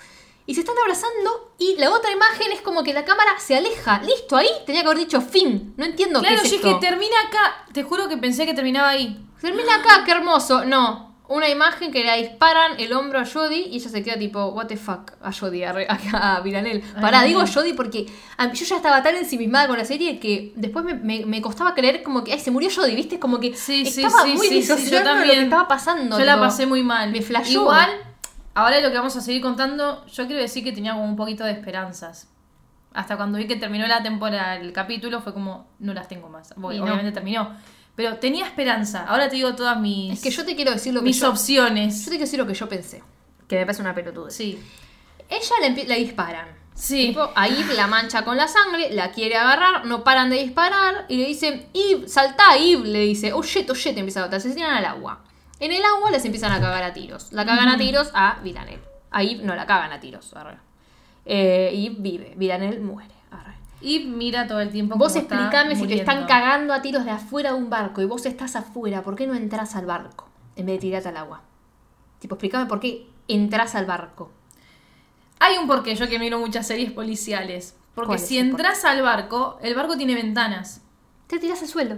[0.47, 4.01] Y se están abrazando y la otra imagen es como que la cámara se aleja.
[4.03, 5.73] Listo, ahí tenía que haber dicho fin.
[5.77, 6.67] No entiendo Claro, qué es yo esto.
[6.67, 7.65] dije, termina acá.
[7.73, 9.23] Te juro que pensé que terminaba ahí.
[9.39, 10.65] Termina acá, qué hermoso.
[10.65, 11.09] No.
[11.27, 14.65] Una imagen que le disparan el hombro a Jodie y ella se queda tipo, what
[14.67, 15.73] the fuck, a Jodie, a,
[16.13, 16.81] a, a Villanelle.
[16.99, 17.29] Pará, Ay.
[17.29, 18.05] digo Jodie porque
[18.37, 21.73] a yo ya estaba tan ensimismada con la serie que después me, me- me costaba
[21.73, 23.17] creer como que, ay, se murió Jodie, ¿viste?
[23.17, 25.35] Como que Sí, estaba sí, muy sí, sí, yo lo también.
[25.37, 26.19] que estaba pasando.
[26.19, 27.09] Yo la pasé muy mal.
[27.13, 27.49] Me flashó.
[27.61, 27.89] Igual,
[28.55, 31.43] ahora lo que vamos a seguir contando, yo quiero decir que tenía como un poquito
[31.43, 32.27] de esperanzas.
[32.93, 36.53] Hasta cuando vi que terminó la temporada, el capítulo, fue como, no las tengo más.
[36.59, 36.85] Porque Y no.
[36.85, 37.55] obviamente terminó.
[37.95, 39.05] Pero tenía esperanza.
[39.07, 41.29] Ahora te digo todas mis, Es que yo te quiero decir lo que mis yo,
[41.29, 41.99] opciones.
[41.99, 43.03] yo te quiero decir lo que yo pensé.
[43.47, 44.29] Que me parece una pelotuda.
[44.29, 44.61] Sí.
[45.29, 46.47] Ella le, le disparan.
[46.73, 47.07] Sí.
[47.09, 51.17] Tipo, ahí la mancha con la sangre, la quiere agarrar, no paran de disparar y
[51.17, 54.53] le dicen, Eve, saltá, Eve, le dice, oh shit, oh shit, empieza a botar, se
[54.53, 55.21] tiran al agua.
[55.61, 57.31] En el agua les empiezan a cagar a tiros.
[57.31, 58.81] La cagan a tiros a Villanelle.
[59.11, 60.33] A Eve no la cagan a tiros.
[60.33, 60.57] arre.
[61.23, 63.13] Eh, Eve vive, Villanelle muere.
[63.29, 63.53] arre.
[63.79, 64.97] Y mira todo el tiempo.
[64.97, 68.25] Vos explícame si te están cagando a tiros de afuera de un barco y vos
[68.25, 71.41] estás afuera, ¿por qué no entras al barco en vez de tirarte al agua?
[72.17, 74.31] Tipo, explícame por qué entras al barco.
[75.39, 77.75] Hay un porqué, yo que miro muchas series policiales.
[77.93, 80.81] Porque ¿Cuál es si entras al barco, el barco tiene ventanas.
[81.27, 81.97] te tiras al suelo.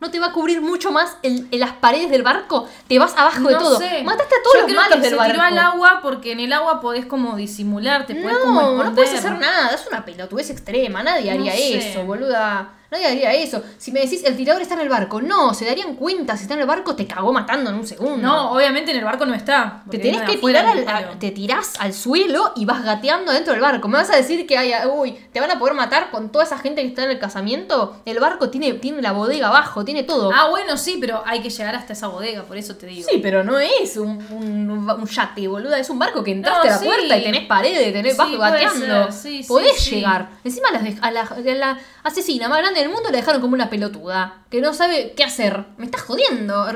[0.00, 2.66] No te va a cubrir mucho más el, en las paredes del barco.
[2.88, 3.78] Te vas abajo de todo.
[3.78, 4.02] sé.
[4.02, 5.32] Mataste a todos Yo los creo malos que del se barco.
[5.32, 8.86] tiró al agua porque en el agua podés como disimular, te podés como No, esconder.
[8.86, 9.74] no puedes hacer nada.
[9.74, 11.02] Es una pelotudez extrema.
[11.02, 11.90] Nadie No haría sé.
[11.90, 12.70] eso, boluda.
[12.90, 13.62] Nadie haría eso.
[13.78, 16.36] Si me decís el tirador está en el barco, no, se darían cuenta.
[16.36, 18.16] Si está en el barco, te cagó matando en un segundo.
[18.18, 19.82] No, obviamente en el barco no está.
[19.90, 23.62] Te tenés que tirar al, a- te tirás al suelo y vas gateando dentro del
[23.62, 23.86] barco.
[23.88, 26.58] ¿Me vas a decir que hay, uy, te van a poder matar con toda esa
[26.58, 28.00] gente que está en el casamiento?
[28.04, 30.30] El barco tiene, tiene la bodega abajo, tiene todo.
[30.34, 33.08] Ah, bueno, sí, pero hay que llegar hasta esa bodega, por eso te digo.
[33.10, 35.78] Sí, pero no es un, un, un yate, boluda.
[35.78, 36.86] Es un barco que entraste No, a la sí.
[36.86, 39.12] puerta y tenés paredes, tenés Sí, vas gateando.
[39.12, 40.28] sí, Podés llegar.
[40.44, 43.70] Encima las a la, a la asesina más grande del mundo la dejaron como una
[43.70, 44.42] pelotuda.
[44.50, 45.64] Que no sabe qué hacer.
[45.76, 46.66] Me estás jodiendo.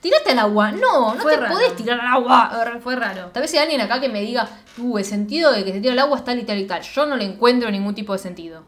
[0.00, 0.70] Tirate al agua.
[0.72, 1.54] No, no Fue te raro.
[1.54, 2.50] podés tirar al agua.
[2.82, 3.28] Fue raro.
[3.32, 5.92] Tal vez hay alguien acá que me diga, uh, el sentido de que se tira
[5.94, 6.82] al agua es tal y tal y tal.
[6.82, 8.64] Yo no le encuentro ningún tipo de sentido.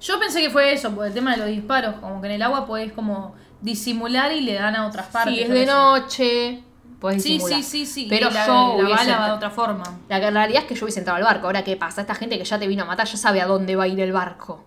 [0.00, 2.42] Yo pensé que fue eso, por el tema de los disparos, como que en el
[2.42, 5.34] agua podés como disimular y le dan a otras partes.
[5.34, 6.62] Si es de noche,
[7.00, 7.62] podés Sí, disimular.
[7.64, 8.06] sí, sí, sí.
[8.08, 9.82] Pero la, yo la bala va de otra forma.
[10.08, 11.46] La realidad es que yo hubiese entrado al barco.
[11.46, 12.02] Ahora, ¿qué pasa?
[12.02, 13.98] Esta gente que ya te vino a matar ya sabe a dónde va a ir
[13.98, 14.62] el barco.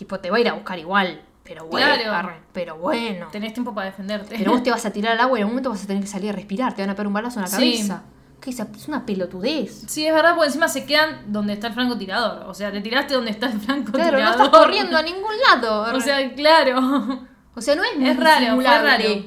[0.00, 1.20] Tipo, te va a ir a buscar igual.
[1.44, 1.86] Pero bueno.
[1.94, 2.12] Claro.
[2.14, 3.26] arre, pero bueno.
[3.30, 4.34] Tenés tiempo para defenderte.
[4.38, 6.02] Pero vos te vas a tirar al agua y en un momento vas a tener
[6.02, 6.74] que salir a respirar.
[6.74, 7.54] Te van a pegar un balazo en la Sí.
[7.74, 8.02] cabeza.
[8.40, 8.58] ¿Qué es?
[8.60, 9.84] Es una pelotudez.
[9.88, 12.48] Sí, es verdad, porque encima se quedan donde está el francotirador.
[12.48, 14.14] O sea, te tiraste donde está el francotirador.
[14.18, 15.84] Claro, no estás corriendo a ningún lado.
[15.84, 15.98] arre.
[15.98, 17.26] O sea, claro.
[17.54, 18.56] O sea, no es, Es raro.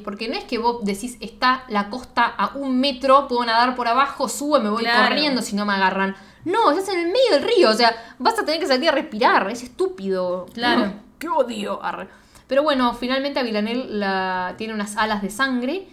[0.03, 3.87] Porque no es que vos decís, está la costa a un metro, puedo nadar por
[3.87, 5.09] abajo, sube, me voy Claro.
[5.09, 6.15] corriendo si no me agarran.
[6.45, 8.91] No, estás en el medio del río, o sea, vas a tener que salir a
[8.93, 10.45] respirar, es estúpido.
[10.53, 10.85] Claro.
[10.87, 11.81] No, ¡Qué odio!
[11.83, 12.07] Arre.
[12.47, 15.87] Pero bueno, finalmente a Villanelle la, tiene unas alas de sangre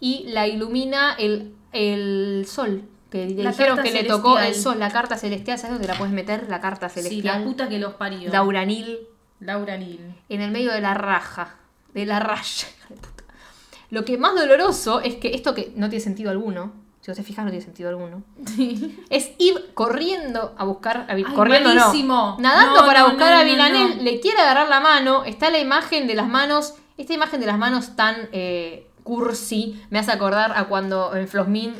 [0.00, 2.82] y la ilumina el, el sol.
[3.10, 5.96] Que le La dijeron que le tocó el sol, la carta celestial, ¿sabes dónde la
[5.98, 6.46] puedes meter?
[6.48, 7.40] La carta Sí, celestial.
[7.40, 8.30] la puta que los parió.
[8.30, 8.98] Dauranil
[9.38, 10.14] Laura Nil.
[10.28, 11.56] en el medio de la raja,
[11.94, 12.68] de la raya.
[13.90, 16.72] Lo que más doloroso es que esto que no tiene sentido alguno,
[17.02, 18.22] si vos te fijas no tiene sentido alguno,
[19.10, 22.36] es ir corriendo a buscar a Ay, corriendo malísimo.
[22.38, 24.02] no, nadando No, para no, buscar no, a no.
[24.02, 27.58] le quiere agarrar la mano, está la imagen de las manos, esta imagen de las
[27.58, 31.74] manos tan eh, cursi, me hace acordar a cuando en Flosmin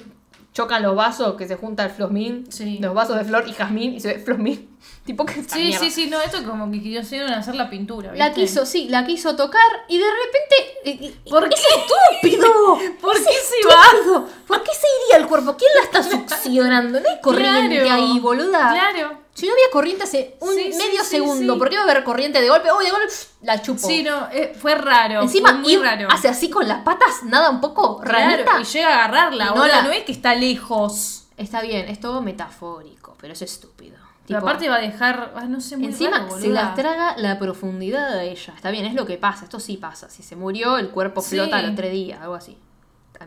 [0.53, 2.79] chocan los vasos, que se junta el Flosmin, Sí.
[2.81, 4.69] los vasos de flor y jazmín, y se ve Flosmin,
[5.07, 5.79] tipo que Sí, mierda.
[5.79, 8.13] sí, sí, no, esto como que quisieron hacer la pintura.
[8.15, 10.79] La quiso, sí, la quiso tocar y de repente.
[10.85, 12.31] eh, eh, ¿Por ¡Es qué?
[12.31, 12.79] estúpido!
[13.01, 14.27] ¿Por ¡Es qué se va?
[14.47, 15.57] ¿Por qué se iría el cuerpo?
[15.57, 17.01] ¿Quién la está succionando?
[17.01, 18.03] No hay corriente Claro.
[18.03, 18.71] ahí, boluda.
[18.73, 19.23] Claro.
[19.43, 21.59] Si no había corriente hace un Sí, medio sí, segundo, sí.
[21.59, 22.69] ¿por qué va a haber corriente de golpe?
[22.71, 23.13] ¡Uy, de golpe!
[23.41, 23.85] La chupo.
[23.85, 25.21] Sí, no, eh, fue raro.
[25.23, 26.07] Encima, fue muy raro.
[26.13, 28.61] hace así con las patas, nada un poco rarita.
[28.61, 29.47] y llega a agarrarla.
[29.47, 31.25] No la- no es que está lejos.
[31.37, 33.97] Está bien, es todo metafórico, pero es estúpido.
[34.27, 35.33] Tipo, aparte va a dejar.
[35.35, 38.53] Ay, no sé, muy Encima raro, se las traga la profundidad de ella.
[38.55, 39.43] Está bien, es lo que pasa.
[39.45, 40.09] Esto sí pasa.
[40.09, 42.57] Si se murió, el cuerpo flota a los tres días, algo así.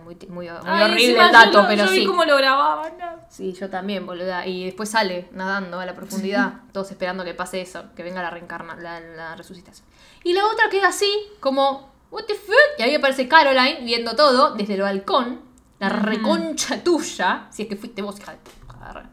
[0.04, 2.06] Muy, muy, muy Ay, horrible el dato, yo lo- pero yo vi sí.
[2.06, 2.98] cómo lo grababan.
[2.98, 3.06] no.
[3.30, 4.46] Sí, yo también, boluda.
[4.46, 8.30] Y después sale nadando a la profundidad, todos esperando que pase eso, que venga la
[8.30, 9.88] reencarna, la, la resucitación.
[10.24, 11.10] Y la otra queda así,
[11.40, 12.80] como, what the fuck?
[12.80, 15.42] Y ahí aparece Caroline viendo todo desde el balcón,
[15.80, 19.10] la reconcha tuya, si es que fuiste vos, hija de puta.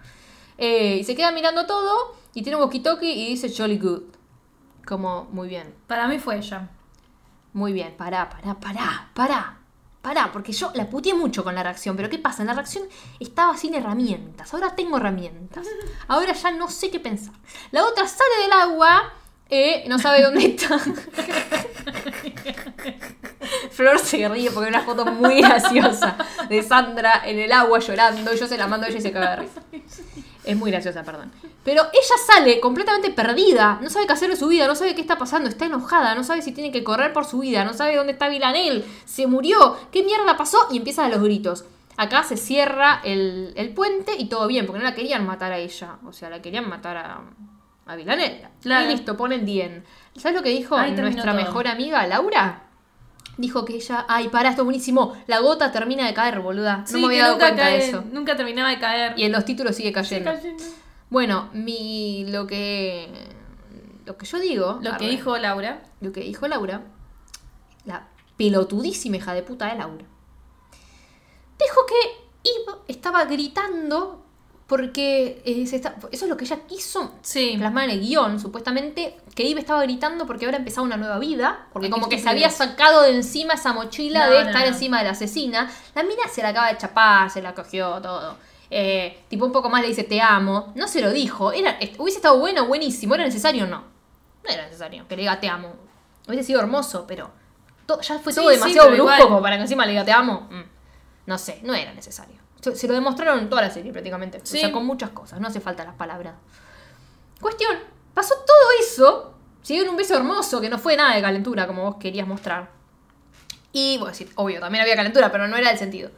[0.59, 4.03] Eh, y se queda mirando todo y tiene un walkie-talkie y dice Jolly Good.
[4.87, 5.75] Como, muy bien.
[5.87, 6.69] Para mí fue ella.
[7.55, 9.59] Muy bien, pará, pará, pará, pará.
[10.03, 12.43] Pará, porque yo la puteé mucho con la reacción, pero ¿qué pasa?
[12.43, 12.83] En la reacción
[13.21, 15.65] estaba sin herramientas, ahora tengo herramientas.
[16.09, 17.35] Ahora ya no sé qué pensar.
[17.71, 19.13] La otra sale del agua,
[19.49, 20.77] eh, no sabe dónde está.
[23.71, 26.17] Flor se ríe porque hay una foto muy graciosa
[26.49, 29.37] de Sandra en el agua llorando, yo se la mando a ella y se caga
[29.37, 29.49] de.
[30.45, 31.31] Es muy graciosa, perdón.
[31.65, 35.01] Pero ella sale completamente perdida, no sabe qué hacer de su vida, no sabe qué
[35.01, 37.97] está pasando, está enojada, no sabe si tiene que correr por su vida, no sabe
[37.97, 41.65] dónde está Vilanel, se murió, qué mierda pasó y empiezan los gritos.
[41.97, 45.59] Acá se cierra el, el puente y todo bien, porque no la querían matar a
[45.59, 47.21] ella, o sea, la querían matar a,
[47.87, 48.43] a Vilanel.
[48.63, 48.87] Claro.
[48.87, 49.83] Y listo, ponen 10.
[50.17, 52.72] ¿Sabes lo que dijo Ahí nuestra mejor amiga, Laura?
[53.39, 56.79] Dijo que ella, ay, pará, esto es buenísimo, la gota termina de caer, boluda.
[56.79, 58.05] No Sí, me había dado nunca cuenta de eso.
[58.13, 59.19] Nunca terminaba de caer.
[59.19, 60.31] Y en los títulos sigue cayendo.
[60.33, 60.63] Cayendo.
[61.09, 63.09] Bueno, mi lo que
[64.05, 65.83] lo que yo digo, Lo que dijo Laura.
[66.01, 66.83] lo que dijo Laura,
[67.85, 70.05] la pelotudísima hija de puta de Laura,
[71.59, 74.22] dijo que Eve estaba gritando
[74.67, 77.57] porque eh, se está- eso es lo que ella quiso Sí.
[77.59, 81.67] plasmar en el guion, supuestamente, que Eve estaba gritando porque ahora empezado una nueva vida,
[81.73, 84.67] porque como que se había sacado de encima esa mochila No, de estar no.
[84.69, 85.71] encima de la asesina.
[85.95, 88.37] La mina se la acaba de chapar, se la cogió todo.
[88.71, 90.73] Eh, tipo un poco más le dice te amo.
[90.75, 91.53] No se lo dijo.
[91.53, 93.15] Era, hubiese estado bueno, buenísimo.
[93.15, 93.67] ¿Era necesario?
[93.67, 93.81] No.
[94.45, 95.75] No era necesario que le diga te amo.
[96.27, 97.31] Hubiese sido hermoso, pero
[97.85, 100.49] to- ya fue todo sí, demasiado brusco como para que encima le diga te amo.
[100.51, 100.63] Mm.
[101.27, 102.41] No sé, no era necesario.
[102.63, 104.41] Se, se lo demostraron en toda la serie prácticamente.
[104.45, 104.57] Sí.
[104.57, 105.39] O sea, con muchas cosas.
[105.41, 106.35] No hace falta las palabras.
[107.41, 107.77] Cuestión,
[108.15, 109.35] pasó todo eso.
[109.63, 112.71] Se dieron un beso hermoso que no fue nada de calentura como vos querías mostrar.
[113.73, 116.11] Y, bueno, decir, obvio, también había calentura, pero no era el sentido.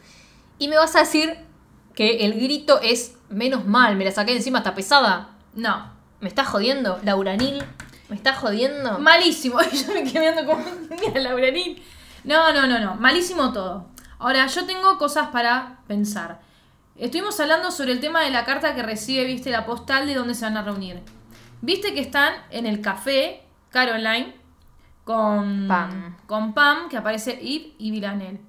[0.59, 1.37] Y me vas a decir
[1.95, 5.31] que el grito es menos mal, me la saqué encima, está pesada.
[5.55, 5.93] No.
[6.21, 6.99] ¿Me estás jodiendo?
[7.05, 7.63] Lauranil,
[8.09, 8.99] ¿me estás jodiendo?
[8.99, 9.61] Malísimo.
[9.73, 10.65] Yo me quedé viendo como.
[10.91, 11.83] Mira, Lauranín.
[12.25, 12.95] No, no, no, no.
[12.97, 13.87] Malísimo todo.
[14.25, 16.41] Ahora, yo tengo cosas para pensar.
[16.97, 20.35] Estuvimos hablando sobre el tema de la carta que recibe, viste, la postal de dónde
[20.35, 21.03] se van a reunir.
[21.61, 24.35] Viste que están en el café Caroline
[25.05, 26.17] con Pam.
[26.27, 28.41] con Pam, que aparece Eve y Villanel.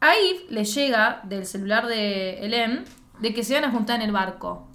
[0.00, 2.84] A Eve le llega del celular de Helen
[3.20, 4.66] de que se van a juntar en el barco.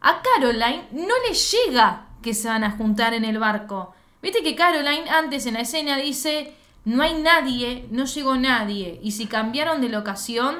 [0.00, 3.96] A Caroline no le llega que se van a juntar en el barco.
[4.22, 6.54] Viste que Caroline antes en la escena dice,
[6.84, 9.00] no hay nadie, no llegó nadie.
[9.02, 10.56] Y si cambiaron de locación,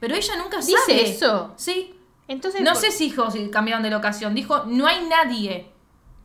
[0.00, 1.10] pero ella nunca ¿Dice sabe.
[1.10, 1.52] eso?
[1.56, 1.94] Sí.
[2.28, 4.34] Entonces, No por- sé si dijo si cambiaron de locación.
[4.34, 5.70] Dijo, no hay nadie.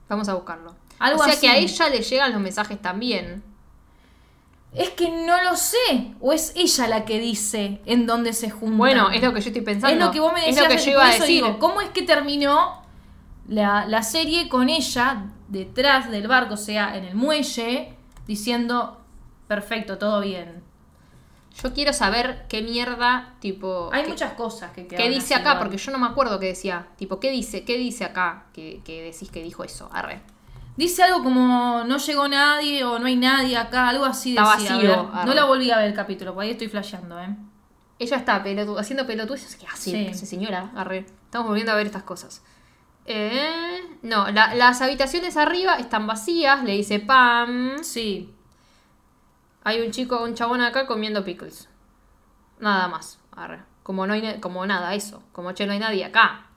[0.09, 0.75] Vamos a buscarlo.
[0.99, 1.41] Algo o sea así.
[1.41, 3.43] que a ella le llegan los mensajes también.
[4.73, 6.13] Es que no lo sé.
[6.21, 8.77] O es ella la que dice en dónde se juntan.
[8.77, 9.93] Bueno, es lo que yo estoy pensando.
[9.95, 10.69] Es lo que vos me Es decías.
[10.71, 11.25] lo que yo iba a decir.
[11.27, 12.81] digo, ¿cómo es que terminó
[13.49, 17.93] la, la serie con ella detrás del barco, o sea, en el muelle,
[18.27, 19.00] diciendo,
[19.55, 20.63] perfecto, todo bien?
[21.61, 23.89] Yo quiero saber qué mierda, tipo.
[23.91, 25.49] Hay muchas cosas que ¿Qué dice acá?
[25.51, 25.59] igual.
[25.59, 26.87] Porque yo no me acuerdo qué decía.
[26.95, 27.65] Tipo, ¿qué dice?
[27.65, 28.45] ¿Qué dice acá?
[28.53, 29.89] Que, que decís que dijo eso.
[29.91, 30.21] Arre.
[30.77, 34.75] Dice algo como, no llegó nadie o no hay nadie acá, algo así Está decía.
[34.75, 35.25] vacío, ver.
[35.25, 37.35] No la volví a ver el capítulo, por ahí estoy flasheando, ¿eh?
[37.99, 39.55] Ella está pelotu- haciendo pelotudes.
[39.57, 39.91] ¿Qué hace?
[39.91, 40.05] Sí.
[40.09, 40.99] Esa señora, arre.
[41.25, 42.41] Estamos volviendo a ver estas cosas.
[43.05, 47.83] Eh, no, la- las habitaciones arriba están vacías, le dice Pam.
[47.83, 48.33] Sí.
[49.63, 51.69] Hay un chico, un chabón acá comiendo pickles.
[52.59, 53.19] Nada más.
[53.35, 53.59] Arre.
[53.83, 55.23] Como no hay como nada, eso.
[55.31, 56.47] Como che, no hay nadie acá.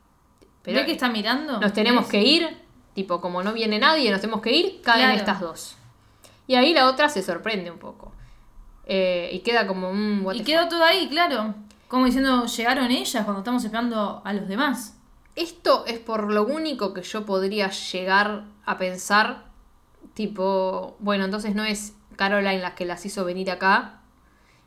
[0.63, 1.61] Pero ¿Ve que está mirando?
[1.61, 2.63] nos tenemos que ir.
[2.95, 5.17] Tipo, como no viene nadie, nos tenemos que ir, caen Claro.
[5.19, 5.77] estas dos.
[6.47, 8.13] Y ahí la otra se sorprende un poco.
[8.87, 11.55] Eh, y queda como un Y quedó todo ahí, claro.
[11.89, 14.97] Como diciendo, llegaron ellas cuando estamos esperando a los demás.
[15.37, 19.47] Esto es por lo único que yo podría llegar a pensar.
[20.15, 24.01] Tipo, bueno, entonces no es Caroline la que las hizo venir acá.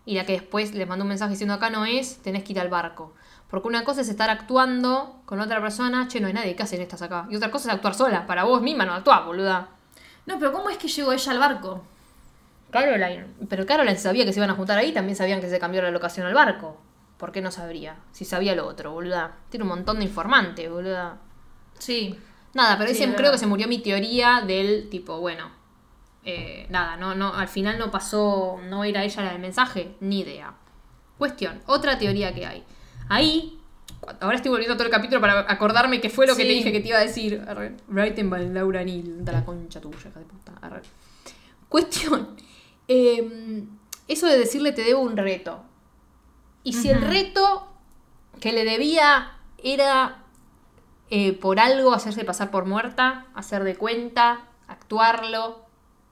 [0.05, 2.59] Y la que después les mandó un mensaje diciendo acá no es, tenés que ir
[2.59, 3.13] al barco.
[3.49, 6.81] Porque una cosa es estar actuando con otra persona, che, no hay nadie, ¿qué hacen
[6.81, 7.27] estas acá?
[7.29, 9.69] Y otra cosa es actuar sola, para vos misma no actuás, boluda.
[10.25, 11.83] No, pero ¿cómo es que llegó ella al barco?
[12.71, 13.25] Caroline.
[13.49, 15.91] Pero Caroline sabía que se iban a juntar ahí, también sabían que se cambió la
[15.91, 16.77] locación al barco.
[17.17, 17.95] ¿Por qué no sabría?
[18.11, 19.35] Si sabía lo otro, boluda.
[19.49, 21.17] Tiene un montón de informantes, boluda.
[21.79, 22.17] Sí.
[22.53, 25.49] Nada, pero Sí, creo que se murió mi teoría del tipo, bueno,
[26.23, 30.19] eh, nada, no, no, al final no pasó, no era ella la del mensaje, ni
[30.19, 30.53] idea.
[31.17, 32.63] Cuestión, otra teoría que hay.
[33.09, 33.59] Ahí,
[34.19, 36.47] ahora estoy volviendo a todo el capítulo para acordarme qué fue lo que Sí.
[36.47, 37.43] te dije que te iba a decir.
[37.47, 37.77] Arre.
[37.87, 40.53] Writing Laura Neal, da la concha tuya, hija de puta.
[40.61, 40.81] Arre.
[41.69, 42.35] Cuestión,
[42.87, 43.63] eh,
[44.07, 45.63] eso de decirle te debo un reto.
[46.63, 47.67] Y si el reto
[48.41, 50.23] que le debía era
[51.09, 55.65] eh, por algo hacerse pasar por muerta, hacer de cuenta, actuarlo,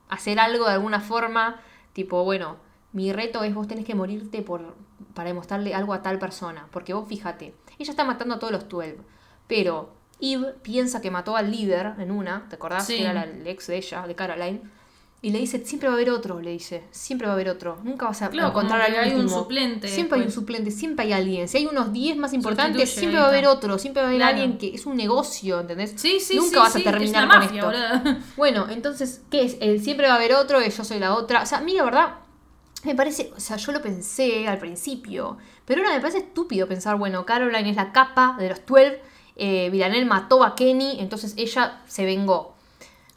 [0.10, 1.60] hacer algo de alguna forma,
[1.94, 2.58] tipo, bueno,
[2.94, 4.76] mi reto es vos tenés que morirte por,
[5.14, 8.70] para demostrarle algo a tal persona, porque vos fíjate, ella está matando a todos los
[8.70, 8.98] 12,
[9.48, 12.86] pero Eve piensa que mató al líder en una, ¿te acordás?
[12.86, 12.98] Sí.
[12.98, 14.62] Que era la- el ex de ella, de Caroline.
[15.26, 17.80] Y le dice, siempre va a haber otro, le dice, siempre va a haber otro,
[17.82, 21.14] nunca vas a Claro, encontrar al hay un suplente Siempre hay un suplente, siempre hay
[21.14, 21.48] alguien.
[21.48, 24.12] Si hay unos 10 más importantes, Sustituye, siempre va a haber otro, siempre va a
[24.12, 24.38] haber Claro.
[24.38, 25.94] alguien que es un negocio, ¿entendés?
[25.96, 27.66] Sí, sí, Nunca sí, vas a terminar es con esto.
[27.66, 28.18] boludo.
[28.38, 29.58] Bueno, entonces, ¿qué es?
[29.62, 31.42] El siempre va a haber otro, yo soy la otra.
[31.42, 32.16] O sea, a mí la verdad,
[32.84, 36.98] me parece, o sea, yo lo pensé al principio, pero ahora me parece estúpido pensar,
[36.98, 39.02] bueno, Caroline es la capa de los 12,
[39.38, 42.55] eh, mató a Kenny, entonces ella se vengó.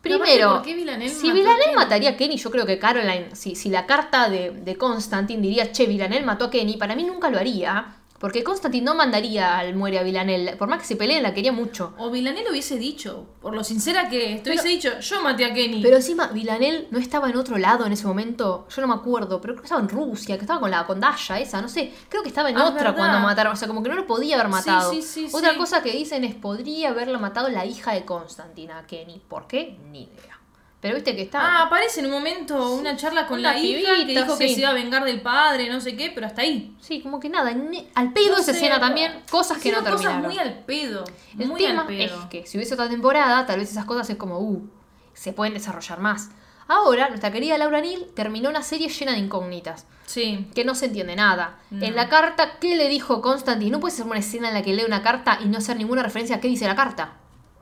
[0.00, 1.42] Primero, ¿por qué Villanelle si Kenny?
[1.74, 5.72] mataría a Kenny, yo creo que Caroline, si, si la carta de, de Constantine diría,
[5.72, 9.74] che, Villanelle mató a Kenny, para mí nunca lo haría, porque Constantine no mandaría al
[9.76, 11.94] muere a Villanelle, por más que se peleen, la quería mucho.
[11.98, 15.54] O Villanelle hubiese dicho, por lo sincera que es, te hubiese dicho, yo maté a
[15.54, 15.82] Kenny.
[15.82, 18.66] Pero encima, Villanelle no estaba en otro lado en ese momento.
[18.74, 20.98] Yo no me acuerdo, pero creo que estaba en Rusia, que estaba con la con
[21.00, 21.92] Dasha esa, no sé.
[22.08, 23.52] Creo que estaba en Ah, otra cuando mataron.
[23.52, 24.90] O sea, como que no lo podía haber matado.
[24.92, 25.56] sí, sí, otra sí.
[25.58, 29.20] cosa que dicen es: podría haberlo matado la hija de Constantina, Kenny.
[29.28, 29.78] ¿Por qué?
[29.90, 30.37] Ni idea.
[30.80, 31.62] Pero viste que Ah, está.
[31.62, 34.60] aparece en un momento una charla con Una la hija que pibita, dijo que se
[34.60, 36.76] iba a vengar del padre, no sé qué, pero hasta ahí.
[36.80, 37.50] Sí, como que nada.
[37.50, 39.22] al pedo No esa sé, escena también.
[39.28, 40.22] Cosas que no hicieron terminaron.
[40.22, 41.04] cosas muy al pedo.
[41.36, 42.20] El muy tema al pedo.
[42.22, 44.68] es que si hubiese otra temporada, tal vez esas cosas es como, uh,
[45.14, 46.30] se pueden desarrollar más.
[46.68, 49.86] Ahora, nuestra querida Laura Neal terminó una serie llena de incógnitas.
[50.06, 50.46] Sí.
[50.54, 51.58] que no se entiende nada.
[51.70, 51.84] No.
[51.84, 53.70] En la carta, ¿qué le dijo Constantine?
[53.70, 56.02] No puede ser una escena en la que lee una carta y no hacer ninguna
[56.02, 57.12] referencia a qué dice la carta.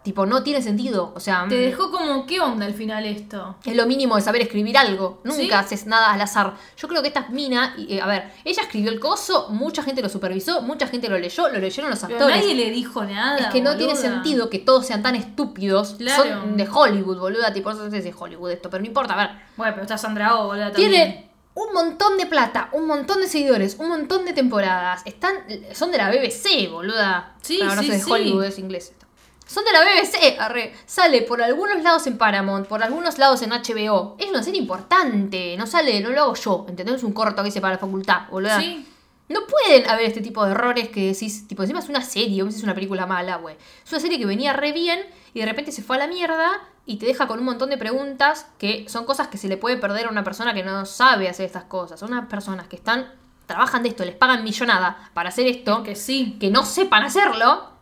[0.07, 1.13] Tipo, no tiene sentido.
[1.17, 3.57] O sea, Te mm, dejó como, ¿qué onda al final esto?
[3.65, 5.21] es lo mínimo de saber escribir algo.
[5.25, 5.51] Nunca ¿Sí?
[5.51, 6.55] haces nada al azar.
[6.77, 10.03] Yo creo que esta mina, y, eh, a ver, ella escribió el coso, mucha gente
[10.03, 12.37] lo supervisó, mucha gente lo leyó, lo leyeron los Pero actores.
[12.37, 13.37] nadie le dijo nada.
[13.37, 15.95] Es que no tiene sentido que todos sean tan estúpidos.
[15.99, 16.23] Claro.
[16.43, 17.53] Son de Hollywood, boluda.
[17.53, 19.15] Tipo, no sé si es de Hollywood esto, pero no importa.
[19.15, 20.91] A ver, Bueno, pero está Sandra Oh, boluda, también.
[20.93, 25.03] Tienen un montón de plata, un montón de seguidores, un montón de temporadas.
[25.05, 25.33] Están,
[25.73, 27.35] son de la BBC, boluda.
[27.43, 28.13] Sí, Claro, no sí, sé de sí.
[28.13, 29.06] Hollywood, es inglés esto.
[29.47, 30.75] Son de la BBC, arre.
[30.87, 34.17] Sale por algunos lados en Paramount, por algunos lados en HBO.
[34.19, 35.57] Es una serie importante.
[35.57, 36.67] No sale, no lo hago yo.
[36.69, 37.03] ¿Entendés?
[37.05, 38.61] Un corto que hice para la facultad, boluda.
[38.61, 38.87] Sí.
[39.29, 42.49] No pueden haber este tipo de errores que decís, tipo, encima es una serie, o
[42.49, 43.57] es una película mala, güey.
[43.85, 45.01] Es una serie que venía re bien
[45.35, 47.77] y de repente se fue a la mierda y te deja con un montón de
[47.79, 51.29] preguntas que son cosas que se le puede perder a una persona que no sabe
[51.29, 51.99] hacer estas cosas.
[51.99, 53.13] Son unas personas que están,
[53.47, 56.37] trabajan de esto, les pagan millonada para hacer esto, Que sí.
[56.39, 57.76] que no sepan hacerlo.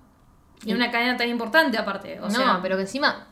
[0.65, 2.21] Y una cadena tan importante aparte.
[2.21, 3.27] O no, sea, pero que encima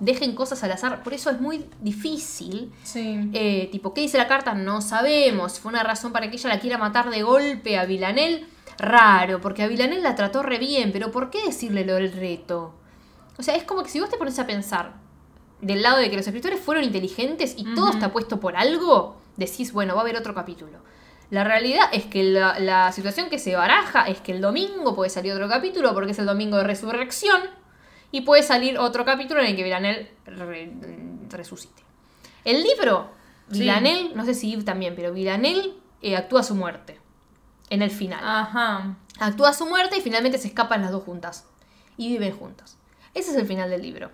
[0.00, 1.02] dejen cosas al azar.
[1.02, 3.30] Por eso es muy difícil Sí.
[3.32, 4.54] eh, tipo, ¿qué dice la carta?
[4.54, 5.60] No sabemos.
[5.60, 8.46] Fue una razón para que ella la quiera matar de golpe a Villanel.
[8.78, 12.74] Raro, porque a Villanel la trató re bien, pero ¿por qué decirle lo del reto?
[13.38, 14.94] O sea, es como que si vos te pones a pensar
[15.60, 19.72] del lado de que los escritores fueron inteligentes y todo está puesto por algo, decís,
[19.72, 20.78] bueno, va a haber otro capítulo.
[21.32, 25.08] La realidad es que la, la situación que se baraja es que el domingo puede
[25.08, 27.40] salir otro capítulo porque es el domingo de resurrección
[28.10, 30.70] y puede salir otro capítulo en el que Villanel re-
[31.30, 31.82] resucite.
[32.44, 33.08] El libro,
[33.50, 33.60] Sí.
[33.60, 37.00] Villanel, no sé si Yves también, pero Villanel eh, actúa su muerte
[37.70, 38.20] en el final.
[38.22, 38.96] Ajá.
[39.18, 41.46] Actúa su muerte y finalmente se escapan las dos juntas.
[41.96, 42.76] Y viven juntas.
[43.14, 44.10] Ese es el final del libro.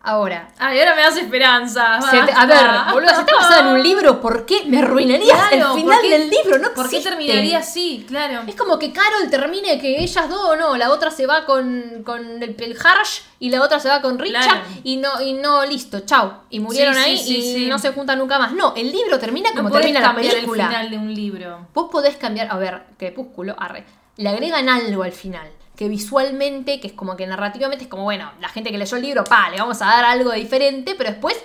[0.00, 2.00] Ahora, Ay, ahora me das esperanza.
[2.00, 5.36] se te- a ver, boludo, si está basado en un libro, ¿por qué me arruinarías
[5.48, 6.58] Claro, el final ¿por qué- del libro?
[6.58, 8.04] No ¿Por qué terminaría así?
[8.08, 8.42] Claro.
[8.46, 12.42] Es como que Carol termine que ellas dos, no, la otra se va con, con
[12.42, 14.60] el, el Harsh y la otra se va con Richard Claro.
[14.84, 16.32] y no, y no, listo, chau.
[16.48, 18.52] Y murieron Sí, ahí sí, y no se juntan nunca más.
[18.52, 20.64] No, el libro termina como no termina la película.
[20.64, 21.66] el final de un libro.
[21.74, 23.84] Vos podés cambiar, a ver, Crepúsculo, arre,
[24.16, 25.48] le agregan algo al final,
[25.78, 29.02] que visualmente, que es como que narrativamente es como, bueno, la gente que leyó el
[29.04, 31.36] libro, pa, le vamos a dar algo de diferente, pero después,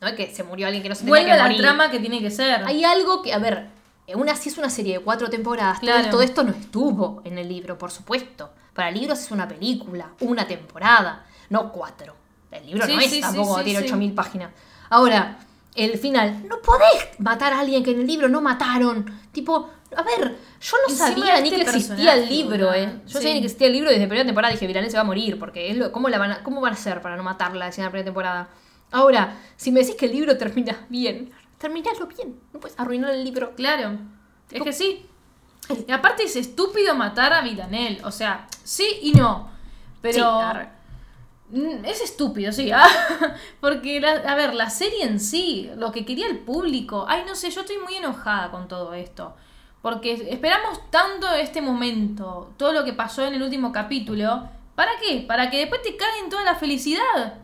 [0.00, 1.98] no es que se murió alguien que no se tenía Vuelve que la trama que
[1.98, 2.62] tiene que ser.
[2.64, 3.66] Hay algo que, a ver,
[4.14, 6.08] una, si es una serie de cuatro temporadas, Claro.
[6.08, 8.52] todo esto no estuvo en el libro, por supuesto.
[8.74, 12.14] Para libros es una película, una temporada, no cuatro.
[12.52, 13.86] El libro Sí, no es sí, tampoco, sí, tiene sí.
[13.86, 14.50] 8000 páginas.
[14.88, 15.36] Ahora,
[15.74, 19.20] el final, no podés matar a alguien que en el libro no mataron.
[19.32, 23.00] Tipo, a ver, yo no Encima sabía ni este que existía el libro, eh.
[23.06, 23.14] Yo Sí.
[23.14, 25.02] sabía ni que existía el libro y desde la primera temporada dije, Villanelle se va
[25.02, 27.22] a morir, porque es lo, ¿cómo, la van a, ¿cómo van a hacer para no
[27.22, 28.48] matarla en la primera temporada?
[28.92, 32.40] Ahora, si me decís que el libro termina bien, terminalo bien.
[32.52, 33.52] No puedes arruinar el libro.
[33.54, 33.98] Claro.
[34.50, 35.06] Es que sí.
[35.86, 38.00] Y aparte es estúpido matar a Villanel.
[38.04, 39.50] O sea, sí y no.
[40.02, 40.40] Pero.
[40.40, 40.66] Sí.
[41.60, 42.70] Mm, Es estúpido, sí.
[42.74, 42.86] ah,
[43.60, 47.04] Porque, la- a ver, la serie en sí, lo que quería el público.
[47.08, 49.36] Ay, no sé, yo estoy muy enojada con todo esto.
[49.82, 54.48] Porque esperamos tanto este momento, todo lo que pasó en el último capítulo.
[54.74, 55.24] ¿Para qué?
[55.26, 57.34] Para que después te caguen toda la felicidad.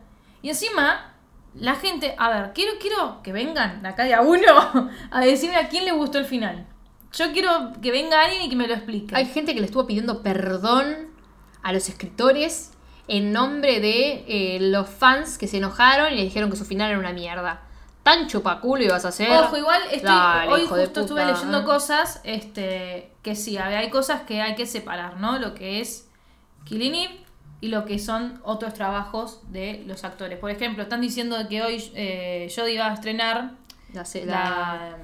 [0.42, 1.14] Y encima,
[1.54, 5.56] la gente, a ver, quiero, quiero que vengan de acá de a uno a decirme
[5.56, 6.66] a quién le gustó el final.
[7.12, 9.16] Yo quiero que venga alguien y que me lo explique.
[9.16, 11.08] Hay gente que le estuvo pidiendo perdón
[11.62, 12.72] a los escritores
[13.08, 16.90] en nombre de eh, los fans que se enojaron y le dijeron que su final
[16.90, 17.65] era una mierda.
[18.06, 19.30] Tan chupaculo ibas a hacer.
[19.32, 24.40] Ojo, igual estoy, Dale, hoy justo estuve leyendo cosas este, que sí, hay cosas que
[24.40, 25.38] hay que separar, ¿no?
[25.38, 26.08] Lo que es
[26.64, 27.20] Killing Eve
[27.60, 30.38] y lo que son otros trabajos de los actores.
[30.38, 33.50] Por ejemplo, están diciendo que hoy eh, Jodie va a estrenar
[33.92, 34.96] La, la, la- la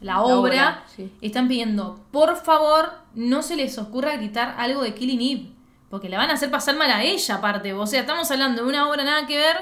[0.00, 0.36] la obra.
[0.38, 1.12] obra, sí.
[1.20, 5.50] Están pidiendo, por favor, no se les ocurra gritar algo de Killing Eve.
[5.90, 7.72] Porque le van a hacer pasar mal a ella, aparte.
[7.72, 9.56] O sea, estamos hablando de una obra nada que ver.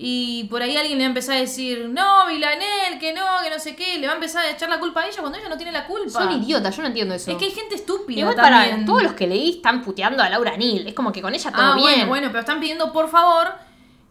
[0.00, 3.50] Y por ahí alguien le va a empezar a decir, no, Vilanel, que no, que
[3.50, 3.98] no sé qué.
[3.98, 5.86] Le va a empezar a echar la culpa a ella cuando ella no tiene la
[5.86, 6.10] culpa.
[6.20, 7.32] Son idiotas, yo no entiendo eso.
[7.32, 8.70] Es que hay gente estúpida Igual también.
[8.70, 10.86] para todos los que leí están puteando a Laura Neal.
[10.86, 11.82] Es como que con ella todo Ah, bien.
[11.82, 13.48] bueno, bueno, pero están pidiendo, por favor,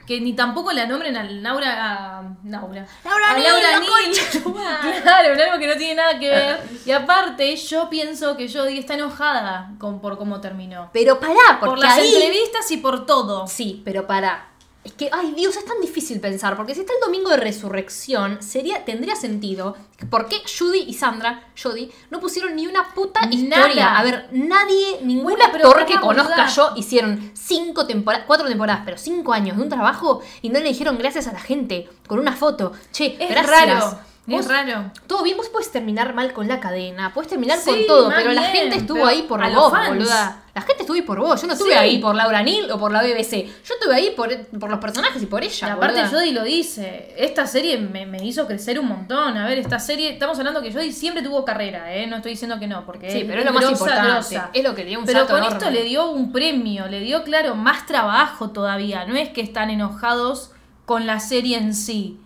[0.05, 2.19] que ni tampoco la nombren a Laura...
[2.19, 2.85] A Laura.
[3.05, 5.01] Laura a Neal, Laura Neal.
[5.03, 6.59] Claro, algo que no tiene nada que ver.
[6.85, 10.89] Y aparte, yo pienso que Jodie está enojada con, por cómo terminó.
[10.91, 12.13] Pero pará, porque Por las ahí...
[12.13, 13.47] entrevistas y por todo.
[13.47, 14.49] Sí, pero pará.
[14.87, 18.41] Es que, ay Dios, es tan difícil pensar, porque si está el domingo de resurrección,
[18.41, 19.75] sería, tendría sentido.
[20.09, 23.33] ¿Por qué Judy y Sandra, Jodie, no pusieron ni una puta Nada.
[23.35, 23.97] historia?
[23.97, 28.97] A ver, nadie, ningún Bueno, actor que conozca yo hicieron cinco temporadas, cuatro temporadas, pero
[28.97, 32.33] cinco años de un trabajo y no le dijeron gracias a la gente con una
[32.33, 32.71] foto.
[32.93, 33.65] Che, Es gracias.
[33.83, 33.99] raro.
[34.27, 34.91] Vos- Es raro.
[35.07, 38.33] Todo bien, vos puedes terminar mal con la cadena, puedes terminar Sí, con todo, pero
[38.33, 39.87] la gente estuvo ahí por vos, fans.
[39.87, 40.43] boluda.
[40.53, 41.39] La gente estuvo ahí por vos.
[41.39, 41.77] Yo no estuve Sí.
[41.77, 43.45] ahí por Laura Neal o por la BBC.
[43.63, 45.73] Yo estuve ahí por, por los personajes y por Y ella.
[45.73, 46.09] aparte boluda.
[46.19, 49.37] Jodie lo dice, esta serie me, me hizo crecer un montón.
[49.37, 52.05] A ver, esta serie, estamos hablando que Jodie siempre tuvo carrera, ¿eh?
[52.07, 54.09] No estoy diciendo que no, porque Sí, pero es lo más importante.
[54.11, 54.49] grosa.
[54.53, 55.57] Es lo que le dio un Pero con enorme.
[55.57, 59.05] esto le dio un premio, le dio, claro, más trabajo todavía.
[59.05, 60.51] No es que están enojados
[60.85, 62.19] con la serie en sí.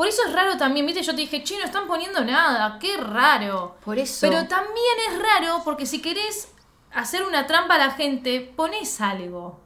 [0.00, 2.96] Por eso es raro también, viste, yo te dije, che, no están poniendo nada, qué
[2.96, 3.76] raro.
[3.84, 4.26] Por eso.
[4.26, 6.50] Pero también es raro porque si querés
[6.94, 9.60] hacer una trampa a la gente, pones algo.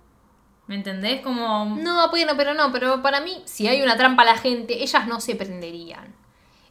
[0.66, 1.20] ¿Me entendés?
[1.20, 1.76] Como...
[1.76, 5.06] No, bueno, pero no, pero para mí, si hay una trampa a la gente, ellas
[5.06, 6.12] no se prenderían.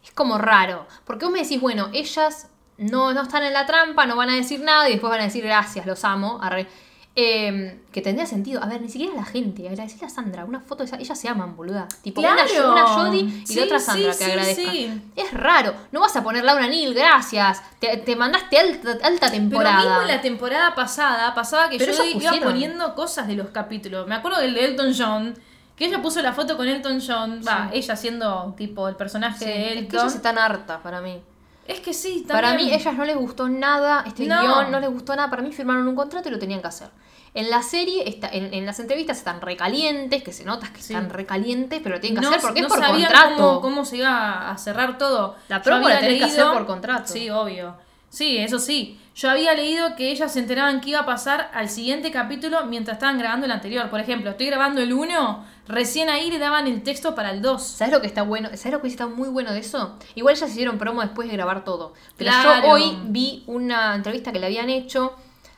[0.03, 0.85] Es como raro.
[1.06, 4.35] Porque vos me decís, bueno, ellas no, no están en la trampa, no van a
[4.35, 6.38] decir nada y después van a decir gracias, los amo.
[6.41, 6.68] arre".
[7.15, 8.64] Eh, que tendría sentido.
[8.64, 9.69] A ver, ni siquiera la gente.
[9.69, 10.45] Agradecerle a Sandra.
[10.45, 10.98] Una foto de esa.
[10.98, 11.88] Ellas se aman, boluda.
[12.02, 12.72] Tipo, una, Claro.
[12.72, 14.72] una Jodie y Sí, la otra sí, Sandra que agradezca.
[14.72, 15.02] sí.
[15.15, 15.76] Es raro.
[15.91, 17.61] No vas a poner Laura Neal, gracias.
[17.80, 19.77] Te, te mandaste alta, alta Pero temporada.
[19.80, 24.07] mismo en la temporada pasada, pasaba que Pero yo iba poniendo cosas de los capítulos.
[24.07, 25.35] Me acuerdo del de Elton John,
[25.76, 29.65] que ella puso la foto con Elton John, va, ella siendo tipo el personaje de
[29.68, 29.88] es Elton.
[29.88, 31.22] que ellas están hartas para mí.
[31.68, 32.69] Es que sí, Para también.
[32.69, 34.41] mí, ellas no les gustó nada, este No.
[34.41, 35.30] guion no les gustó nada.
[35.30, 36.90] Para mí, firmaron un contrato y lo tenían que hacer.
[37.35, 40.94] En la serie, está, en, en las entrevistas están recalientes, que se nota que Sí.
[40.94, 43.35] están recalientes, pero lo tienen que no, hacer porque no es por sabían contrato.
[43.38, 45.35] Cómo, cómo se iba a cerrar todo.
[45.48, 47.11] La promo la tenés que hacer por contrato.
[47.11, 47.76] Sí, obvio.
[48.14, 48.99] Sí, eso sí.
[49.15, 52.98] Yo había leído que ellas se enteraban que iba a pasar al siguiente capítulo mientras
[52.98, 53.90] estaban grabando el anterior.
[53.90, 57.64] Por ejemplo, estoy grabando el 1, recién ahí le daban el texto para el 2.
[57.64, 58.49] ¿Sabes lo que está bueno?
[58.49, 59.98] ¿Sabes lo que está muy bueno de eso?
[60.14, 61.94] Igual se hicieron promo después de grabar todo.
[62.15, 62.61] Pero Claro.
[62.68, 65.14] yo hoy vi una entrevista que le habían hecho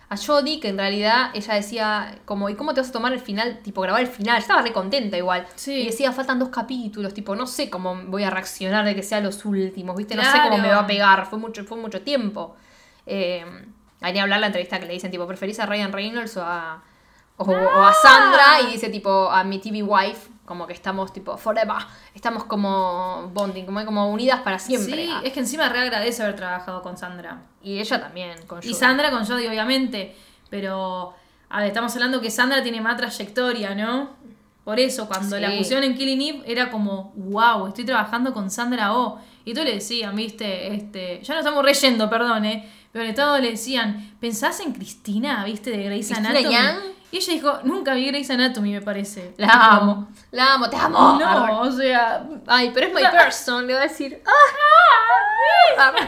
[0.08, 3.20] a Jodie, que en realidad ella decía, como, ¿y cómo te vas a tomar el
[3.20, 3.60] final?
[3.64, 4.38] Tipo, grabar el final.
[4.38, 5.48] Estaba re contenta igual.
[5.56, 5.74] Sí.
[5.74, 9.24] Y decía, faltan dos capítulos, tipo, no sé cómo voy a reaccionar de que sean
[9.24, 10.16] los últimos, ¿viste?
[10.16, 11.26] No sé cómo me va a pegar.
[11.26, 12.56] Fue mucho, fue mucho tiempo.
[13.06, 13.44] Eh,
[14.02, 16.84] ahí ni hablar la entrevista que le dicen, tipo, ¿preferís a Ryan Reynolds o a,
[17.38, 18.62] o, o a Sandra?
[18.68, 21.76] Y dice, tipo, a mi TV wife, como que estamos, tipo, forever.
[22.14, 25.06] Estamos como bonding, como, como unidas para siempre.
[25.06, 27.42] Sí, Ah, es que encima re agradece haber trabajado con Sandra.
[27.64, 28.74] Y ella también, con Y Judy.
[28.74, 30.16] Sandra con Jodie, obviamente.
[30.50, 31.14] Pero,
[31.50, 34.10] a ver, estamos hablando que Sandra tiene más trayectoria, ¿no?
[34.64, 35.42] Por eso, cuando Sí.
[35.42, 39.20] la pusieron en Killing Eve, era como, wow, estoy trabajando con Sandra Oh.
[39.44, 42.68] Y todos le decían, viste, este, ya no estamos reyendo, perdón, ¿eh?
[42.92, 46.54] Pero todos le decían, ¿pensás en Cristina, viste, de Grey's ¿Cristina Anatomy?
[46.56, 46.78] Yang?
[47.16, 49.34] Y ella dijo, nunca vi Grey's Anatomy, me parece.
[49.38, 51.18] La amo, la amo, te amo.
[51.18, 54.22] No, o sea, Ay, pero es my person, le va a decir.
[55.78, 55.94] ¡Ah!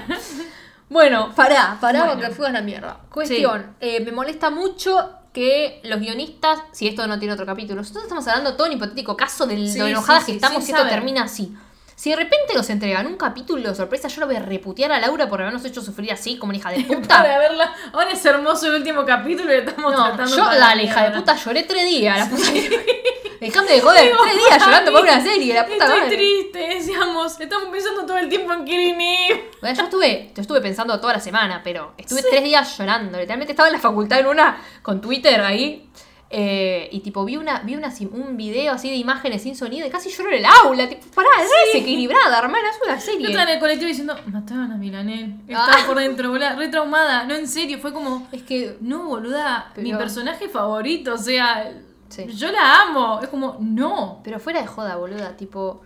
[0.89, 2.19] Bueno, pará, pará Bueno.
[2.19, 2.99] porque fugas la mierda.
[3.09, 8.03] Cuestión, eh, me molesta mucho que los guionistas, si esto no tiene otro capítulo, nosotros
[8.03, 11.23] estamos hablando todo en hipotético caso de Sí, lo enojadas que estamos si esto termina
[11.23, 11.55] así.
[11.97, 14.99] Si de repente nos entregan un capítulo de sorpresa, yo lo voy a reputear a
[14.99, 17.07] Laura por habernos hecho sufrir así como una hija de puta.
[17.23, 17.73] para verla.
[17.91, 21.17] Ahora es hermoso el último capítulo y estamos No, tratando yo, para dale, hija de
[21.17, 22.19] puta, lloré tres días.
[22.19, 22.51] La puta
[23.41, 26.15] Dejame de joder, tres días llorando por una serie, la puta Estoy madre.
[26.17, 27.39] triste, decíamos.
[27.39, 29.49] Estamos pensando todo el tiempo en Eve.
[29.59, 33.17] Bueno, yo estuve, yo estuve pensando toda la semana, pero estuve tres días llorando.
[33.17, 35.89] Literalmente estaba en la facultad en una con Twitter ahí.
[36.29, 39.89] Eh, y tipo, vi una, vi una, un video así de imágenes sin sonido y
[39.89, 40.89] casi lloro en el aula.
[40.89, 43.27] Tipo, pará, es desequilibrada, hermana, es una Yo serie.
[43.27, 45.35] estaba en el colectivo diciendo, mataron a Milanel.
[45.47, 45.83] Estaba Ah.
[45.87, 47.23] por dentro, boluda, re traumada.
[47.23, 51.71] No, en serio, fue como, Es que no, boluda, mi personaje favorito, o sea,
[52.09, 52.25] Sí.
[52.27, 53.19] yo la amo.
[53.21, 54.19] Es como, no.
[54.23, 55.81] Pero fuera de joda, boluda, tipo.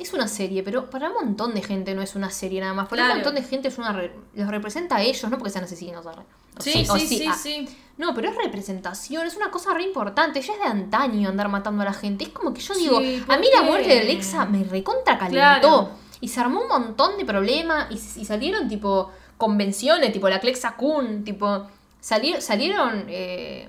[0.00, 2.88] Es una serie, pero para un montón de gente no es una serie nada más.
[2.88, 3.12] Para Claro.
[3.12, 3.92] un montón de gente es una.
[3.92, 6.04] re- los representa a ellos, no porque sean asesinos.
[6.06, 6.12] O
[6.58, 7.34] Sí, o sí, sí, ah.
[7.34, 7.68] sí.
[7.98, 10.40] No, pero es representación, es una cosa re importante.
[10.40, 12.24] Ya es de antaño andar matando a la gente.
[12.24, 12.96] Es como que yo digo,
[13.26, 15.36] ¿por a mí la muerte de Alexa me recontra calentó.
[15.38, 15.90] Claro.
[16.22, 17.88] Y se armó un montón de problemas.
[17.90, 21.66] Y, y salieron tipo convenciones, tipo la Clexa Kun, tipo.
[22.00, 23.04] salieron.
[23.08, 23.68] Eh,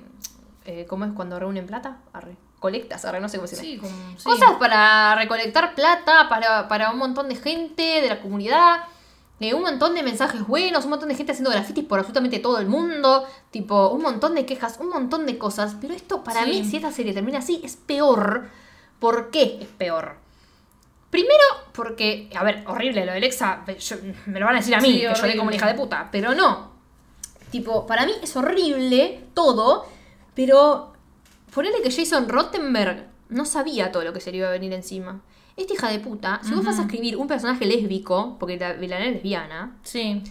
[0.66, 1.98] eh, ¿Cómo es cuando reúnen plata?
[2.14, 2.36] Arre.
[2.62, 3.56] Colectas, arre, no sé cómo se.
[3.58, 4.24] Sí, como, sí.
[4.24, 8.84] Cosas para recolectar plata para, para un montón de gente de la comunidad.
[9.40, 12.60] eh, un montón de mensajes buenos, un montón de gente haciendo grafitis por absolutamente todo
[12.60, 13.26] el mundo.
[13.50, 15.76] Tipo, un montón de quejas, un montón de cosas.
[15.82, 16.50] Pero esto, para Sí.
[16.52, 18.48] mí, si esta serie termina así, es peor.
[19.00, 20.18] ¿Por qué es peor?
[21.10, 21.44] Primero,
[21.74, 23.98] porque, a ver, horrible lo de Alexa, yo-
[24.28, 25.42] me lo van a decir a mí, que lloré como horrible.
[25.42, 26.72] una hija de puta, pero no.
[27.50, 29.88] Tipo, para mí es horrible todo,
[30.36, 30.91] pero
[31.54, 35.22] ponele que Jason Rottenberg no sabía todo lo que se le iba a venir encima.
[35.58, 39.10] Esta hija de puta, si vos vas a escribir un personaje lésbico, porque la Villanelle
[39.10, 40.24] es lesbiana, Sí.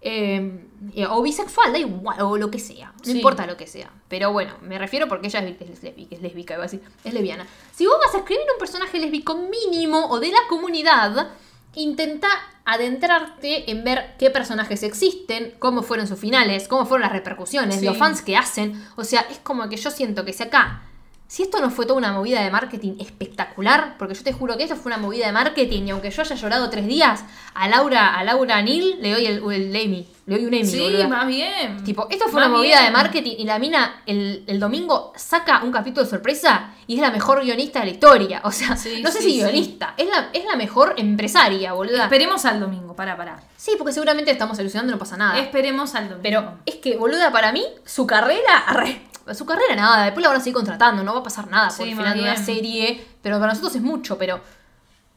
[0.00, 0.64] eh,
[0.94, 3.12] eh, o bisexual, da igual, o lo que sea, no Sí.
[3.12, 3.90] importa lo que sea.
[4.08, 7.46] Pero bueno, me refiero porque ella es, es lésbica, iba a decir, es lesbiana.
[7.74, 11.32] Si vos vas a escribir un personaje lésbico mínimo o de la comunidad,
[11.74, 12.28] intenta
[12.64, 17.84] adentrarte en ver qué personajes existen, cómo fueron sus finales, cómo fueron las repercusiones, Sí.
[17.86, 18.84] los fans que hacen.
[18.96, 20.82] O sea, es como que yo siento que si acá
[21.26, 24.64] si esto no fue toda una movida de marketing espectacular, porque yo te juro que
[24.64, 27.24] esto fue una movida de marketing y aunque yo haya llorado tres días,
[27.54, 30.80] a Laura, a Laura Neal le doy el, el Emmy, le doy un Emmy, Sí,
[30.80, 31.08] boluda.
[31.08, 31.82] más bien.
[31.84, 32.84] Tipo, esto fue Más una movida bien.
[32.84, 37.00] de marketing y la mina el, el domingo saca un capítulo de sorpresa y es
[37.00, 38.40] la mejor guionista de la historia.
[38.44, 42.04] O sea, Sí, no sé sí, si guionista, es la, es la mejor empresaria, boluda.
[42.04, 43.40] Esperemos al domingo, para, para.
[43.56, 45.38] sí, porque seguramente estamos ilusionando y no pasa nada.
[45.38, 46.22] Esperemos al domingo.
[46.22, 49.02] Pero es que, boluda, para mí, su carrera, arre,
[49.34, 51.86] su carrera nada, después la van a seguir contratando, no va a pasar nada por
[51.86, 54.40] el final de una serie, pero para nosotros es mucho, pero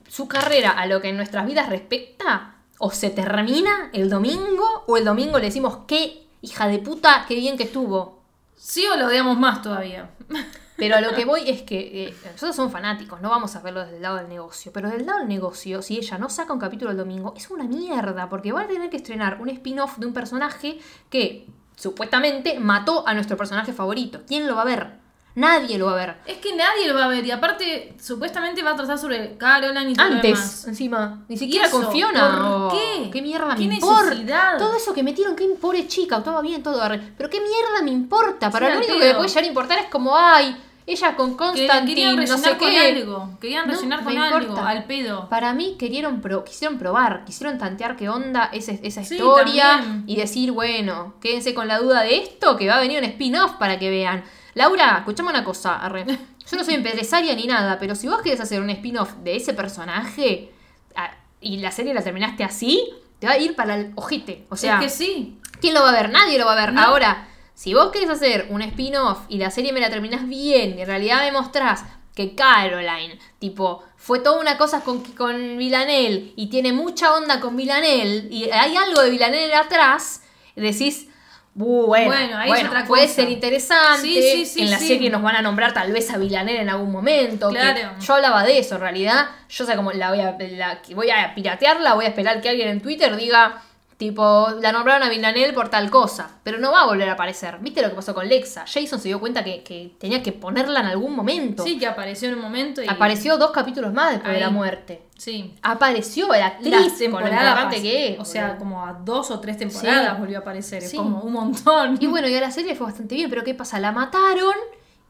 [0.08, 4.98] su carrera a lo que en nuestras vidas respecta, o se termina el domingo, o
[4.98, 8.22] el domingo le decimos, qué hija de puta, qué bien que estuvo.
[8.56, 10.10] Sí o lo odiamos más todavía.
[10.76, 13.82] Pero a lo que voy es que eh, nosotros somos fanáticos, no vamos a verlo
[13.82, 14.72] desde el lado del negocio.
[14.74, 17.50] Pero desde el lado del negocio, si ella no saca un capítulo el domingo, es
[17.52, 20.80] una mierda, porque va a tener que estrenar un spin-off de un personaje
[21.10, 24.22] que supuestamente mató a nuestro personaje favorito.
[24.28, 25.03] ¿Quién lo va a ver?
[25.36, 26.16] Nadie lo va a ver.
[26.28, 29.90] Es que nadie lo va a ver y aparte supuestamente va a tratar sobre Caroline
[29.92, 30.68] y todo Antes, demás.
[30.68, 31.24] encima.
[31.28, 31.82] Ni siquiera eso?
[31.82, 32.38] con Fiona.
[32.70, 33.10] ¿Por qué?
[33.12, 34.58] ¿Qué mierda ¿Qué me importa?
[34.60, 36.80] Todo eso que metieron, qué pobre chica, todo bien, todo.
[37.18, 38.52] Pero qué mierda me importa.
[38.52, 40.56] Para Sí, lo único que me puede llegar a importar es como, ay,
[40.86, 42.80] ella con Constantine, querían no sé con qué.
[42.80, 43.30] algo.
[43.42, 44.68] Querían rellenar con algo, importa.
[44.70, 45.30] al pedo.
[45.30, 50.04] Para mí querían pro- quisieron probar, quisieron tantear qué onda esa, esa Sí, historia también.
[50.06, 53.54] y decir, bueno, quédense con la duda de esto, que va a venir un spin-off
[53.54, 54.24] para que vean.
[54.54, 56.06] Laura, escuchame una cosa, arre.
[56.50, 59.54] yo no soy empresaria ni nada, pero si vos querés hacer un spin-off de ese
[59.54, 60.52] personaje
[60.96, 61.12] ah,
[61.42, 64.46] y la serie la terminaste así, te va a ir para el ojete.
[64.50, 65.40] O sea, es que sí.
[65.62, 66.12] ¿Quién lo va a ver?
[66.12, 66.74] Nadie lo va a ver.
[66.74, 66.82] No.
[66.82, 70.82] Ahora, si vos querés hacer un spin-off y la serie me la terminás bien y
[70.82, 71.86] en realidad me mostrás
[72.16, 78.28] que Caroline, tipo, fue toda una cosa con, con y tiene mucha onda con Villanelle
[78.30, 80.22] y hay algo de Villanelle atrás,
[80.56, 81.08] decís,
[81.56, 83.16] "Uh, bueno, Bueno, ahí es bueno, otra puede cosa".
[83.16, 84.02] ser interesante.
[84.08, 86.70] Sí, sí, sí, en la serie nos van a nombrar tal vez a Villanelle en
[86.70, 87.50] algún momento.
[87.50, 87.92] Claro.
[88.00, 89.28] yo hablaba de eso, en realidad.
[89.50, 92.70] Yo sé como la voy a, la, voy a piratearla, voy a esperar que alguien
[92.70, 93.62] en Twitter diga,
[93.98, 96.30] tipo, la nombraron a Villanelle por tal cosa.
[96.44, 97.58] Pero no va a volver a aparecer.
[97.62, 98.66] ¿Viste lo que pasó con Lexa?
[98.68, 101.64] Jason se dio cuenta que, que tenía que ponerla en algún momento.
[101.64, 102.88] Sí, que apareció en un momento y.
[102.88, 105.04] Apareció dos capítulos más después de la muerte.
[105.18, 105.54] Sí.
[105.62, 108.20] Apareció la actriz importante que es.
[108.20, 110.20] O sea, como a dos o tres temporadas Sí.
[110.20, 110.82] volvió a aparecer.
[110.82, 110.88] Sí.
[110.88, 111.98] Es como un montón.
[112.00, 113.80] Y bueno, y a la serie fue bastante bien, pero ¿qué pasa?
[113.80, 114.54] La mataron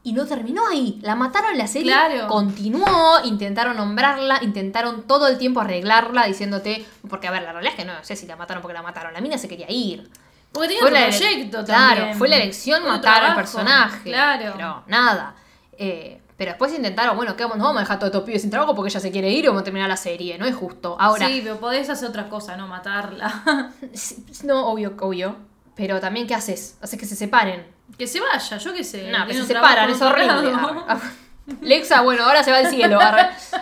[0.04, 1.00] y no terminó ahí.
[1.02, 2.28] La mataron la serie, Claro.
[2.28, 7.80] continuó, intentaron nombrarla, intentaron todo el tiempo arreglarla, diciéndote, porque a ver, la realidad es
[7.80, 10.08] que no sé si la mataron porque la mataron, la mina se quería ir.
[10.52, 12.18] Porque tenía Fue otro proyecto Claro, también.
[12.18, 14.10] fue la elección matar al personaje.
[14.10, 14.52] Claro.
[14.54, 15.34] Pero nada.
[15.76, 17.58] Eh, pero después intentaron, bueno, ¿qué vamos?
[17.58, 19.48] No vamos a dejar todo estos pibes sin trabajo porque ella se quiere ir y
[19.48, 20.36] vamos a terminar la serie.
[20.38, 20.96] No es justo.
[21.00, 23.72] Ahora, Sí, pero podés hacer otra cosa, no matarla.
[24.44, 25.36] no, obvio, obvio.
[25.76, 26.76] Pero también, ¿qué haces?
[26.80, 27.66] Haces que se separen.
[27.98, 29.10] que se vaya, yo qué sé.
[29.10, 30.52] No, que se separan, es horrible.
[30.86, 31.00] Arre.
[31.60, 32.98] Lexa, bueno, ahora se va al cielo.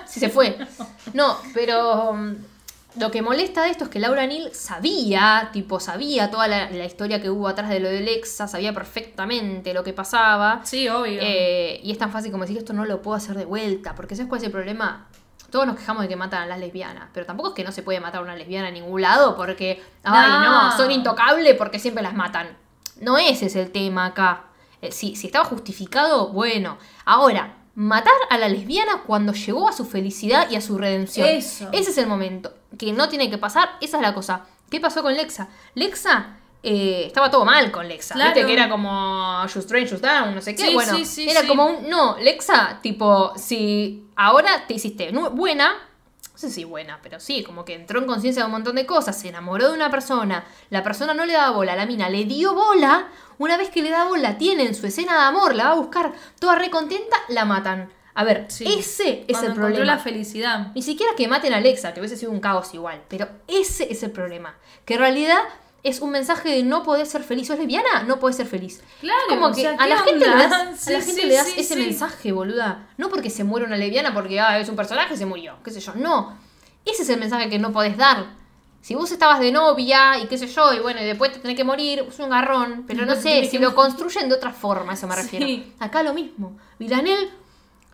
[0.07, 0.57] Si se fue.
[1.15, 2.11] No, pero.
[2.11, 2.37] um,
[2.95, 6.85] lo que molesta de esto es que Laura Neal sabía, tipo, sabía toda la, la
[6.85, 10.61] historia que hubo atrás de lo de Lexa, sabía perfectamente lo que pasaba.
[10.65, 11.19] Sí, obvio.
[11.23, 14.15] Eh, y es tan fácil como decir esto no lo puedo hacer de vuelta, porque
[14.15, 15.09] ¿sabes cuál es el problema?
[15.53, 17.83] Todos nos quejamos de que matan a las lesbianas, pero tampoco es que no se
[17.85, 20.71] puede matar a una lesbiana en ningún lado porque, ay, No.
[20.71, 22.57] no, son intocables porque siempre las matan.
[23.01, 24.45] No ese es el tema acá.
[24.81, 26.79] Eh, Si, si estaba justificado, bueno.
[27.05, 31.29] Ahora, matar a la lesbiana cuando llegó a su felicidad y a su redención.
[31.29, 31.69] Eso.
[31.73, 32.53] Ese es el momento.
[32.79, 34.47] Que no tiene que pasar, esa es la cosa.
[34.71, 35.49] ¿Qué pasó con Lexa?
[35.75, 38.15] Lexa eh, estaba todo mal con Lexa.
[38.15, 38.33] Claro.
[38.35, 40.67] Viste que era como You Strange, You Down, no sé qué.
[40.69, 41.89] Sí, bueno, sí, sí, era como un.
[41.89, 45.73] No, Lexa, tipo, si ahora te hiciste buena.
[46.33, 48.87] No sé si buena, pero sí, como que entró en conciencia de un montón de
[48.87, 52.25] cosas, se enamoró de una persona, la persona no le daba bola, la mina le
[52.25, 53.09] dio bola,
[53.39, 55.77] una vez que le da bola, tiene en su escena de amor, la va a
[55.77, 57.93] buscar toda recontenta, la matan.
[58.15, 58.65] A ver, Sí.
[58.67, 59.85] ese es Cuando el problema.
[59.85, 60.73] la felicidad.
[60.75, 63.01] Ni siquiera que maten a Alexa, que hubiese sido un caos igual.
[63.09, 64.55] Pero ese es el problema.
[64.85, 65.39] Que en realidad
[65.83, 67.49] es un mensaje de no poder ser feliz.
[67.49, 68.05] ¿Sos lesbiana?
[68.07, 68.83] No podés ser feliz.
[69.01, 71.21] Claro, Es como o que sea, a la ¿qué gente, le das, a la gente
[71.23, 72.89] sí, le das sí, ese mensaje, boluda.
[72.97, 75.81] No porque se muere una lesbiana porque ah, es un personaje se murió, qué sé
[75.81, 75.95] yo.
[75.95, 76.39] No.
[76.85, 78.27] Ese es el mensaje que no podés dar.
[78.81, 81.57] Si vos estabas de novia y qué sé yo, y bueno, y después te tenés
[81.57, 82.85] que morir, es un garrón.
[82.87, 85.47] Pero no No sé, si que lo construyen de otra forma, a eso me refiero.
[85.47, 85.73] Sí.
[85.79, 86.57] Acá lo mismo.
[86.79, 87.31] Villanel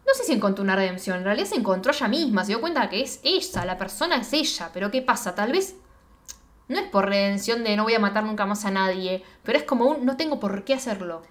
[0.08, 2.88] no sé si encontró una redención, en realidad se encontró ella misma, se dio cuenta
[2.88, 5.34] que es ella, la persona es ella, pero ¿qué pasa?
[5.34, 5.76] Tal vez
[6.68, 9.64] no es por redención de no voy a matar nunca más a nadie, pero es
[9.64, 11.22] como un no tengo por qué hacerlo.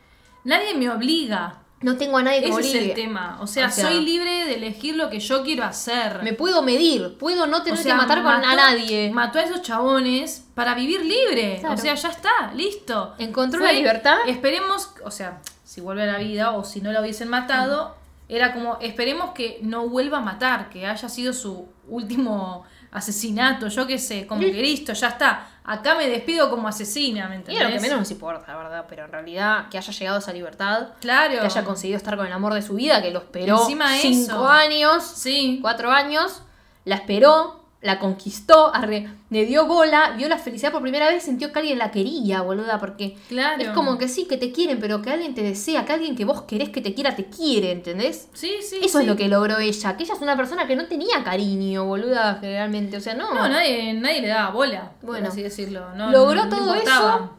[0.43, 1.63] Nadie me obliga.
[1.79, 3.37] No tengo a nadie que Ese es el tema.
[3.39, 6.23] O sea, O sea, soy libre de elegir lo que yo quiero hacer.
[6.23, 9.11] Me puedo medir, puedo no O tener sea, que matar con, a nadie.
[9.11, 11.57] Mató a esos chabones para vivir libre.
[11.59, 11.75] Claro.
[11.75, 13.13] O sea, ya está, listo.
[13.19, 14.17] Encontró la libertad.
[14.25, 17.95] Esperemos, o sea, si vuelve a la vida o si no la hubiesen matado,
[18.27, 23.85] era como, esperemos que no vuelva a matar, que haya sido su último asesinato, yo
[23.87, 25.47] qué sé, como que listo, ya está.
[25.63, 27.63] Acá me despido como asesina, ¿me Y entendés?
[27.63, 30.31] lo que menos nos importa, la verdad, pero en realidad que haya llegado a esa
[30.33, 31.33] libertad, Claro.
[31.33, 34.31] que haya conseguido estar con el amor de su vida, que lo esperó Encima cinco
[34.33, 34.47] eso.
[34.47, 35.59] años, Sí.
[35.61, 36.41] cuatro años,
[36.85, 41.51] la esperó, la conquistó, arre- le dio bola, vio la felicidad por primera vez, sintió
[41.51, 43.61] que alguien la quería, boluda, porque Claro.
[43.63, 46.23] es como que sí, que te quieren, pero que alguien te desea, que alguien que
[46.25, 48.29] vos querés que te quiera te quiere, ¿entendés?
[48.33, 48.77] Sí, sí.
[48.83, 49.03] Eso sí.
[49.03, 52.37] es lo que logró ella, que ella es una persona que no tenía cariño, boluda,
[52.39, 53.33] generalmente, o sea, no.
[53.33, 55.23] No, nadie, nadie le daba bola, Bueno.
[55.23, 55.95] por así decirlo.
[55.95, 57.31] No, Logró no- todo eso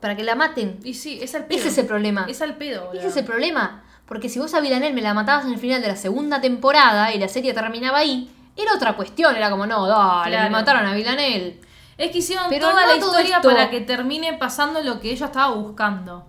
[0.00, 0.78] para que la maten.
[0.84, 1.58] Y sí, es al pedo.
[1.58, 2.26] Ese es el problema.
[2.28, 2.98] Es al pedo, boludo.
[3.00, 3.82] Ese es el problema.
[4.06, 7.12] Porque si vos a Villanel me la matabas en el final de la segunda temporada
[7.12, 9.36] y la serie terminaba ahí, era otra cuestión.
[9.36, 10.44] Era como, no, dale, Claro.
[10.44, 11.60] me mataron a Villanel.
[11.98, 13.48] Es que hicieron Pero toda no la todo historia esto.
[13.48, 16.26] para que termine pasando lo que ella estaba buscando.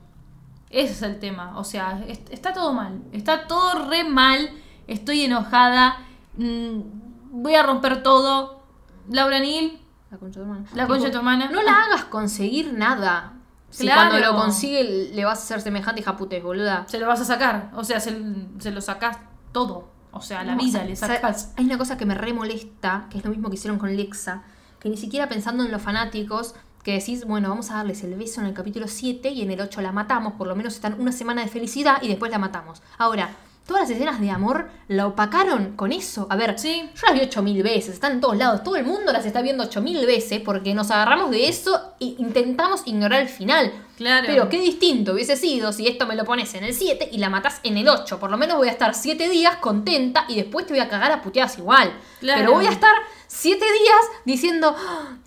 [0.69, 1.57] Ese es el tema.
[1.57, 3.01] O sea, es- está todo mal.
[3.11, 4.49] Está todo re mal.
[4.87, 5.97] Estoy enojada.
[6.39, 6.79] mm,
[7.31, 8.61] voy a romper todo.
[9.09, 9.79] Laura Neal,
[10.11, 10.65] La concha de tu hermana.
[10.75, 11.49] La concha de tu hermana.
[11.51, 13.33] No la hagas conseguir nada.
[13.69, 14.09] Si Claro.
[14.11, 16.85] cuando lo consigue le vas a hacer semejante hija putes, boluda.
[16.87, 17.71] se lo vas a sacar.
[17.75, 18.17] O sea, se,
[18.59, 19.17] se lo sacás
[19.51, 19.89] todo.
[20.17, 21.53] O sea, la No, vida le sa- sacás.
[21.57, 24.43] Hay una cosa que me re molesta, que es lo mismo que hicieron con Lexa,
[24.79, 28.39] que ni siquiera pensando en los fanáticos, que decís, bueno, vamos a darles el beso
[28.41, 31.11] en el capítulo 7 y en el 8 la matamos, por lo menos están una
[31.11, 32.81] semana de felicidad y después la matamos.
[32.97, 33.29] Ahora,
[33.67, 36.25] todas las escenas de amor la opacaron con eso.
[36.29, 36.89] A ver, Sí.
[36.95, 39.63] yo las vi 8000 veces, están en todos lados, todo el mundo las está viendo
[39.65, 43.71] 8000 veces porque nos agarramos de eso e intentamos ignorar el final.
[43.97, 44.25] Claro.
[44.27, 47.29] Pero qué distinto hubiese sido si esto me lo pones en el 7 y la
[47.29, 48.19] matás en el 8.
[48.19, 51.11] Por lo menos voy a estar 7 días contenta y después te voy a cagar
[51.11, 51.91] a puteadas igual.
[52.19, 52.39] Claro.
[52.41, 52.93] Pero voy a estar
[53.25, 54.75] 7 días diciendo,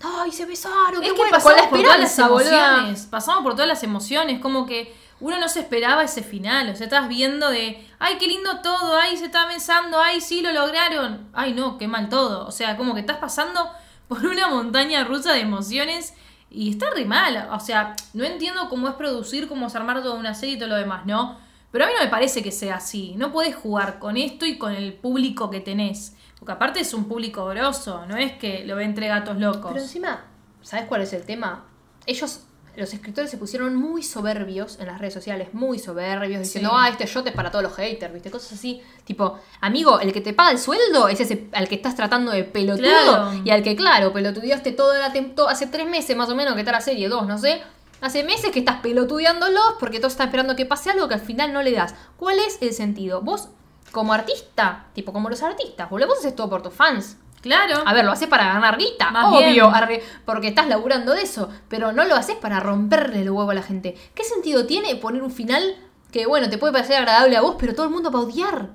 [0.01, 1.01] ¡ay, se besaron!
[1.01, 1.31] ¡Qué Es que bueno!
[1.31, 2.67] Con pasamos la por todas las boluda.
[2.69, 3.01] emociones.
[3.07, 4.39] Pasamos por todas las emociones.
[4.39, 6.69] Como que uno no se esperaba ese final.
[6.69, 10.41] O sea, estabas viendo de, ay, qué lindo todo, ay, se está besando, ay, sí,
[10.41, 11.29] lo lograron.
[11.33, 12.45] Ay, no, qué mal todo.
[12.45, 13.71] O sea, como que estás pasando
[14.07, 16.13] por una montaña rusa de emociones
[16.49, 17.49] y está re mal.
[17.51, 20.69] O sea, no entiendo cómo es producir, cómo es armar toda una serie y todo
[20.69, 21.37] lo demás, ¿no?
[21.71, 23.13] Pero a mí no me parece que sea así.
[23.15, 26.17] No puedes jugar con esto y con el público que tenés.
[26.37, 29.73] Porque aparte es un público grosso, no es que lo ve entre gatos locos.
[29.73, 30.25] Pero encima,
[30.63, 31.65] ¿sabes cuál es el tema?
[32.07, 36.75] Ellos, los escritores, se pusieron muy soberbios en las redes sociales, muy soberbios, diciendo, Sí.
[36.79, 38.31] ah, este shot es para todos los haters, ¿viste?
[38.31, 38.81] Cosas así.
[39.03, 42.43] Tipo, amigo, el que te paga el sueldo es ese al que estás tratando de
[42.43, 42.83] pelotudo.
[42.85, 43.33] Claro.
[43.43, 46.53] Y al que, claro, pelotudeaste toda la tem- to- hace tres meses más o menos
[46.53, 47.61] que está la serie, dos, no sé.
[47.99, 51.53] Hace meses que estás pelotudeándolos porque todos están esperando que pase algo que al final
[51.53, 51.93] no le das.
[52.17, 53.21] ¿Cuál es el sentido?
[53.21, 53.49] Vos,
[53.91, 57.17] como artista, tipo como los artistas, vos haces todo por tus fans.
[57.41, 57.83] Claro.
[57.85, 60.01] A ver, lo haces para ganar guita, Más obvio, bien.
[60.25, 63.63] porque estás laburando de eso, pero no lo haces para romperle el huevo a la
[63.63, 63.95] gente.
[64.13, 65.75] ¿Qué sentido tiene poner un final
[66.11, 68.69] que, bueno, te puede parecer agradable a vos, pero todo el mundo va a odiar?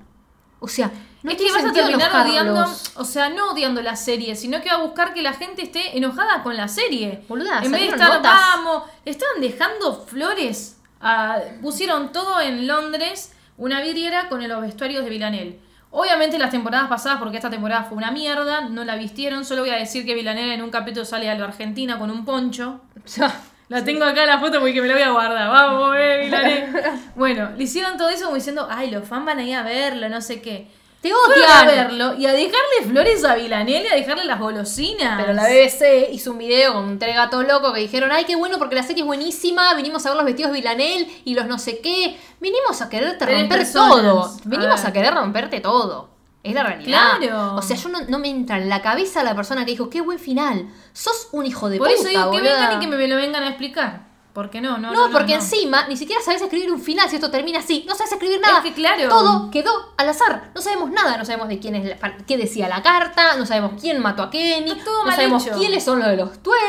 [0.59, 0.91] O sea,
[1.23, 2.65] No es que vas a terminar odiando,
[2.95, 5.97] o sea, no odiando la serie, sino que va a buscar que la gente esté
[5.97, 7.23] enojada con la serie.
[7.29, 8.31] Boluda, en vez de estar, notas.
[8.33, 10.73] vamos, estaban dejando flores.
[10.99, 15.59] a- pusieron todo en Londres, una vidriera con los vestuarios de Villanel.
[15.91, 19.45] Obviamente las temporadas pasadas, porque esta temporada fue una mierda, no la vistieron.
[19.45, 22.25] Solo voy a decir que Villanel en un capítulo sale a la Argentina con un
[22.25, 22.81] poncho.
[23.69, 25.49] La tengo acá la foto porque me la voy a guardar.
[25.49, 26.73] Vamos, eh, Villanel.
[27.17, 30.07] Bueno, le hicieron todo eso como diciendo, ay, los fans van a ir a verlo,
[30.07, 30.69] no sé qué.
[31.01, 31.67] Te Fueron a odian.
[31.67, 35.21] verlo y a dejarle flores a Villanel y a dejarle las golosinas.
[35.21, 38.35] Pero la BBC hizo un video con un tres gatos locos que dijeron, ay, qué
[38.35, 41.45] bueno porque la serie es buenísima, vinimos a ver los vestidos de Villanel y los
[41.45, 42.17] no sé qué.
[42.39, 43.95] Vinimos a quererte romper personas.
[44.01, 44.23] todo.
[44.25, 44.89] A Venimos ver.
[44.89, 46.09] a querer romperte todo.
[46.43, 47.17] Es la realidad.
[47.19, 47.55] Claro.
[47.57, 50.01] O sea, yo no, no me entra en la cabeza la persona que dijo, qué
[50.01, 50.67] buen final.
[50.93, 52.53] Sos un hijo de Por puta, eso digo que boluda".
[52.55, 54.06] vengan y que me lo vengan a explicar.
[54.37, 54.77] ¿Por qué no?
[54.77, 55.39] No, No, no, porque no.
[55.41, 57.83] encima ni siquiera sabes escribir un final si esto termina así.
[57.87, 58.59] No sabes escribir nada.
[58.59, 59.09] Es que claro.
[59.09, 60.51] Todo quedó al azar.
[60.53, 61.17] No sabemos nada.
[61.17, 63.35] No sabemos de quién es la- qué decía la carta.
[63.35, 64.69] No sabemos quién mató a Kenny.
[64.69, 65.57] Está todo no mal sabemos hecho.
[65.57, 66.59] quiénes son los de los 12.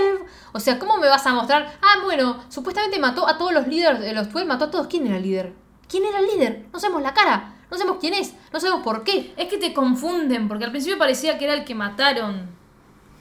[0.52, 1.76] O sea, ¿cómo me vas a mostrar?
[1.82, 4.46] Ah, bueno, supuestamente mató a todos los líderes de los 12.
[4.46, 4.86] Mató a todos.
[4.86, 5.52] ¿Quién era el líder?
[5.90, 6.64] ¿Quién era el líder?
[6.72, 7.54] No sabemos la cara.
[7.70, 8.32] No sabemos quién es.
[8.50, 9.34] No sabemos por qué.
[9.36, 12.48] Es que te confunden, porque al principio parecía que era el que mataron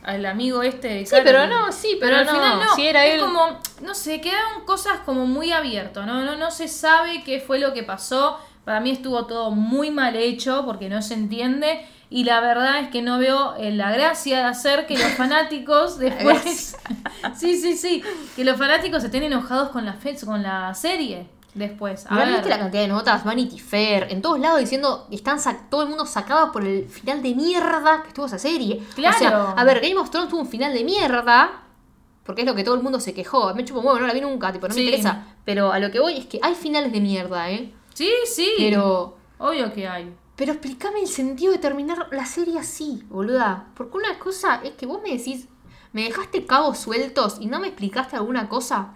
[0.07, 2.31] al amigo este de Sí, pero no, sí, pero al no.
[2.33, 2.75] final no.
[2.75, 3.21] Si era es él.
[3.21, 6.23] como, no sé, quedaron cosas como muy abiertas, ¿no?
[6.23, 8.39] No, no se sabe qué fue lo que pasó.
[8.65, 11.85] Para mí estuvo todo muy mal hecho porque no se entiende.
[12.09, 15.97] Y la verdad es que no veo eh, la gracia de hacer que los fanáticos
[15.99, 16.77] después.
[17.37, 18.01] sí, sí, sí.
[18.35, 21.27] Que los fanáticos estén enojados con la, fe- con la serie
[21.57, 22.05] después.
[22.09, 22.29] A ver.
[22.33, 23.23] ¿viste la cantidad de notas?
[23.23, 25.39] Vanity Fair, en todos lados diciendo que están
[25.69, 28.81] todo el mundo sacado por el final de mierda que estuvo esa serie.
[28.95, 29.15] Claro.
[29.15, 31.63] O sea, a ver, Game of Thrones tuvo un final de mierda,
[32.23, 33.53] porque es lo que todo el mundo se quejó.
[33.53, 34.79] Me chupo huevo, no la vi nunca, tipo, no Sí.
[34.81, 35.25] me interesa.
[35.45, 37.73] Pero a lo que voy es que hay finales de mierda, ¿eh?
[37.93, 38.51] Sí, sí.
[38.57, 39.17] Pero.
[39.39, 40.13] Obvio que hay.
[40.35, 43.67] Pero explícame el sentido de terminar la serie así, boluda.
[43.75, 45.47] Porque una cosa es que vos me decís,
[45.93, 48.93] me dejaste cabos sueltos y no me explicaste alguna cosa.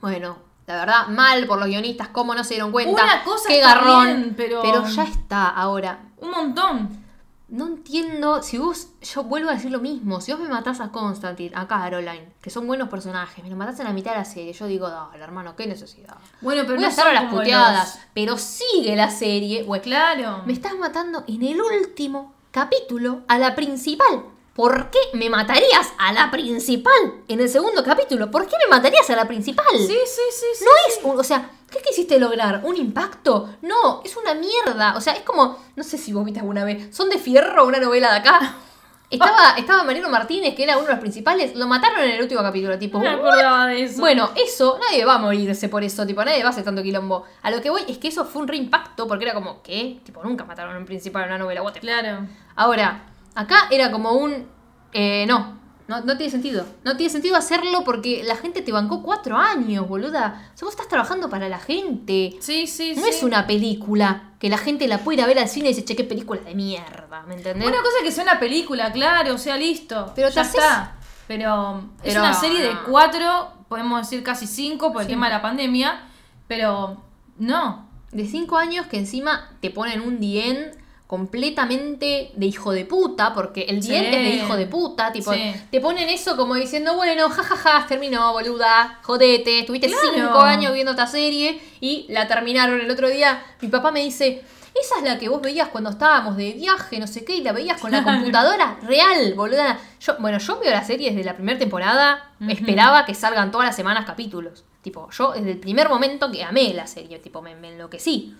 [0.00, 0.38] Bueno,
[0.72, 3.02] la verdad, mal por los guionistas, cómo no se dieron cuenta.
[3.02, 4.04] Una cosa qué está garrón.
[4.06, 6.00] bien, pero- ya está, ahora.
[6.18, 7.00] Un montón.
[7.48, 10.92] No entiendo, si vos, yo vuelvo a decir lo mismo, si vos me matás a
[10.92, 14.24] Constantine, a Caroline, que son buenos personajes, me lo matás en la mitad de la
[14.24, 16.14] serie, yo digo, dale, hermano, qué necesidad.
[16.42, 19.72] Bueno, pero Voy no a estar a las puteadas, los- pero sigue la serie, o
[19.80, 20.42] Claro.
[20.46, 24.22] me estás matando en el último capítulo a la principal.
[24.54, 26.92] ¿Por qué me matarías a la principal
[27.28, 28.30] en el segundo capítulo?
[28.30, 29.64] ¿Por qué me matarías a la principal?
[29.76, 30.64] Sí, sí, sí, sí.
[30.64, 32.60] No es, un- o sea, ¿qué quisiste lograr?
[32.64, 33.48] ¿Un impacto?
[33.62, 34.96] No, es una mierda.
[34.96, 37.78] O sea, es como, no sé si vos viste alguna vez, Son de Fierro, una
[37.78, 38.56] novela de acá.
[39.10, 42.42] Estaba, estaba Mariano Martínez, que era uno de los principales, lo mataron en el último
[42.42, 43.98] capítulo, tipo, No me acordaba de eso.
[43.98, 47.24] Bueno, eso, nadie va a morirse por eso, tipo, nadie va a hacer tanto quilombo.
[47.42, 49.98] A lo que voy es que eso fue un reimpacto, porque era como, ¿qué?
[50.04, 51.88] Tipo, nunca mataron a un principal en una novela, what the fuck.
[51.88, 52.24] Claro.
[52.54, 54.46] Ahora, acá era como un.
[54.92, 55.58] eh, no,
[55.88, 56.64] no, no tiene sentido.
[56.84, 60.50] No tiene sentido hacerlo porque la gente te bancó cuatro años, boluda.
[60.54, 62.36] O sea, vos estás trabajando para la gente.
[62.40, 63.10] Sí, sí, No sí.
[63.10, 65.84] es una película que la gente la puede ir a ver al cine y dice,
[65.84, 67.66] che, qué película de mierda, ¿me entendés?
[67.68, 70.12] Una cosa es que sea una película, claro, o sea, listo.
[70.14, 70.96] Pero ya haces- está.
[71.26, 72.84] Pero, es una serie de no.
[72.84, 75.12] cuatro, podemos decir casi cinco por el Sí.
[75.14, 76.02] tema de la pandemia.
[76.48, 77.02] Pero
[77.38, 77.88] no.
[78.12, 80.72] De cinco años que encima te ponen un dien
[81.10, 83.90] completamente de hijo de puta, porque el Sí.
[83.90, 85.54] dien es de hijo de puta, tipo, Sí.
[85.70, 90.02] te ponen eso como diciendo, bueno, jajaja, terminó, boluda, jodete, estuviste Claro.
[90.14, 93.42] cinco años viendo esta serie y la terminaron el otro día.
[93.60, 94.42] Mi papá me dice,
[94.80, 97.52] esa es la que vos veías cuando estábamos de viaje, no sé qué, y la
[97.52, 99.78] veías con la computadora real, boluda.
[100.00, 103.76] Yo, bueno, yo veo la serie desde la primera temporada, esperaba que salgan todas las
[103.76, 104.64] semanas capítulos.
[104.82, 108.34] Tipo, yo desde el primer momento que amé la serie, tipo, me, me enloquecí.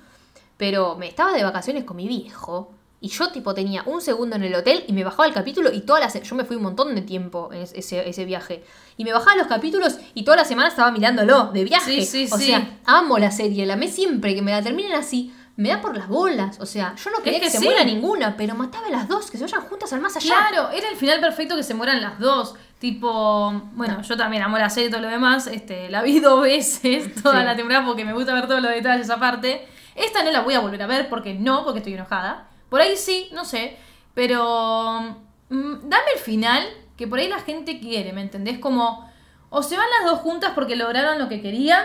[0.61, 2.75] Pero me estaba de vacaciones con mi viejo.
[3.01, 5.81] Y yo, tipo, tenía un segundo en el hotel y me bajaba el capítulo y
[5.81, 6.23] todas las...
[6.23, 8.63] Yo me fui un montón de tiempo en es- ese, ese viaje.
[8.99, 12.05] Y me bajaba los capítulos y toda la semana estaba mirándolo de viaje.
[12.05, 12.45] Sí, sí, o sí.
[12.49, 14.35] sea, amo la serie, la amé siempre.
[14.35, 16.61] Que me la terminen así, me da por las bolas.
[16.61, 19.09] O sea, yo no quería Es que, que se muera ninguna, pero mataba a las
[19.09, 20.35] dos, que se vayan juntas al más allá.
[20.51, 22.55] Claro, era el final perfecto que se mueran las dos.
[22.95, 25.47] Tipo, bueno, yo también amo la serie y todo lo demás.
[25.47, 29.09] Este, la vi dos veces toda la temporada porque me gusta ver todos los detalles
[29.09, 29.67] aparte.
[30.01, 32.49] Esta no la voy a volver a ver porque no, porque estoy enojada.
[32.69, 33.77] Por ahí sí, no sé.
[34.15, 35.01] Pero
[35.49, 36.65] mm, dame el final
[36.97, 38.59] que por ahí la gente quiere, ¿me entendés?
[38.59, 39.11] Como
[39.51, 41.85] o se van las dos juntas porque lograron lo que querían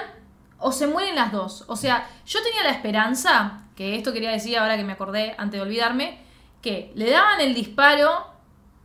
[0.59, 1.65] o se mueren las dos.
[1.67, 5.59] O sea, yo tenía la esperanza, que esto quería decir ahora que me acordé antes
[5.59, 6.19] de olvidarme,
[6.61, 8.27] que le daban el disparo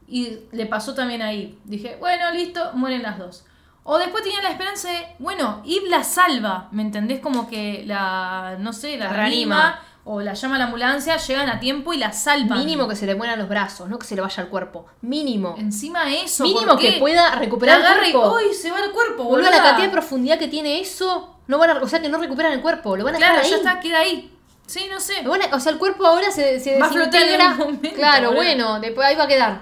[0.09, 1.59] y le pasó también ahí.
[1.65, 3.44] Dije, bueno, listo, mueren las dos.
[3.82, 7.20] O después tenía la esperanza de, bueno, Eve la salva, ¿me entendés?
[7.20, 9.57] Como que la, no sé, la, La reanima.
[9.57, 9.81] reanima.
[10.05, 12.59] o la llama a la ambulancia, llegan a tiempo y la salvan.
[12.59, 14.86] Mínimo que se le mueran los brazos, no que se le vaya al cuerpo.
[15.02, 15.55] Mínimo.
[15.59, 16.44] Encima eso.
[16.44, 18.35] Mínimo ¿por que pueda recuperar el La y, cuerpo.
[18.36, 19.24] ¡Uy, se va el cuerpo!
[19.24, 22.19] Boludo, la cantidad de profundidad que tiene eso, no van a, o sea que no
[22.19, 23.61] recuperan el cuerpo, lo van a Claro, dejar ya ahí.
[23.62, 24.36] está, queda ahí.
[24.66, 25.24] Sí, no sé.
[25.52, 27.55] O sea, el cuerpo ahora se, se Va a flotar en desintegra.
[27.57, 28.43] momento, claro, boludo.
[28.44, 29.61] bueno, después ahí va a quedar.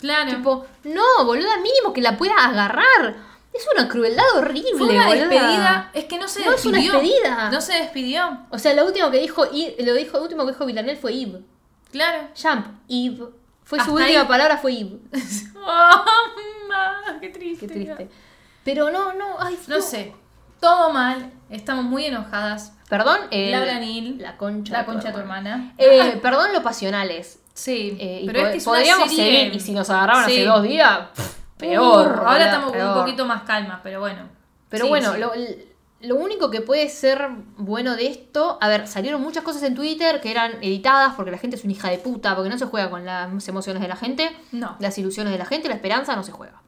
[0.00, 0.30] Claro.
[0.30, 3.16] Tipo, no, boluda, mínimo que la pueda agarrar.
[3.54, 5.14] Es una crueldad horrible, Fue una boluda.
[5.28, 5.90] despedida.
[5.94, 7.00] Es que no se No es una despidió.
[7.00, 7.50] despedida.
[7.50, 8.38] No se despidió.
[8.50, 11.40] O sea, lo último que dijo, lo dijo, lo último que dijo Villanel fue Eve.
[11.92, 12.28] Claro.
[12.40, 13.26] Jump, Eve.
[13.62, 14.26] Fue su última ahí.
[14.26, 14.98] palabra fue Eve.
[15.56, 16.04] Oh,
[17.20, 17.66] qué triste.
[17.66, 18.08] Qué triste.
[18.64, 20.12] Pero no, no, ay, No sé.
[20.60, 21.30] Todo mal.
[21.50, 22.72] Estamos muy enojadas.
[22.88, 24.72] Perdón, eh, Laura Neal, La concha.
[24.72, 25.74] La concha de tu hermana.
[25.78, 27.38] Eh, perdón lo pasionales.
[27.54, 27.96] Sí.
[28.00, 29.38] Eh, pero es que es una podríamos serie...
[29.40, 30.32] seguir, y si nos agarraban Sí.
[30.32, 32.06] hace dos días, pff, peor.
[32.22, 32.88] Uh, ahora estamos con peor.
[32.96, 34.28] un poquito más calmas, pero bueno.
[34.68, 35.20] Pero Sí, bueno, sí.
[35.20, 35.32] Lo,
[36.00, 40.20] lo único que puede ser bueno de esto, a ver, salieron muchas cosas en Twitter
[40.20, 42.90] que eran editadas porque la gente es una hija de puta, porque no se juega
[42.90, 44.76] con las emociones de la gente, No.
[44.80, 46.60] las ilusiones de la gente, la esperanza no se juega.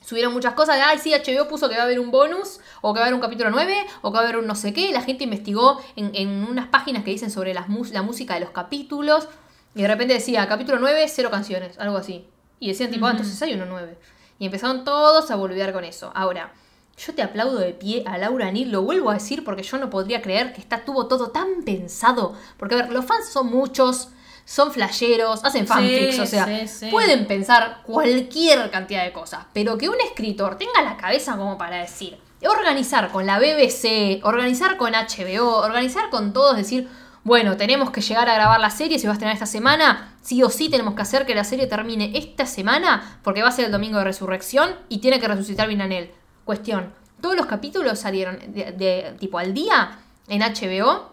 [0.00, 2.92] Subieron muchas cosas de, ay, sí, HBO puso que va a haber un bonus, o
[2.92, 4.72] que va a haber un capítulo 9, o que va a haber un no sé
[4.72, 4.90] qué.
[4.90, 8.50] La gente investigó en, en unas páginas que dicen sobre las la música de los
[8.50, 9.28] capítulos,
[9.74, 12.26] y de repente decía, capítulo 9, cero canciones, algo así.
[12.58, 13.96] Y decían, tipo, ah, entonces hay uno 9.
[14.42, 16.10] Y empezaron todos a volver con eso.
[16.16, 16.52] Ahora,
[16.98, 19.88] yo te aplaudo de pie a Laura Neal, lo vuelvo a decir porque yo no
[19.88, 22.34] podría creer que está, tuvo todo tan pensado.
[22.56, 24.08] Porque, a ver, los fans son muchos,
[24.44, 26.90] son flasheros, hacen fanfics, o sea, sí, sí.
[26.90, 29.46] pueden pensar cualquier cantidad de cosas.
[29.52, 34.76] Pero que un escritor tenga la cabeza como para decir, organizar con la BBC, organizar
[34.76, 36.88] con HBO, organizar con todos, decir,
[37.22, 40.42] bueno, tenemos que llegar a grabar la serie, si va a estrenar esta semana, sí
[40.42, 43.66] o sí tenemos que hacer que la serie termine esta semana, porque va a ser
[43.66, 46.10] el domingo de resurrección y tiene que resucitar Vinanel.
[46.44, 51.12] Cuestión, todos los capítulos salieron de, de- tipo al día en HBO,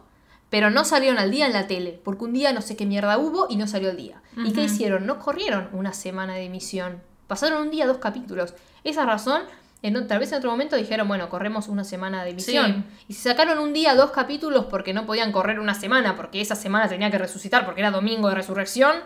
[0.50, 3.18] pero no salieron al día en la tele, porque un día no sé qué mierda
[3.20, 4.22] hubo y no salió el día.
[4.38, 5.06] ¿Y qué hicieron?
[5.06, 8.54] No corrieron una semana de emisión, pasaron un día dos capítulos.
[8.84, 9.44] Esa razón,
[9.82, 12.86] en, tal vez en otro momento dijeron, bueno, corremos una semana de emisión.
[13.08, 16.56] Y se sacaron un día dos capítulos porque no podían correr una semana, porque esa
[16.56, 18.98] semana tenía que resucitar, porque era domingo de resurrección.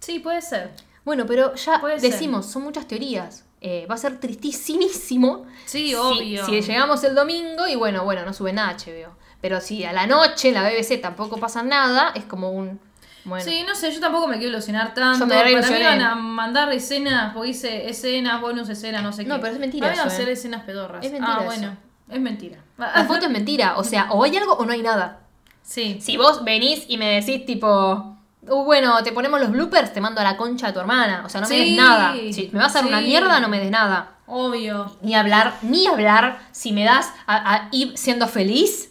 [0.00, 0.70] Sí, puede ser.
[1.04, 2.10] Bueno, pero ya Puede ser.
[2.12, 3.44] decimos, son muchas teorías.
[3.62, 6.46] Eh, va a ser tristísimo Sí, si- obvio.
[6.46, 9.14] Si, llegamos el domingo y bueno, bueno, no sube nada HBO.
[9.42, 12.80] Pero si a la noche en la BBC tampoco pasa nada, es como un...
[13.24, 15.20] Bueno, Sí, no sé, yo tampoco me quiero ilusionar tanto.
[15.20, 19.24] Yo me Para mí van a mandar escenas, porque hice escenas, bonus escenas, no sé
[19.24, 19.28] qué.
[19.28, 20.32] No, pero es mentira Van a hacer eh.
[20.32, 21.04] escenas pedorras.
[21.04, 21.46] Es mentira Ah, eso.
[21.46, 21.76] bueno,
[22.08, 22.58] es mentira.
[22.78, 23.74] la foto es mentira.
[23.76, 25.20] O sea, o hay algo o no hay nada.
[25.62, 25.98] Sí.
[26.00, 28.16] Si vos venís y me decís tipo...
[28.42, 31.22] "Uh, bueno, te ponemos los bloopers, te mando a la concha de tu hermana.
[31.26, 32.14] O sea, no me des nada.
[32.14, 34.12] Si me vas a dar una mierda, no me des nada.
[34.26, 34.96] Obvio.
[35.02, 38.89] Ni hablar, ni hablar si me das a, a Eve siendo feliz.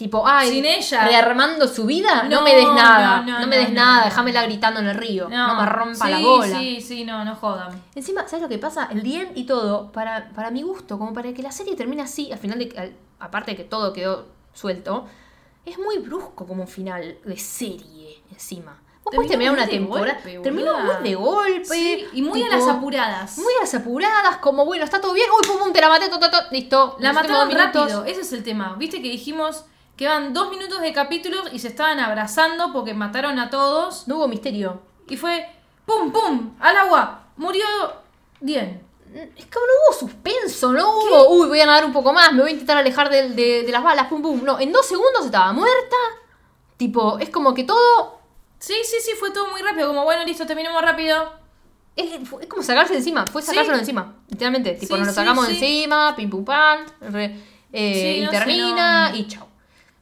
[0.00, 1.04] Tipo, ay, Sin ella.
[1.06, 3.20] rearmando su vida, no, No, me des nada.
[3.20, 4.04] no, No, no, me des nada, no.
[4.06, 5.28] déjamela gritando en el río.
[5.28, 6.58] No, me rompa sí, la bola.
[6.58, 7.82] Sí, sí, no, no jodan.
[7.94, 8.88] Encima, ¿sabes lo que pasa?
[8.90, 12.32] El día y todo, para, para mi gusto, como para que la serie termine así,
[12.32, 15.04] al final de al- aparte de que todo quedó suelto,
[15.66, 18.78] es muy brusco como un final de serie encima.
[19.04, 20.14] Vos podés terminar una temporada.
[20.14, 21.64] golpe, terminó muy de golpe.
[21.66, 23.36] Sí, y muy a las apuradas.
[23.36, 25.26] Muy a las apuradas, como bueno, está todo bien.
[25.30, 26.96] Uy, pum, pum, te la maté, to, to, to, listo.
[27.00, 28.76] La mataron rápido, ese es el tema.
[28.78, 29.66] Viste que dijimos
[30.00, 34.08] que eran dos minutos de capítulos y se estaban abrazando porque mataron a todos.
[34.08, 34.80] No hubo misterio.
[35.06, 35.46] Y fue
[35.84, 37.24] pum, pum, al agua.
[37.36, 37.66] Murió
[38.40, 38.80] bien.
[39.14, 41.28] Es que no hubo suspenso, no hubo.
[41.34, 43.82] Uy, voy a nadar un poco más, me voy a intentar alejar de, de las
[43.82, 44.40] balas, pum, pum.
[44.42, 45.96] No, en dos segundos estaba muerta.
[46.78, 48.18] Tipo, es como que todo
[48.58, 49.88] Sí, sí, sí, fue todo muy rápido.
[49.88, 51.30] Como bueno, listo, terminemos rápido.
[51.94, 52.10] Es,
[52.48, 54.70] como sacarse de encima, fue sacárselo de encima, literalmente.
[54.76, 57.36] Tipo, Sí, nos lo sí, sacamos de encima, pim pum pam, re-
[57.70, 59.16] eh, y sé, termina no.
[59.16, 59.49] y chau.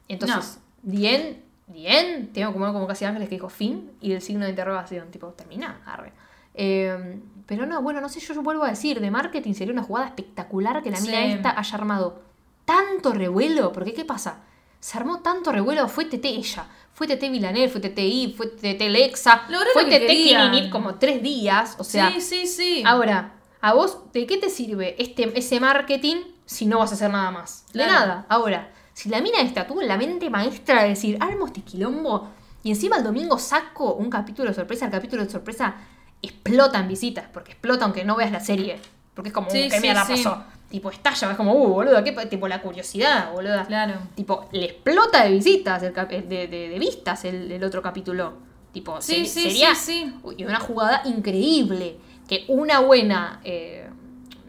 [0.09, 4.49] Entonces, bien, bien, tengo como, como casi ángeles que dijo fin y el signo de
[4.51, 6.11] interrogación, tipo, termina, arre.
[6.55, 9.83] Eh, pero no, bueno, no sé, yo, yo vuelvo a decir, de marketing sería una
[9.83, 11.31] jugada espectacular que la mina Sí.
[11.33, 12.21] esta haya armado
[12.65, 14.39] tanto revuelo, porque ¿qué pasa?
[14.79, 18.81] Se armó tanto revuelo, fue TT ella, fue TT Villanel, fue TT I, fue TT
[18.89, 20.07] Lexa, fue TT.
[20.07, 22.83] Kininit como tres días, o sea, sí, sí, sí.
[22.85, 27.11] Ahora, ¿a vos de qué te sirve este, ese marketing si no vas a hacer
[27.11, 27.65] nada más?
[27.67, 27.91] De Claro.
[27.93, 28.25] nada.
[28.29, 32.29] Ahora, si la mina esta tuvo la mente maestra de decir, armo este quilombo
[32.63, 35.75] y encima el domingo saco un capítulo de sorpresa, el capítulo de sorpresa
[36.21, 38.77] explota en visitas, porque explota aunque no veas la serie.
[39.13, 40.11] Porque es como, Sí, "Uh, ¿qué sí, mierda sí.
[40.23, 40.43] pasó?
[40.69, 43.65] Tipo, estalla, es como, uh, boludo, ¿qué, pa-?" tipo la curiosidad, boludo.
[43.65, 43.95] Claro.
[44.15, 48.33] Tipo, le explota de visitas, el cap- de, de- de vistas el, el otro capítulo.
[48.71, 50.35] Tipo, Sí, sí, sería sí, sí.
[50.37, 51.97] y una jugada increíble.
[52.27, 53.88] Que una buena eh,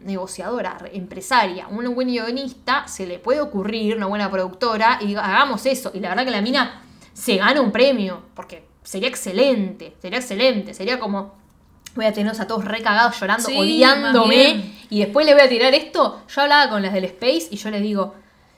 [0.03, 5.23] negociadora, re- empresaria, una buena guionista, se le puede ocurrir, una buena productora, y diga,
[5.25, 5.91] hagamos eso.
[5.93, 6.81] Y la verdad que la mina
[7.13, 11.35] se gana un premio, porque sería excelente, sería excelente, sería como,
[11.95, 15.73] voy a tenerlos a todos recagados llorando, Sí, odiándome, y después le voy a tirar
[15.73, 16.21] esto.
[16.27, 18.15] Yo hablaba con las del Space y yo les digo,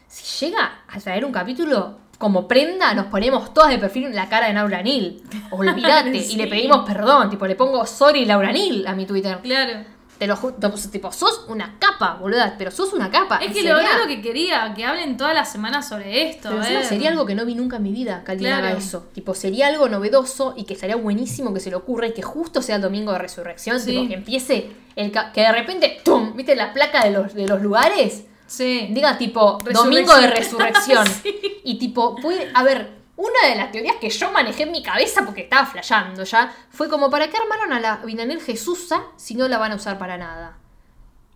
[0.08, 4.30] si llega a traer un capítulo como prenda, nos ponemos todas de perfil en la
[4.30, 5.18] cara de Laura Neal.
[5.52, 6.16] Olvídate.
[6.16, 7.30] Y le pedimos perdón.
[7.30, 9.40] Tipo, le pongo sorry Laura Neal a mi Twitter.
[9.42, 9.84] Claro.
[10.24, 12.56] Te lo ju- tipo, sos una capa, boluda.
[12.58, 13.38] Pero sos una capa.
[13.38, 16.50] Es que sería- lo que quería, que hablen todas las semanas sobre esto.
[16.50, 18.68] Pero encima sería algo que no vi nunca en mi vida que alguien Claro.
[18.68, 19.10] haga eso.
[19.14, 22.62] Tipo, sería algo novedoso y que estaría buenísimo que se le ocurra y que justo
[22.62, 23.80] sea el domingo de resurrección.
[23.80, 23.92] Sí.
[23.92, 26.36] Tipo, que empiece el que de repente, ¡tum!
[26.36, 28.24] ¿Viste la placa de los, de los lugares?
[28.48, 28.88] Sí.
[28.92, 31.06] Diga tipo domingo de resurrección.
[31.24, 31.36] Sí.
[31.66, 32.50] Y tipo, puede.
[32.54, 36.24] A ver, una de las teorías que yo manejé en mi cabeza porque estaba flasheando
[36.24, 39.76] ya fue como: ¿para qué armaron a la Binanel Jesusa si no la van a
[39.76, 40.58] usar para nada?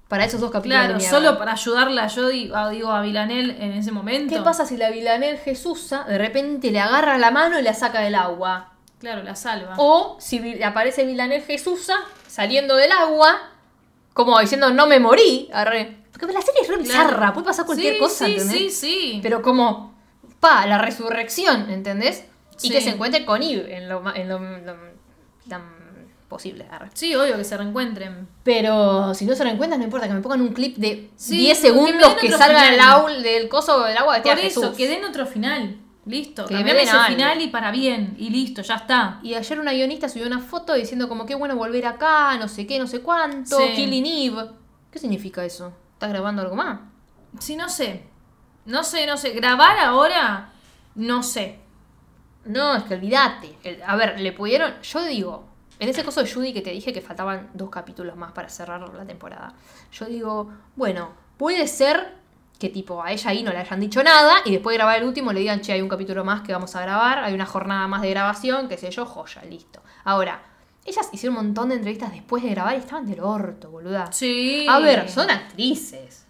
[0.08, 0.86] Para esos dos capítulos.
[0.86, 4.34] Claro, solo para ayudarla a Jodie, a, digo, a Vilanel en ese momento.
[4.34, 8.00] ¿Qué pasa si la Binanel Jesusa de repente le agarra la mano y la saca
[8.00, 8.72] del agua?
[9.00, 9.76] Claro, la salva.
[9.78, 11.96] O si aparece Milanel Jesusa
[12.26, 13.38] saliendo del agua,
[14.14, 15.50] como diciendo no me morí.
[15.54, 15.98] arre.
[16.12, 17.10] Porque la serie es re Claro.
[17.10, 18.58] bizarra, puede pasar cualquier Sí, cosa, Sí, ¿entendés?
[18.58, 19.20] sí, sí.
[19.22, 19.94] Pero como,
[20.40, 22.26] pa, la resurrección, ¿entendés?
[22.62, 22.70] Y Sí.
[22.72, 24.76] que se encuentre con Eve en lo, en lo, lo
[25.48, 25.62] tan
[26.28, 26.66] posible.
[26.72, 26.90] arre.
[26.94, 28.28] Sí, obvio que se reencuentren.
[28.44, 31.60] Pero si no se reencuentran, no importa, que me pongan un clip de Sí, 10
[31.62, 34.62] que me segundos que, otro salga del, aul, del coso del agua de Por eso,
[34.62, 34.76] Jesús.
[34.78, 35.78] que den otro final.
[36.06, 36.46] Listo.
[36.46, 37.06] Que Cambiame ese algo.
[37.16, 38.16] final y para bien.
[38.18, 39.20] Y listo, ya está.
[39.24, 42.66] Y ayer una guionista subió una foto diciendo como qué bueno volver acá, no sé
[42.66, 43.74] qué, no sé cuánto, Sí.
[43.76, 44.50] Killing Eve.
[44.90, 45.74] ¿Qué significa eso?
[45.94, 46.80] ¿Estás grabando algo más?
[47.40, 48.04] Sí, no sé.
[48.68, 49.32] No sé, no sé.
[49.32, 50.50] Grabar ahora,
[50.96, 51.60] no sé.
[52.46, 53.58] No, es que olvídate.
[53.64, 54.80] El- A ver, le pudieron.
[54.82, 55.46] Yo digo,
[55.80, 58.82] en ese caso de Judy que te dije que faltaban dos capítulos más para cerrar
[58.94, 59.54] la temporada.
[59.92, 62.16] Yo digo, bueno, puede ser
[62.60, 65.04] que tipo a ella ahí no le hayan dicho nada y después de grabar el
[65.04, 67.88] último le digan, che, hay un capítulo más que vamos a grabar, hay una jornada
[67.88, 69.82] más de grabación, qué sé yo, joya, listo.
[70.06, 70.42] Ahora,
[70.84, 74.12] ellas hicieron un montón de entrevistas después de grabar y estaban del orto, boluda.
[74.12, 74.66] Sí.
[74.70, 76.26] A ver, son actrices.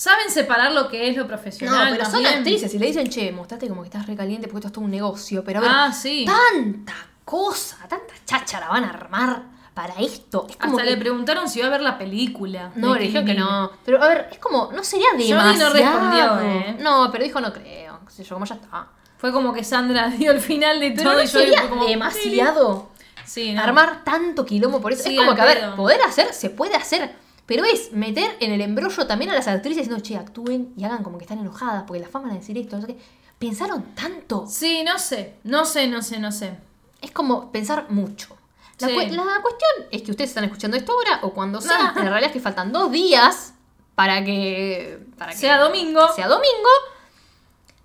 [0.00, 1.88] Saben separar lo que es lo No, profesional.
[1.92, 4.72] pero son actrices y le dicen, che, mostrate como que estás recaliente porque esto es
[4.72, 5.44] todo un negocio.
[5.44, 6.24] Pero a ver, Ah, sí.
[6.24, 9.42] tanta cosa, tanta cháchara van a armar
[9.74, 10.46] para esto.
[10.48, 12.72] Es como Hasta que- le preguntaron si iba a ver la película.
[12.76, 13.72] No, le dijeron que no.
[13.84, 15.74] Pero a ver, es como, no sería Johnny no demasiado.
[15.74, 16.76] respondió, ¿eh?
[16.80, 18.00] No, pero dijo no creo.
[18.06, 18.86] qué sé yo, como ya está.
[19.18, 22.88] Fue como que Sandra dio el final de todo no y Johnny sería como, demasiado
[23.26, 23.62] Sí, no.
[23.62, 25.02] armar tanto quilombo por eso.
[25.04, 27.14] Sí, es como que, a ver, poder hacer, se puede hacer.
[27.50, 31.02] Pero es meter en el embrollo también a las actrices diciendo, che, actúen y hagan
[31.02, 32.76] como que están enojadas porque las fama van a decir esto.
[32.76, 32.98] No sé qué.
[33.40, 34.46] Pensaron tanto.
[34.46, 35.34] Sí, no sé.
[35.42, 36.56] No sé, no sé, no sé.
[37.02, 38.36] Es como pensar mucho.
[38.78, 38.94] La, Sí.
[38.94, 41.92] la cuestión es que ustedes están escuchando esto ahora o cuando sea.
[41.96, 43.52] La realidad es que faltan dos días
[43.96, 45.00] para que.
[45.18, 46.06] Para que Sea domingo.
[46.14, 46.68] Sea domingo.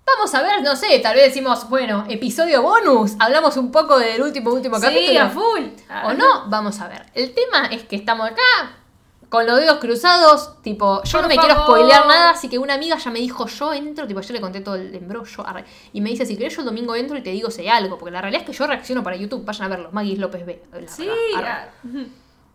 [0.06, 3.14] Vamos a ver, no sé, tal vez decimos, bueno, episodio bonus.
[3.18, 5.20] Hablamos un poco del último, último Sí, capítulo.
[5.22, 5.64] a full.
[6.04, 7.06] O no, vamos a ver.
[7.14, 8.42] El tema es que estamos acá
[9.28, 10.62] con los dedos cruzados.
[10.62, 13.46] Tipo, yo Por no me quiero spoilear nada, así que una amiga ya me dijo,
[13.46, 14.06] yo entro.
[14.06, 15.44] Tipo, yo le conté todo el embrollo.
[15.92, 17.98] Y me dice, si querés, yo el domingo entro y te digo si hay algo.
[17.98, 19.44] Porque la realidad es que yo reacciono para YouTube.
[19.44, 19.88] Vayan a verlo.
[19.92, 20.62] Maggie López B.
[20.86, 21.06] Sí.
[21.34, 22.06] verdad, arre.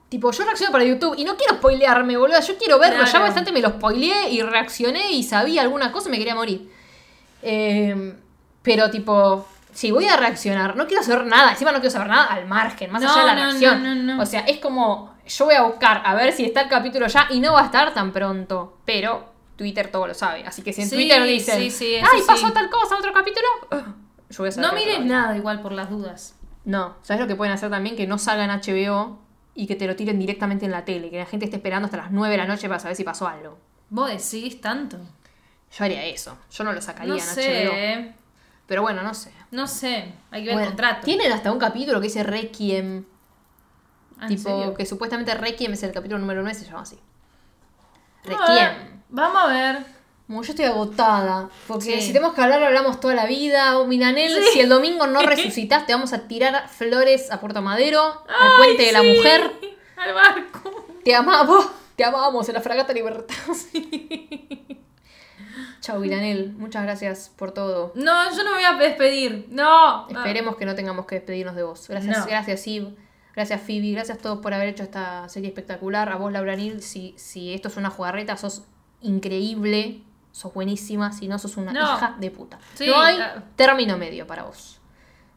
[0.09, 2.39] Tipo, yo reacciono para YouTube y no quiero spoilearme, boludo.
[2.41, 2.97] Yo quiero verlo.
[3.03, 3.11] Claro.
[3.11, 6.69] Ya bastante me lo spoileé y reaccioné y sabía alguna cosa y me quería morir.
[7.41, 8.15] Eh,
[8.61, 11.51] pero, tipo, si voy a reaccionar, no quiero saber nada.
[11.51, 13.83] Encima no quiero saber nada al margen, más No, allá de la no, reacción.
[13.83, 14.21] no, no, no.
[14.21, 17.27] O sea, es como, yo voy a buscar a ver si está el capítulo ya
[17.29, 18.77] y no va a estar tan pronto.
[18.85, 20.43] Pero Twitter todo lo sabe.
[20.45, 23.47] Así que si en Sí, Twitter dicen, sí, sí, ay, pasó tal cosa, otro capítulo,
[24.29, 24.87] yo voy a saber.
[24.87, 26.35] No a nada igual por las dudas.
[26.65, 27.95] no, ¿sabes lo que pueden hacer también?
[27.95, 29.19] Que no salga en HBO
[29.53, 31.09] y que te lo tiren directamente en la tele.
[31.09, 33.27] Que la gente esté esperando hasta las 9 de la noche para saber si pasó
[33.27, 33.57] algo.
[33.89, 34.97] ¿Vos decís tanto?
[35.77, 36.37] Yo haría eso.
[36.51, 37.33] Yo no lo sacaría No en HBO.
[37.33, 38.13] sé.
[38.67, 39.31] Pero bueno, no sé.
[39.51, 40.13] No sé.
[40.31, 41.01] Hay que ver Bueno, el contrato.
[41.05, 43.03] Tienen hasta un capítulo que dice Requiem.
[44.21, 44.73] Ah, ¿en tipo, serio?
[44.75, 46.97] que supuestamente Requiem es el capítulo número 9, se llama así.
[48.23, 49.01] Requiem.
[49.09, 49.85] Vamos a ver.
[50.27, 51.49] Como yo estoy agotada.
[51.67, 52.01] Porque Sí.
[52.01, 53.77] si tenemos que hablar, hablamos toda la vida.
[53.79, 54.49] O Milanel, Sí.
[54.53, 58.83] si el domingo no resucitas, te vamos a tirar flores a Puerto Madero, al puente
[58.83, 59.51] de la mujer.
[59.97, 60.85] Al barco.
[61.03, 63.35] Te amamos, te amamos en la fragata Libertad.
[65.81, 66.53] Chau, Milanel.
[66.57, 67.91] Muchas gracias por todo.
[67.95, 69.47] No, yo no me voy a despedir.
[69.49, 70.07] No.
[70.09, 71.87] Esperemos que no tengamos que despedirnos de vos.
[71.87, 72.25] Gracias, No.
[72.25, 72.95] gracias, Ib.
[73.35, 73.91] Gracias, Phoebe.
[73.91, 76.09] Gracias a todos por haber hecho esta serie espectacular.
[76.09, 78.63] A vos, Laura Neal, si, si esto es una jugarreta, sos
[79.01, 80.01] increíble.
[80.31, 81.11] Sos buenísima.
[81.11, 81.81] Si no, sos una No.
[81.95, 82.59] hija de puta.
[82.75, 83.43] Sí, no hay ah.
[83.55, 84.79] término medio para vos.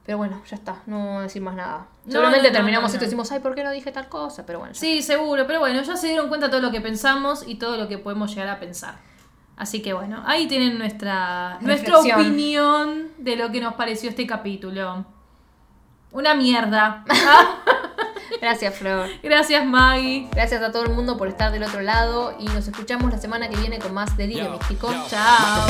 [0.06, 0.82] Pero bueno, ya está.
[0.86, 1.86] No voy a decir más nada.
[2.04, 4.44] No, Seguramente terminamos esto y decimos, ay, ¿por qué no dije tal cosa?
[4.44, 5.46] Pero bueno, ya Sí, seguro.
[5.46, 8.30] Pero bueno, ya se dieron cuenta todo lo que pensamos y todo lo que podemos
[8.30, 8.98] llegar a pensar.
[9.56, 15.06] Así que bueno, ahí tienen nuestra, nuestra opinión de lo que nos pareció este capítulo.
[16.14, 17.04] Una mierda.
[18.40, 19.08] Gracias, Flor.
[19.20, 20.28] Gracias, Maggie.
[20.32, 23.48] Gracias a todo el mundo por estar del otro lado y nos escuchamos la semana
[23.48, 24.94] que viene con más Delirio Místico.
[25.08, 25.66] Chao.